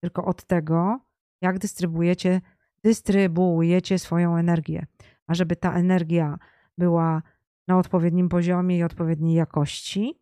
tylko 0.02 0.24
od 0.24 0.44
tego, 0.44 1.00
jak 1.42 1.58
dystrybuujecie 1.58 2.40
dystrybuujecie 2.84 3.98
swoją 3.98 4.36
energię. 4.36 4.86
A 5.26 5.34
żeby 5.34 5.56
ta 5.56 5.74
energia 5.74 6.38
była 6.78 7.22
na 7.68 7.78
odpowiednim 7.78 8.28
poziomie 8.28 8.78
i 8.78 8.82
odpowiedniej 8.82 9.34
jakości, 9.34 10.18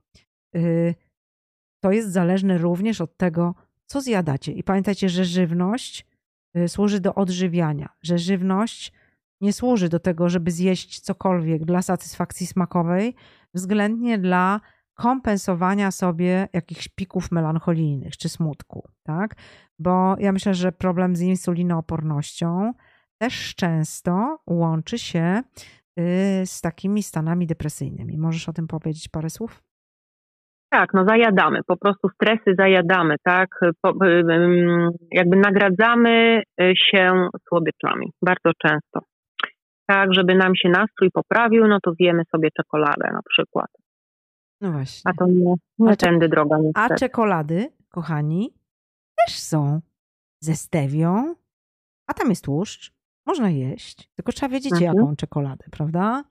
yy, 0.55 0.95
to 1.81 1.93
jest 1.93 2.13
zależne 2.13 2.59
również 2.59 3.01
od 3.01 3.17
tego, 3.17 3.55
co 3.89 4.01
zjadacie. 4.01 4.53
I 4.53 4.63
pamiętajcie, 4.63 5.09
że 5.09 5.25
żywność 5.25 6.07
yy, 6.55 6.69
służy 6.69 7.01
do 7.01 7.15
odżywiania, 7.15 7.89
że 8.03 8.19
żywność 8.19 8.93
nie 9.41 9.53
służy 9.53 9.89
do 9.89 10.01
tego, 10.01 10.29
żeby 10.29 10.51
zjeść 10.51 11.01
cokolwiek 11.01 11.65
dla 11.65 11.83
satysfakcji 11.83 12.47
smakowej, 12.47 13.15
względnie 13.55 14.19
dla 14.19 14.61
kompensowania 14.95 15.91
sobie 15.91 16.49
jakichś 16.53 16.89
pików 16.89 17.33
melancholijnych 17.33 18.17
czy 18.17 18.29
smutku, 18.29 18.89
tak? 19.03 19.37
Bo 19.79 20.17
ja 20.19 20.33
myślę, 20.33 20.55
że 20.55 20.73
problem 20.73 21.17
z 21.17 21.21
insulinoopornością 21.21 22.73
też 23.19 23.55
często 23.55 24.39
łączy 24.47 24.99
się 24.99 25.43
y, 25.99 26.47
z 26.47 26.61
takimi 26.61 27.03
stanami 27.03 27.47
depresyjnymi. 27.47 28.19
Możesz 28.19 28.49
o 28.49 28.53
tym 28.53 28.67
powiedzieć 28.67 29.09
parę 29.09 29.31
słów? 29.31 29.68
Tak, 30.71 30.95
no 30.95 31.05
zajadamy, 31.09 31.61
po 31.67 31.77
prostu 31.77 32.09
stresy 32.09 32.55
zajadamy, 32.59 33.17
tak? 33.23 33.49
Po, 33.83 33.91
y, 34.07 34.25
ym, 34.33 34.91
jakby 35.13 35.37
nagradzamy 35.37 36.43
y, 36.61 36.73
się 36.77 37.29
słodyczami, 37.49 38.13
bardzo 38.23 38.51
często. 38.63 39.01
Tak, 39.87 40.15
żeby 40.15 40.35
nam 40.35 40.53
się 40.57 40.69
nastrój 40.69 41.11
poprawił, 41.11 41.67
no 41.69 41.79
to 41.83 41.93
zjemy 41.93 42.23
sobie 42.35 42.49
czekoladę 42.57 43.11
na 43.13 43.21
przykład. 43.29 43.67
No 44.61 44.73
właśnie. 44.73 45.11
A 45.11 45.15
to 45.19 45.27
nie, 45.27 45.55
nie 45.79 45.91
A 45.93 45.97
tędy 45.97 46.29
droga 46.29 46.57
A 46.57 46.59
niestety. 46.59 46.95
czekolady, 47.01 47.69
kochani, 47.89 48.55
też 49.27 49.39
są 49.39 49.81
ze 50.41 50.55
stewią, 50.55 51.35
a 52.07 52.15
tam 52.15 52.29
jest 52.29 52.45
tłuszcz. 52.45 52.93
Można 53.27 53.51
jeść, 53.51 54.11
tylko 54.17 54.33
trzeba 54.33 54.53
wiedzieć, 54.53 54.73
Mhm. 54.73 54.95
jaką 54.97 55.17
czekoladę, 55.17 55.65
prawda? 55.73 56.25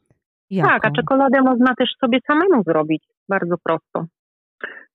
Jaką. 0.50 0.70
Tak, 0.70 0.86
a 0.86 0.92
czekoladę 0.92 1.42
można 1.42 1.76
też 1.76 1.90
sobie 2.00 2.20
samemu 2.28 2.64
zrobić, 2.64 3.04
bardzo 3.30 3.56
prosto. 3.64 4.06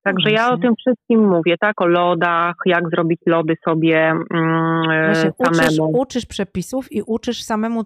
Także 0.04 0.30
ja 0.30 0.46
o 0.46 0.48
właśnie. 0.48 0.62
tym 0.62 0.74
wszystkim 0.76 1.28
mówię, 1.28 1.56
tak, 1.60 1.80
o 1.80 1.86
lodach, 1.86 2.54
jak 2.66 2.90
zrobić 2.90 3.20
lody 3.26 3.54
sobie 3.68 4.12
mm, 4.34 4.82
Właśnie 5.06 5.32
uczysz, 5.38 5.66
samemu. 5.76 6.00
uczysz 6.00 6.26
przepisów 6.26 6.92
i 6.92 7.02
uczysz 7.06 7.42
samemu 7.42 7.84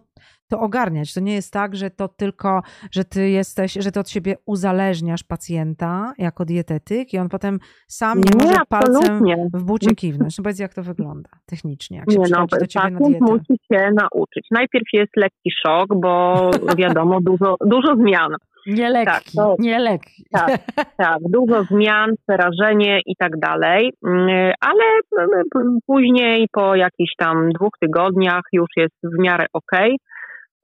to 0.49 0.61
ogarniać. 0.61 1.15
To 1.15 1.21
nie 1.21 1.35
jest 1.35 1.53
tak, 1.53 1.77
że 1.77 1.91
to 1.91 2.09
tylko, 2.09 2.63
że 2.93 3.05
ty 3.05 3.29
jesteś, 3.31 3.73
że 3.73 3.93
ty 3.93 4.01
od 4.01 4.09
siebie 4.11 4.35
uzależniasz 4.47 5.23
pacjenta 5.25 6.13
jako 6.19 6.45
dietetyk 6.45 7.15
i 7.15 7.19
on 7.19 7.29
potem 7.29 7.59
sam 7.89 8.21
nie, 8.21 8.45
może 8.45 8.59
palcem 8.69 8.97
absolutnie. 8.97 9.49
w 9.55 9.65
bucie 9.65 9.95
kiwnąć. 9.95 10.39
No 10.39 10.43
powiedz, 10.45 10.59
jak 10.59 10.75
to 10.75 10.83
wygląda 10.83 11.31
technicznie, 11.47 11.97
jak 11.97 12.13
się 12.13 12.19
Nie 12.19 12.27
no, 12.31 12.47
do 12.61 12.67
ciebie 12.67 12.91
na 12.91 12.99
dietę. 12.99 13.25
musi 13.25 13.61
się 13.73 13.91
nauczyć. 13.95 14.47
Najpierw 14.51 14.87
jest 14.93 15.13
lekki 15.17 15.51
szok, 15.67 15.95
bo 16.01 16.51
wiadomo, 16.79 17.21
dużo, 17.21 17.57
dużo 17.67 17.97
zmian. 17.97 18.37
Nie 18.67 18.91
lekki, 18.91 19.13
Tak, 19.13 19.23
to- 19.37 19.57
nie 19.59 19.79
lekki. 19.79 20.25
Tak, 20.33 20.59
tak, 20.97 21.19
dużo 21.31 21.65
zmian, 21.65 22.11
przerażenie 22.29 23.01
i 23.07 23.17
tak 23.17 23.39
dalej, 23.39 23.93
Mm, 24.07 24.53
ale 24.61 24.85
mm, 25.19 25.31
p- 25.55 25.79
później 25.87 26.47
po 26.53 26.75
jakichś 26.75 27.13
tam 27.19 27.51
dwóch 27.53 27.73
tygodniach 27.81 28.43
już 28.53 28.69
jest 28.77 28.95
w 29.03 29.19
miarę 29.23 29.47
okej. 29.53 29.97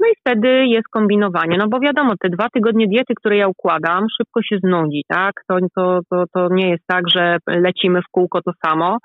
No 0.00 0.09
i 0.09 0.12
wtedy 0.20 0.48
jest 0.66 0.88
kombinowanie, 0.88 1.57
no 1.59 1.68
bo 1.68 1.80
wiadomo, 1.80 2.12
te 2.20 2.28
dwa 2.28 2.48
tygodnie 2.55 2.86
diety, 2.88 3.14
które 3.14 3.36
ja 3.36 3.48
układam, 3.48 4.07
szybko 4.18 4.42
się 4.42 4.59
znudzi, 4.64 5.03
tak? 5.09 5.32
To, 5.48 5.57
to, 5.76 6.00
to, 6.11 6.24
to 6.34 6.48
nie 6.55 6.70
jest 6.70 6.82
tak, 6.86 7.05
że 7.11 7.36
lecimy 7.46 8.00
w 8.03 8.11
kółko 8.11 8.42
to 8.42 8.53
samo, 8.66 8.98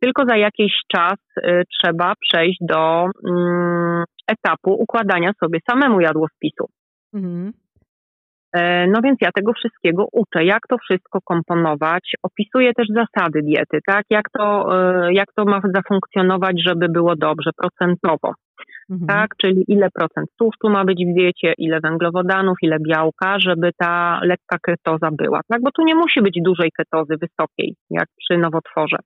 tylko 0.00 0.24
za 0.28 0.36
jakiś 0.36 0.72
czas 0.96 1.14
y, 1.38 1.62
trzeba 1.78 2.12
przejść 2.20 2.58
do 2.60 3.06
mm, 3.28 4.04
etapu 4.28 4.70
układania 4.74 5.30
sobie 5.44 5.58
samemu 5.70 6.00
jadłospisu. 6.00 6.64
Mhm. 7.14 7.52
E, 8.52 8.86
No 8.86 9.00
więc 9.04 9.18
ja 9.20 9.30
tego 9.34 9.52
wszystkiego 9.52 10.06
uczę, 10.12 10.44
jak 10.44 10.60
to 10.68 10.76
wszystko 10.78 11.18
komponować. 11.24 12.12
Opisuję 12.22 12.72
też 12.74 12.86
zasady 12.88 13.42
diety, 13.42 13.78
tak? 13.86 14.04
Jak 14.10 14.30
to, 14.38 14.68
e, 15.06 15.12
jak 15.12 15.26
to 15.36 15.44
ma 15.44 15.60
zafunkcjonować, 15.74 16.62
żeby 16.66 16.88
było 16.88 17.16
dobrze, 17.16 17.50
procentowo, 17.56 18.32
Mhm. 18.90 19.06
tak? 19.08 19.30
Czyli 19.40 19.64
ile 19.68 19.88
procent 19.90 20.28
tłuszczu 20.38 20.68
ma 20.70 20.84
być 20.84 21.04
w 21.06 21.14
diecie, 21.14 21.52
ile 21.58 21.80
węglowodanów, 21.80 22.56
ile 22.62 22.76
białka, 22.88 23.38
żeby 23.38 23.70
ta 23.78 24.20
lekka 24.22 24.56
ketoza 24.62 25.08
była, 25.12 25.40
tak? 25.48 25.62
Bo 25.62 25.70
tu 25.70 25.82
nie 25.84 25.94
musi 25.94 26.22
być 26.22 26.38
dużej 26.44 26.70
ketozy, 26.78 27.14
wysokiej, 27.20 27.74
jak 27.90 28.06
przy 28.18 28.38
nowotworze. 28.38 28.96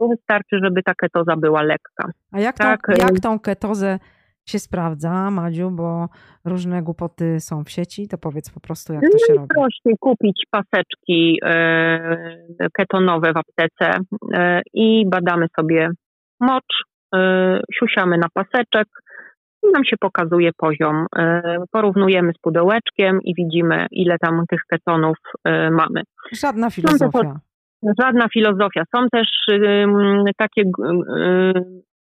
Tu 0.00 0.08
wystarczy, 0.08 0.58
żeby 0.64 0.82
ta 0.82 0.92
ketoza 0.94 1.36
była 1.36 1.62
lekka. 1.62 2.08
A 2.32 2.40
jak, 2.40 2.56
Tak, 2.56 2.80
tą, 2.86 2.92
y- 2.92 2.96
jak 2.98 3.20
tą 3.22 3.38
ketozę 3.38 3.98
się 4.48 4.58
sprawdza, 4.58 5.30
Madziu, 5.30 5.70
bo 5.70 6.08
różne 6.44 6.82
głupoty 6.82 7.40
są 7.40 7.64
w 7.64 7.70
sieci, 7.70 8.08
to 8.08 8.18
powiedz 8.18 8.50
po 8.50 8.60
prostu, 8.60 8.92
jak 8.92 9.02
to 9.02 9.18
się 9.18 9.34
robi. 9.34 9.48
Prościej 9.54 9.94
kupić 10.00 10.42
paseczki 10.50 11.38
e, 11.44 12.68
ketonowe 12.72 13.32
w 13.32 13.36
aptece 13.36 14.00
e, 14.34 14.60
i 14.74 15.06
badamy 15.06 15.46
sobie 15.60 15.90
mocz, 16.40 16.84
e, 17.14 17.60
siusiamy 17.74 18.18
na 18.18 18.28
paseczek 18.34 18.88
i 19.62 19.72
nam 19.72 19.84
się 19.84 19.96
pokazuje 20.00 20.50
poziom. 20.56 21.06
Porównujemy 21.70 22.32
z 22.32 22.40
pudełeczkiem 22.40 23.22
i 23.22 23.34
widzimy, 23.34 23.86
ile 23.90 24.16
tam 24.18 24.44
tych 24.48 24.60
ketonów 24.68 25.16
mamy. 25.70 26.02
Żadna 26.32 26.70
filozofia. 26.70 27.40
Żadna 28.00 28.28
filozofia. 28.28 28.82
Są 28.96 29.06
też 29.12 29.28
takie 30.38 30.62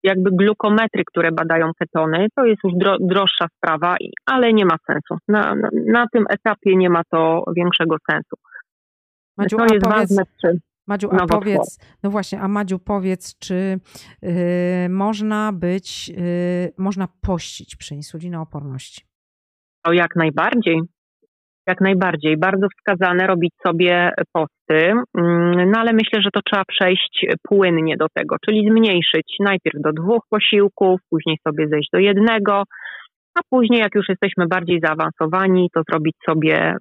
jakby 0.04 0.32
glukometry, 0.32 1.04
które 1.06 1.32
badają 1.32 1.72
ketony. 1.80 2.28
To 2.36 2.46
jest 2.46 2.64
już 2.64 2.74
dro, 2.76 2.98
droższa 3.00 3.48
sprawa, 3.58 3.96
ale 4.26 4.54
nie 4.54 4.66
ma 4.66 4.76
sensu. 4.88 5.18
Na, 5.28 5.56
na, 5.56 5.70
na, 5.88 6.08
tym 6.14 6.26
etapie 6.30 6.76
nie 6.76 6.90
ma 6.90 7.02
to 7.12 7.44
większego 7.56 7.96
sensu. 8.12 8.36
Madziu, 9.38 9.58
to 9.58 9.64
jest 9.64 9.86
powiedz, 9.86 10.00
ważne 10.00 10.24
przy 10.38 10.60
Madziu, 10.88 11.10
a 11.12 11.26
powiedz, 11.28 11.80
no 12.04 12.10
właśnie, 12.10 12.42
a 12.42 12.48
Madziu, 12.48 12.80
powiedz, 12.80 13.40
czy 13.40 13.80
yy, 14.22 14.32
można 14.90 15.52
być, 15.54 16.10
yy, 16.10 16.16
można 16.78 17.08
pościć 17.22 17.76
przy 17.76 17.96
insulinooporności? 17.96 19.02
O 19.86 19.94
jak 19.94 20.16
najbardziej. 20.16 20.82
Jak 21.68 21.82
najbardziej. 21.82 22.38
Bardzo 22.38 22.68
wskazane 22.78 23.28
robić 23.28 23.54
sobie 23.68 24.12
posty, 24.34 24.94
mm, 25.18 25.72
no 25.72 25.80
ale 25.80 25.94
myślę, 25.94 26.22
że 26.22 26.30
to 26.34 26.40
trzeba 26.46 26.64
przejść 26.68 27.26
płynnie 27.50 27.98
do 27.98 28.06
tego, 28.14 28.36
czyli 28.46 28.70
zmniejszyć 28.70 29.36
najpierw 29.40 29.82
do 29.82 29.92
dwóch 29.94 30.22
posiłków, 30.30 31.02
później 31.10 31.38
sobie 31.48 31.68
zejść 31.68 31.90
do 31.94 32.00
jednego, 32.00 32.64
a 33.36 33.40
później, 33.50 33.80
jak 33.80 33.96
już 33.96 34.10
jesteśmy 34.10 34.48
bardziej 34.48 34.80
zaawansowani, 34.84 35.70
to 35.74 35.82
zrobić 35.90 36.16
sobie 36.30 36.76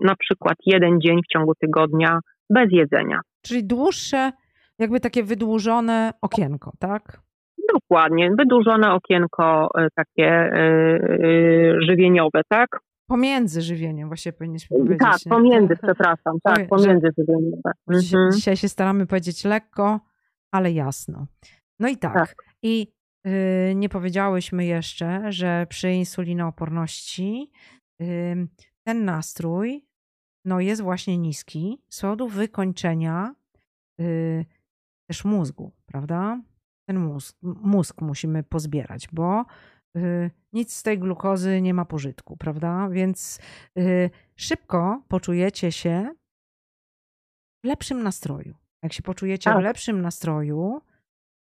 na 0.00 0.14
przykład 0.18 0.56
jeden 0.66 1.00
dzień 1.00 1.20
w 1.22 1.32
ciągu 1.32 1.52
tygodnia 1.54 2.18
bez 2.50 2.66
jedzenia. 2.70 3.20
Czyli 3.42 3.64
dłuższe, 3.66 4.32
jakby 4.78 5.00
takie 5.00 5.22
wydłużone 5.22 6.12
okienko, 6.22 6.72
tak? 6.78 7.20
Dokładnie, 7.72 8.30
wydłużone 8.38 8.92
okienko 8.92 9.68
e, 9.78 9.88
takie 9.94 10.50
yy, 11.18 11.78
żywieniowe, 11.88 12.42
tak? 12.48 12.68
Pomiędzy 13.10 13.62
żywieniem 13.62 14.08
właśnie 14.08 14.32
powinniśmy 14.32 14.78
powiedzieć. 14.78 14.98
Tak, 15.00 15.26
nie? 15.26 15.30
pomiędzy, 15.30 15.76
przepraszam, 15.82 16.38
tak, 16.42 16.68
pomiędzy 16.68 17.08
żywieniowe. 17.18 17.72
Mhm. 17.88 18.32
Dzisiaj 18.32 18.56
się 18.56 18.68
staramy 18.68 19.06
powiedzieć 19.06 19.44
lekko, 19.44 20.00
ale 20.54 20.72
jasno. 20.72 21.26
No 21.80 21.88
i 21.88 21.96
tak, 21.96 22.14
tak. 22.14 22.34
i 22.62 22.92
yy, 23.24 23.32
nie 23.74 23.88
powiedziałyśmy 23.88 24.64
jeszcze, 24.64 25.32
że 25.32 25.66
przy 25.68 25.92
insulinooporności 25.92 27.50
yy, 28.00 28.06
ten 28.86 29.04
nastrój 29.04 29.86
no, 30.44 30.60
jest 30.60 30.82
właśnie 30.82 31.18
niski 31.18 31.82
z 31.88 32.00
powodu 32.00 32.28
wykończenia 32.28 33.34
yy, 33.98 34.44
też 35.08 35.24
mózgu, 35.24 35.72
prawda? 35.86 36.40
Ten 36.88 36.98
mózg, 36.98 37.36
mózg 37.42 38.00
musimy 38.00 38.42
pozbierać, 38.42 39.08
bo 39.12 39.44
Y, 39.44 39.79
nic 40.52 40.72
z 40.72 40.82
tej 40.82 40.98
glukozy 40.98 41.60
nie 41.60 41.74
ma 41.74 41.84
pożytku, 41.84 42.36
prawda? 42.36 42.88
Więc 42.88 43.38
y, 43.78 44.10
szybko 44.36 45.02
poczujecie 45.08 45.72
się 45.72 46.14
w 47.64 47.66
lepszym 47.66 48.02
nastroju. 48.02 48.54
Jak 48.82 48.92
się 48.92 49.02
poczujecie 49.02 49.50
tak. 49.50 49.58
w 49.58 49.62
lepszym 49.62 50.02
nastroju, 50.02 50.80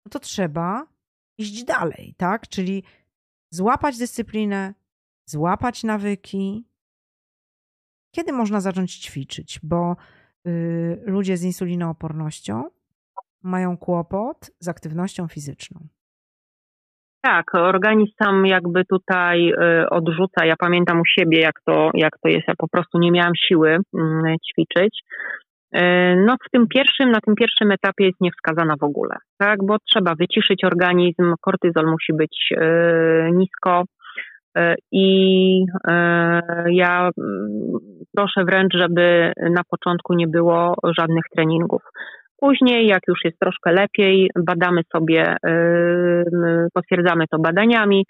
no 0.05 0.09
to 0.09 0.19
trzeba 0.19 0.87
iść 1.37 1.63
dalej, 1.63 2.15
tak? 2.17 2.47
Czyli 2.47 2.83
złapać 3.49 3.97
dyscyplinę, 3.97 4.73
złapać 5.25 5.83
nawyki. 5.83 6.65
Kiedy 8.15 8.33
można 8.33 8.61
zacząć 8.61 8.95
ćwiczyć? 8.95 9.59
Bo 9.63 9.95
y, 10.47 11.01
ludzie 11.05 11.37
z 11.37 11.43
insulinoopornością 11.43 12.69
mają 13.41 13.77
kłopot 13.77 14.51
z 14.59 14.67
aktywnością 14.67 15.27
fizyczną. 15.27 15.87
Tak, 17.21 17.55
organizm 17.55 18.11
sam 18.23 18.45
jakby 18.45 18.85
tutaj 18.85 19.49
y, 19.49 19.89
odrzuca. 19.89 20.45
Ja 20.45 20.55
pamiętam 20.59 20.99
u 21.01 21.05
siebie, 21.05 21.39
jak 21.39 21.55
to, 21.65 21.91
jak 21.93 22.13
to 22.23 22.29
jest. 22.29 22.47
Ja 22.47 22.53
po 22.57 22.67
prostu 22.67 22.99
nie 22.99 23.11
miałam 23.11 23.35
siły 23.35 23.77
mm, 23.93 24.35
ćwiczyć. 24.51 24.99
Y, 25.75 25.79
no 26.25 26.35
w 26.47 26.49
tym 26.51 26.67
pierwszym, 26.67 27.11
na 27.11 27.19
tym 27.25 27.35
pierwszym 27.35 27.71
etapie 27.71 28.05
jest 28.05 28.21
niewskazana 28.21 28.75
w 28.81 28.83
ogóle, 28.83 29.15
tak, 29.37 29.59
bo 29.63 29.77
trzeba 29.79 30.15
wyciszyć 30.15 30.63
organizm, 30.63 31.33
kortyzol 31.41 31.85
musi 31.85 32.13
być 32.13 32.49
y, 32.51 33.29
nisko 33.33 33.83
i 34.91 35.65
ja 36.65 37.09
mm, 37.17 37.79
proszę 38.15 38.45
wręcz, 38.45 38.73
żeby 38.73 39.33
na 39.37 39.61
początku 39.69 40.13
nie 40.13 40.27
było 40.27 40.75
żadnych 40.97 41.23
treningów. 41.35 41.81
Później, 42.41 42.87
jak 42.87 43.01
już 43.07 43.19
jest 43.23 43.39
troszkę 43.39 43.71
lepiej, 43.71 44.29
badamy 44.45 44.81
sobie, 44.91 45.35
potwierdzamy 46.73 47.25
to 47.31 47.39
badaniami. 47.39 48.05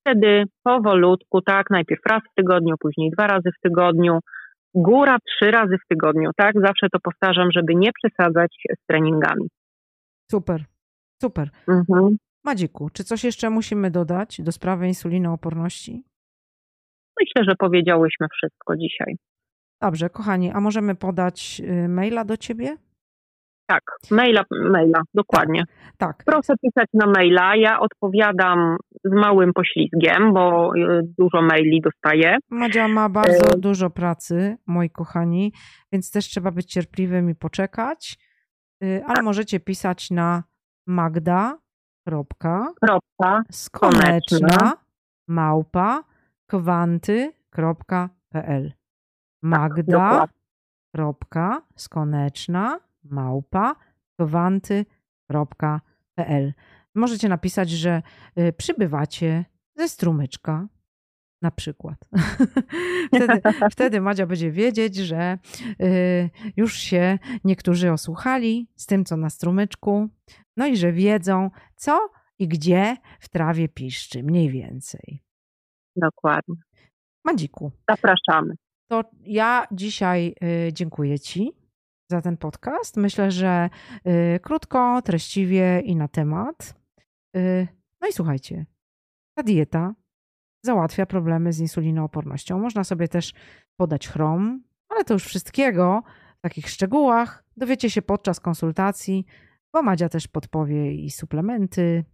Wtedy 0.00 0.44
powolutku, 0.62 1.42
tak, 1.42 1.70
najpierw 1.70 2.00
raz 2.10 2.22
w 2.30 2.34
tygodniu, 2.34 2.74
później 2.80 3.10
dwa 3.10 3.26
razy 3.26 3.50
w 3.58 3.60
tygodniu, 3.62 4.18
góra 4.74 5.16
trzy 5.18 5.50
razy 5.50 5.76
w 5.84 5.88
tygodniu, 5.88 6.30
tak? 6.36 6.54
Zawsze 6.54 6.86
to 6.92 6.98
powtarzam, 7.02 7.48
żeby 7.52 7.74
nie 7.74 7.90
przesadzać 7.92 8.56
z 8.82 8.86
treningami. 8.86 9.48
Super, 10.30 10.64
super. 11.22 11.48
Mhm. 11.68 12.16
Madziku, 12.44 12.90
czy 12.92 13.04
coś 13.04 13.24
jeszcze 13.24 13.50
musimy 13.50 13.90
dodać 13.90 14.40
do 14.40 14.52
sprawy 14.52 14.86
insulinooporności? 14.86 16.02
Myślę, 17.20 17.44
że 17.44 17.54
powiedziałyśmy 17.58 18.26
wszystko 18.32 18.76
dzisiaj. 18.76 19.16
Dobrze, 19.82 20.10
kochani, 20.10 20.50
a 20.50 20.60
możemy 20.60 20.94
podać 20.94 21.62
y, 21.64 21.88
maila 21.88 22.24
do 22.24 22.36
ciebie? 22.36 22.76
Tak, 23.68 23.82
maila, 24.10 24.42
maila, 24.50 25.02
dokładnie. 25.14 25.62
Tak, 25.98 26.16
tak. 26.16 26.24
Proszę 26.24 26.54
pisać 26.62 26.88
na 26.94 27.06
maila. 27.06 27.56
Ja 27.56 27.80
odpowiadam 27.80 28.76
z 29.04 29.12
małym 29.12 29.52
poślizgiem, 29.52 30.32
bo 30.34 30.72
y, 30.76 31.00
dużo 31.18 31.42
maili 31.42 31.80
dostaję. 31.80 32.36
Madzia 32.50 32.88
ma 32.88 33.08
bardzo 33.08 33.54
y 33.54 33.58
dużo 33.58 33.90
pracy, 33.90 34.56
moi 34.66 34.90
kochani, 34.90 35.52
więc 35.92 36.10
też 36.10 36.24
trzeba 36.24 36.50
być 36.50 36.72
cierpliwym 36.72 37.30
i 37.30 37.34
poczekać. 37.34 38.18
Y, 38.84 39.02
ale 39.06 39.22
możecie 39.22 39.60
pisać 39.60 40.10
na 40.10 40.42
magda. 40.86 41.58
Kropka, 42.06 42.72
kropka 42.80 43.42
skoneczna, 43.50 44.72
małpa 45.28 46.04
kwanty.pl 46.46 47.32
Magda, 49.42 50.10
tak, 50.20 50.30
kropka, 50.94 51.62
skoneczna, 51.76 52.80
małpa 53.10 53.76
gwanty.pl. 54.18 55.64
Możecie 56.94 57.28
napisać, 57.28 57.70
że 57.70 58.02
y, 58.38 58.52
przybywacie 58.52 59.44
ze 59.76 59.88
strumyczka, 59.88 60.68
na 61.42 61.50
przykład. 61.50 61.98
wtedy, 63.14 63.40
wtedy 63.72 64.00
Madzia 64.00 64.26
będzie 64.26 64.50
wiedzieć, 64.50 64.96
że 64.96 65.38
y, 65.82 66.30
już 66.56 66.74
się 66.74 67.18
niektórzy 67.44 67.92
osłuchali 67.92 68.68
z 68.76 68.86
tym, 68.86 69.04
co 69.04 69.16
na 69.16 69.30
strumyczku, 69.30 70.08
no 70.56 70.66
i 70.66 70.76
że 70.76 70.92
wiedzą, 70.92 71.50
co 71.76 72.10
i 72.38 72.48
gdzie 72.48 72.96
w 73.20 73.28
trawie 73.28 73.68
piszczy, 73.68 74.22
mniej 74.22 74.50
więcej. 74.50 75.22
Dokładnie. 75.96 76.56
Madziku. 77.24 77.72
Zapraszamy. 77.90 78.54
To 78.90 79.02
ja 79.20 79.66
dzisiaj 79.72 80.34
y, 80.68 80.72
dziękuję 80.72 81.18
Ci 81.18 81.52
za 82.10 82.22
ten 82.22 82.36
podcast. 82.36 82.96
Myślę, 82.96 83.30
że 83.30 83.70
y, 84.06 84.40
krótko, 84.40 85.02
treściwie 85.02 85.80
i 85.80 85.96
na 85.96 86.08
temat. 86.08 86.74
Y, 87.36 87.68
no 88.00 88.08
i 88.08 88.12
słuchajcie, 88.12 88.66
ta 89.36 89.42
dieta 89.42 89.94
załatwia 90.64 91.06
problemy 91.06 91.52
z 91.52 91.60
insulinoopornością. 91.60 92.58
Można 92.58 92.84
sobie 92.84 93.08
też 93.08 93.32
podać 93.76 94.08
chrom, 94.08 94.62
ale 94.88 95.04
to 95.04 95.14
już 95.14 95.24
wszystkiego 95.24 96.02
w 96.38 96.40
takich 96.40 96.70
szczegółach 96.70 97.44
dowiecie 97.56 97.90
się 97.90 98.02
podczas 98.02 98.40
konsultacji, 98.40 99.26
bo 99.72 99.82
Madzia 99.82 100.08
też 100.08 100.28
podpowie 100.28 100.94
i 100.94 101.10
suplementy. 101.10 102.04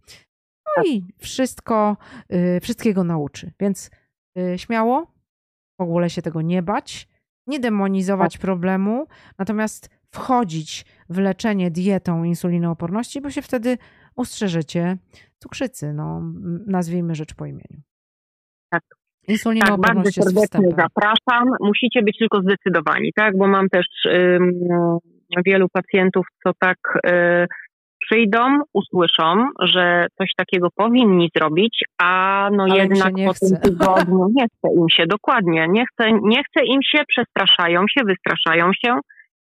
No 0.77 0.83
i 0.83 1.03
wszystko, 1.17 1.97
y, 2.33 2.59
wszystkiego 2.61 3.03
nauczy. 3.03 3.51
Więc 3.59 3.91
śmiało, 4.57 5.13
w 5.79 5.83
ogóle 5.83 6.09
się 6.09 6.21
tego 6.21 6.41
nie 6.41 6.63
bać 6.63 7.07
nie 7.47 7.59
demonizować 7.59 8.37
problemu, 8.37 9.07
natomiast 9.39 9.89
wchodzić 10.11 10.85
w 11.09 11.17
leczenie 11.17 11.71
dietą 11.71 12.23
insulinooporności, 12.23 13.21
bo 13.21 13.29
się 13.29 13.41
wtedy 13.41 13.77
ostrzeżecie 14.15 14.97
cukrzycy, 15.37 15.93
no, 15.93 16.21
nazwijmy 16.67 17.15
rzecz 17.15 17.33
po 17.33 17.45
imieniu. 17.45 17.81
Tak. 18.69 18.83
Tak, 19.59 19.79
bardzo 19.79 20.11
serdecznie 20.11 20.75
zapraszam. 20.77 21.49
Musicie 21.59 22.01
być 22.01 22.17
tylko 22.17 22.41
zdecydowani, 22.41 23.13
tak? 23.15 23.37
Bo 23.37 23.47
mam 23.47 23.69
też 23.69 23.85
wielu 25.45 25.69
pacjentów, 25.69 26.27
co 26.43 26.51
tak 26.59 26.77
y, 27.07 27.47
przyjdą, 28.05 28.39
usłyszą, 28.73 29.47
że 29.61 30.07
coś 30.17 30.31
takiego 30.37 30.67
powinni 30.75 31.29
zrobić, 31.35 31.83
a 31.97 32.49
no 32.51 32.63
Ale 32.63 32.77
jednak 32.77 33.13
po 33.25 33.33
tym 33.33 33.57
tygodniu 33.63 34.27
nie 34.35 34.45
chce 34.47 34.73
im 34.77 34.89
się, 34.89 35.07
dokładnie, 35.07 35.67
nie 35.69 35.85
chce, 35.85 36.11
nie 36.11 36.43
chce 36.43 36.65
im 36.65 36.79
się, 36.83 37.03
przestraszają 37.07 37.85
się, 37.89 38.05
wystraszają 38.05 38.71
się 38.85 38.99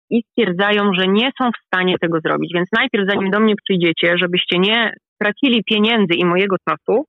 i 0.09 0.23
stwierdzają, 0.23 0.93
że 0.93 1.07
nie 1.07 1.31
są 1.41 1.49
w 1.49 1.65
stanie 1.65 1.95
tego 2.01 2.19
zrobić. 2.19 2.51
Więc 2.55 2.69
najpierw, 2.71 3.09
zanim 3.09 3.31
do 3.31 3.39
mnie 3.39 3.53
przyjdziecie, 3.63 4.17
żebyście 4.17 4.59
nie 4.59 4.93
tracili 5.21 5.63
pieniędzy 5.63 6.13
i 6.13 6.25
mojego 6.25 6.55
czasu, 6.69 7.05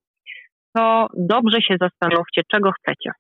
to 0.77 1.07
dobrze 1.19 1.63
się 1.63 1.77
zastanówcie, 1.81 2.43
czego 2.53 2.71
chcecie. 2.73 3.11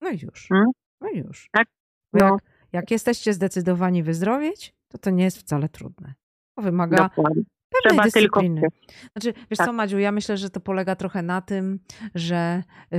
No 0.00 0.10
i 0.10 0.18
już. 0.22 0.48
Hmm? 0.48 0.66
No 1.00 1.08
i 1.08 1.18
już. 1.18 1.48
Tak? 1.52 1.66
No. 2.12 2.26
Jak, 2.26 2.40
jak 2.72 2.90
jesteście 2.90 3.32
zdecydowani 3.32 4.02
wyzdrowieć, 4.02 4.72
to 4.88 4.98
to 4.98 5.10
nie 5.10 5.24
jest 5.24 5.38
wcale 5.38 5.68
trudne. 5.68 6.14
Wymaga 6.62 6.96
Dokładnie. 6.96 7.42
pewnej 7.82 8.00
Trzeba 8.10 8.20
tylko 8.20 8.40
dyscypliny. 8.40 8.60
chcieć. 8.68 8.98
Znaczy, 9.12 9.32
wiesz 9.50 9.58
Tak. 9.58 9.66
co, 9.66 9.72
Madziu, 9.72 9.98
ja 9.98 10.12
myślę, 10.12 10.36
że 10.36 10.50
to 10.50 10.60
polega 10.60 10.96
trochę 10.96 11.22
na 11.22 11.40
tym, 11.40 11.78
że 12.14 12.62
yy, 12.90 12.98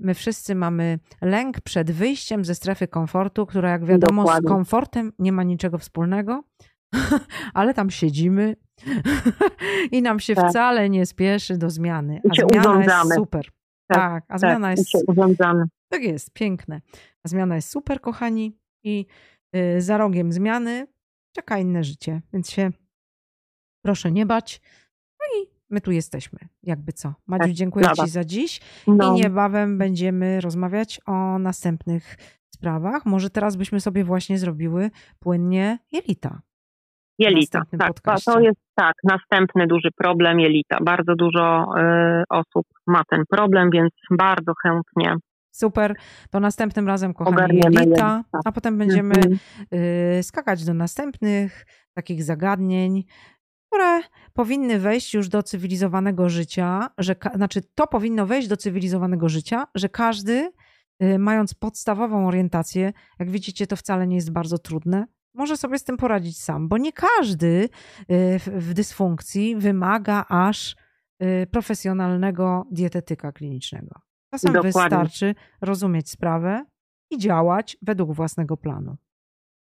my 0.00 0.14
wszyscy 0.14 0.54
mamy 0.54 0.98
lęk 1.22 1.60
przed 1.60 1.90
wyjściem 1.90 2.44
ze 2.44 2.54
strefy 2.54 2.88
komfortu, 2.88 3.46
która 3.46 3.70
jak 3.70 3.84
wiadomo 3.84 4.22
z 4.22 4.24
Dokładnie. 4.26 4.48
komfortem 4.48 5.12
nie 5.18 5.32
ma 5.32 5.42
niczego 5.42 5.78
wspólnego, 5.78 6.44
ale 7.54 7.74
tam 7.74 7.90
siedzimy 7.90 8.56
i 9.92 10.02
nam 10.02 10.20
się 10.20 10.34
Tak. 10.34 10.50
wcale 10.50 10.90
nie 10.90 11.06
spieszy 11.06 11.56
do 11.58 11.70
zmiany. 11.70 12.20
A 12.30 12.34
zmiana 12.34 12.54
jest 12.54 12.66
urządzamy. 12.68 13.14
super. 13.14 13.44
Tak, 13.88 13.98
Tak, 13.98 14.24
a 14.28 14.38
zmiana 14.38 14.68
tak, 14.68 14.78
jest 14.78 14.90
się 14.90 14.98
urządzamy. 15.08 15.64
tak 15.88 16.02
jest, 16.02 16.32
piękne. 16.32 16.80
A 17.24 17.28
zmiana 17.28 17.56
jest 17.56 17.70
super, 17.70 18.00
kochani, 18.00 18.56
i 18.84 19.06
y, 19.56 19.80
za 19.80 19.98
rogiem 19.98 20.32
zmiany 20.32 20.86
czeka 21.36 21.58
inne 21.58 21.84
życie, 21.84 22.22
więc 22.32 22.50
się 22.50 22.70
proszę 23.86 24.12
nie 24.12 24.26
bać. 24.26 24.60
No 25.20 25.40
i 25.42 25.46
my 25.70 25.80
tu 25.80 25.90
jesteśmy, 25.92 26.38
jakby 26.62 26.92
co. 26.92 27.14
Madziu, 27.26 27.42
Tak, 27.44 27.52
dziękuję 27.52 27.84
brawa. 27.84 28.04
Ci 28.04 28.10
za 28.10 28.24
dziś 28.24 28.60
No, 28.86 29.12
i 29.12 29.14
niebawem 29.14 29.78
będziemy 29.78 30.40
rozmawiać 30.40 31.00
o 31.06 31.38
następnych 31.38 32.16
sprawach. 32.54 33.06
Może 33.06 33.30
teraz 33.30 33.56
byśmy 33.56 33.80
sobie 33.80 34.04
właśnie 34.04 34.38
zrobiły 34.38 34.90
płynnie 35.18 35.78
jelita. 35.92 36.40
jelita. 37.18 37.62
Tak, 37.70 37.80
to, 37.80 37.86
podcaście. 37.94 38.32
to 38.32 38.40
jest 38.40 38.60
tak, 38.74 38.94
następny 39.04 39.66
duży 39.66 39.88
problem 39.96 40.40
jelita. 40.40 40.78
Bardzo 40.82 41.14
dużo 41.14 41.64
y, 41.78 42.22
osób 42.28 42.66
ma 42.86 43.02
ten 43.10 43.22
problem, 43.30 43.70
więc 43.72 43.90
bardzo 44.10 44.52
chętnie 44.62 45.16
Super, 45.52 45.94
to 46.30 46.40
następnym 46.40 46.86
razem, 46.88 47.14
kochani, 47.14 47.36
Ogarniemy 47.36 47.60
jelita, 47.74 47.84
jelita. 47.84 48.24
a 48.44 48.52
potem 48.52 48.78
będziemy 48.78 49.14
Mhm. 49.14 49.38
y, 50.18 50.22
skakać 50.22 50.64
do 50.64 50.74
następnych 50.74 51.66
takich 51.94 52.22
zagadnień, 52.24 53.04
które 53.66 54.00
powinny 54.32 54.78
wejść 54.78 55.14
już 55.14 55.28
do 55.28 55.42
cywilizowanego 55.42 56.28
życia, 56.28 56.90
że 56.98 57.16
znaczy 57.34 57.60
to 57.74 57.86
powinno 57.86 58.26
wejść 58.26 58.48
do 58.48 58.56
cywilizowanego 58.56 59.28
życia, 59.28 59.66
że 59.74 59.88
każdy, 59.88 60.52
y, 61.02 61.18
mając 61.18 61.54
podstawową 61.54 62.28
orientację, 62.28 62.92
jak 63.18 63.30
widzicie, 63.30 63.66
to 63.66 63.76
wcale 63.76 64.06
nie 64.06 64.16
jest 64.16 64.32
bardzo 64.32 64.58
trudne, 64.58 65.06
może 65.34 65.56
sobie 65.56 65.78
z 65.78 65.84
tym 65.84 65.96
poradzić 65.96 66.38
sam, 66.38 66.68
bo 66.68 66.78
nie 66.78 66.92
każdy 66.92 67.68
y, 68.10 68.38
w, 68.38 68.48
w 68.48 68.74
dysfunkcji 68.74 69.56
wymaga 69.56 70.24
aż 70.28 70.76
y, 71.22 71.46
profesjonalnego 71.50 72.66
dietetyka 72.70 73.32
klinicznego. 73.32 74.00
Czasem 74.30 74.52
Dokładnie. 74.52 74.72
wystarczy 74.72 75.34
rozumieć 75.60 76.10
sprawę 76.10 76.64
i 77.10 77.18
działać 77.18 77.76
według 77.82 78.12
własnego 78.12 78.56
planu. 78.56 78.96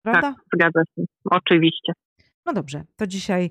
Prawda? 0.02 0.22
Tak, 0.22 0.34
zgadza 0.54 0.82
się. 0.96 1.04
Oczywiście. 1.30 1.92
No 2.46 2.52
dobrze, 2.52 2.84
to 2.96 3.06
dzisiaj 3.06 3.50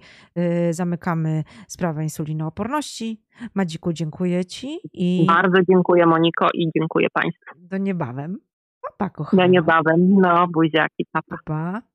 y, 0.70 0.74
zamykamy 0.74 1.44
sprawę 1.68 2.04
insulinooporności. 2.04 3.22
Madziku, 3.54 3.94
dziękuję 3.94 4.46
Ci 4.46 4.80
i 4.94 5.26
Bardzo 5.28 5.62
dziękuję 5.70 6.06
Moniko 6.06 6.48
i 6.54 6.70
dziękuję 6.76 7.08
Państwu. 7.14 7.44
do 7.58 7.78
niebawem. 7.78 8.38
Pa, 8.82 8.90
pa, 8.98 9.10
kochana. 9.10 9.44
Do 9.44 9.50
niebawem. 9.50 10.16
No, 10.22 10.48
buziaki, 10.48 11.06
papa. 11.12 11.38
Pa, 11.46 11.54
pa. 11.72 11.93